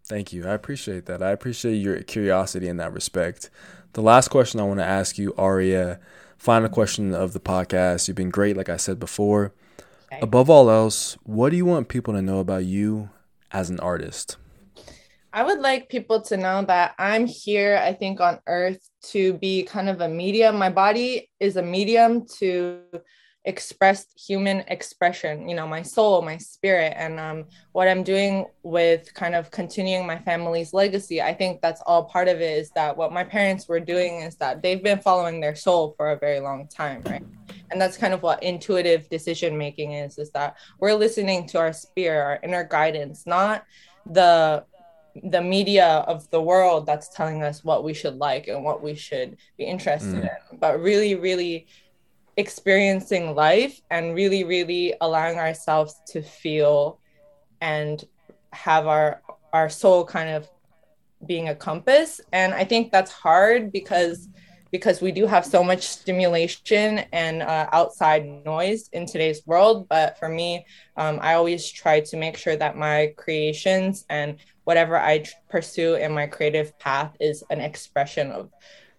Thank 0.07 0.33
you. 0.33 0.47
I 0.47 0.55
appreciate 0.55 1.07
that. 1.07 1.23
I 1.23 1.31
appreciate 1.31 1.77
your 1.77 2.03
curiosity 2.03 2.69
in 2.69 2.79
that 2.79 2.93
respect. 2.93 3.51
The 3.93 4.03
last 4.03 4.29
question 4.29 4.59
I 4.59 4.65
want 4.65 4.81
to 4.81 4.85
ask 4.85 5.19
you, 5.19 5.35
Aria, 5.39 6.01
final 6.37 6.69
question 6.69 7.15
of 7.15 7.35
the 7.35 7.41
podcast. 7.41 8.09
You've 8.09 8.17
been 8.17 8.31
great, 8.31 8.57
like 8.57 8.69
I 8.69 8.77
said 8.77 8.99
before. 8.99 9.55
Okay. 10.13 10.21
Above 10.21 10.51
all 10.51 10.71
else, 10.71 11.17
what 11.23 11.51
do 11.51 11.57
you 11.57 11.65
want 11.65 11.89
people 11.89 12.15
to 12.15 12.23
know 12.23 12.41
about 12.41 12.65
you 12.65 13.11
as 13.53 13.71
an 13.71 13.79
artist? 13.81 14.37
I 15.35 15.43
would 15.43 15.61
like 15.61 15.89
people 15.89 16.21
to 16.23 16.37
know 16.37 16.63
that 16.67 16.95
I'm 16.99 17.27
here, 17.27 17.81
I 17.83 17.95
think, 17.95 18.21
on 18.21 18.39
earth 18.47 18.87
to 19.13 19.33
be 19.35 19.63
kind 19.63 19.89
of 19.89 20.01
a 20.01 20.09
medium. 20.09 20.59
My 20.59 20.69
body 20.69 21.31
is 21.41 21.57
a 21.57 21.63
medium 21.63 22.27
to 22.39 22.81
expressed 23.45 24.13
human 24.17 24.61
expression 24.69 25.49
you 25.49 25.55
know 25.57 25.67
my 25.67 25.83
soul 25.83 26.23
my 26.23 26.37
spirit 26.37 26.93
and 26.97 27.19
um, 27.19 27.45
what 27.73 27.89
i'm 27.89 28.05
doing 28.05 28.47
with 28.63 29.13
kind 29.15 29.35
of 29.35 29.51
continuing 29.51 30.07
my 30.07 30.17
family's 30.21 30.73
legacy 30.73 31.21
i 31.21 31.35
think 31.35 31.61
that's 31.61 31.83
all 31.85 32.05
part 32.05 32.29
of 32.29 32.41
it 32.41 32.57
is 32.57 32.71
that 32.71 32.97
what 32.97 33.13
my 33.13 33.25
parents 33.25 33.67
were 33.67 33.81
doing 33.81 34.21
is 34.21 34.37
that 34.37 34.63
they've 34.63 34.85
been 34.85 35.01
following 35.01 35.41
their 35.41 35.57
soul 35.57 35.93
for 35.97 36.13
a 36.13 36.19
very 36.19 36.39
long 36.39 36.69
time 36.69 37.03
right 37.07 37.25
and 37.73 37.81
that's 37.81 37.97
kind 37.97 38.15
of 38.15 38.23
what 38.23 38.41
intuitive 38.45 39.09
decision 39.09 39.59
making 39.59 39.91
is 39.93 40.19
is 40.19 40.31
that 40.31 40.57
we're 40.79 40.95
listening 40.95 41.45
to 41.45 41.59
our 41.59 41.73
spirit 41.73 42.23
our 42.23 42.39
inner 42.45 42.63
guidance 42.63 43.27
not 43.27 43.65
the 44.07 44.65
the 45.25 45.43
media 45.43 46.05
of 46.07 46.29
the 46.31 46.41
world 46.41 46.87
that's 46.87 47.09
telling 47.11 47.43
us 47.43 47.63
what 47.63 47.85
we 47.85 47.93
should 47.93 48.17
like 48.17 48.49
and 48.49 48.65
what 48.65 48.83
we 48.83 48.95
should 48.95 49.37
be 49.59 49.65
interested 49.65 50.15
mm. 50.15 50.23
in 50.23 50.59
but 50.59 50.81
really 50.81 51.15
really 51.15 51.67
experiencing 52.37 53.35
life 53.35 53.81
and 53.91 54.15
really, 54.15 54.45
really 54.45 54.95
allowing 55.01 55.39
ourselves 55.39 56.01
to 56.09 56.23
feel 56.23 57.01
and 57.61 58.05
have 58.53 58.87
our 58.87 59.23
our 59.53 59.69
soul 59.69 60.05
kind 60.05 60.31
of 60.31 60.49
being 61.27 61.49
a 61.49 61.55
compass. 61.55 62.21
And 62.33 62.55
I 62.55 62.65
think 62.65 62.91
that's 62.91 63.13
hard 63.13 63.71
because 63.71 64.29
because 64.71 65.03
we 65.03 65.13
do 65.13 65.27
have 65.27 65.45
so 65.45 65.63
much 65.63 65.83
stimulation 65.83 67.01
and 67.13 67.43
uh, 67.43 67.69
outside 67.73 68.25
noise 68.47 68.89
in 68.95 69.05
today's 69.05 69.47
world. 69.47 69.87
But 69.87 70.19
for 70.19 70.31
me, 70.31 70.65
um, 70.97 71.19
I 71.21 71.35
always 71.35 71.71
try 71.71 72.01
to 72.01 72.17
make 72.17 72.39
sure 72.39 72.57
that 72.57 72.79
my 72.79 73.13
creations 73.19 74.07
and 74.09 74.39
whatever 74.65 74.99
I 74.99 75.25
pursue 75.51 75.95
in 75.95 76.13
my 76.13 76.27
creative 76.27 76.79
path 76.79 77.17
is 77.21 77.43
an 77.51 77.61
expression 77.61 78.31
of 78.31 78.51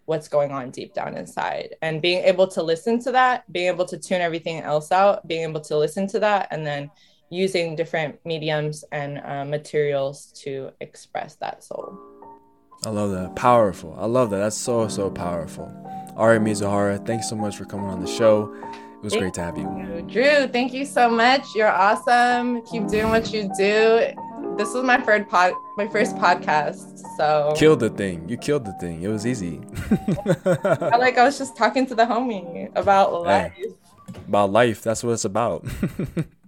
what's 0.06 0.28
going 0.28 0.52
on 0.52 0.70
deep 0.70 0.94
down 0.94 1.16
inside 1.16 1.76
and 1.82 2.02
being 2.02 2.24
able 2.26 2.46
to 2.46 2.62
listen 2.62 3.00
to 3.00 3.12
that 3.12 3.50
being 3.54 3.68
able 3.68 3.86
to 3.86 3.98
tune 3.98 4.20
everything 4.20 4.60
else 4.60 4.92
out 4.92 5.26
being 5.28 5.50
able 5.50 5.62
to 5.62 5.78
listen 5.78 6.06
to 6.06 6.20
that 6.20 6.48
and 6.52 6.66
then 6.66 6.92
using 7.30 7.74
different 7.74 8.20
mediums 8.26 8.84
and 8.92 9.22
uh, 9.24 9.46
materials 9.46 10.34
to 10.36 10.70
express 10.82 11.36
that 11.36 11.64
soul 11.64 11.98
i 12.86 12.90
love 12.90 13.12
that 13.12 13.34
powerful 13.34 13.96
i 13.98 14.06
love 14.06 14.30
that 14.30 14.40
that's 14.40 14.58
so 14.58 14.90
so 14.90 15.10
powerful 15.10 15.72
Aria 16.16 16.40
Mizuhara, 16.40 17.04
thanks 17.06 17.28
so 17.28 17.36
much 17.36 17.58
for 17.58 17.66
coming 17.66 17.88
on 17.88 18.00
the 18.00 18.08
show. 18.08 18.54
It 18.54 19.04
was 19.04 19.14
thank 19.14 19.22
great 19.22 19.34
to 19.34 19.42
have 19.42 19.58
you. 19.58 19.64
you. 19.64 20.02
Drew, 20.04 20.48
thank 20.48 20.72
you 20.72 20.86
so 20.86 21.10
much. 21.10 21.44
You're 21.56 21.72
awesome. 21.72 22.62
Keep 22.68 22.88
doing 22.88 23.10
what 23.10 23.34
you 23.34 23.52
do 23.58 24.14
this 24.58 24.74
was 24.74 24.84
my 24.84 25.02
first 25.02 25.30
pod, 25.30 25.54
my 25.78 25.88
first 25.88 26.16
podcast. 26.16 27.02
So 27.18 27.54
killed 27.56 27.80
the 27.80 27.90
thing. 27.90 28.28
You 28.30 28.38
killed 28.38 28.66
the 28.66 28.74
thing. 28.74 29.02
It 29.04 29.08
was 29.08 29.26
easy. 29.26 29.62
I, 30.56 30.98
like 30.98 31.18
I 31.18 31.24
was 31.24 31.38
just 31.38 31.56
talking 31.56 31.86
to 31.88 31.96
the 31.96 32.06
homie 32.06 32.72
about 32.76 33.24
life. 33.24 33.54
about 34.28 34.52
life. 34.52 34.82
That's 34.82 35.04
what 35.04 35.14
it's 35.14 35.26
about. 35.26 35.66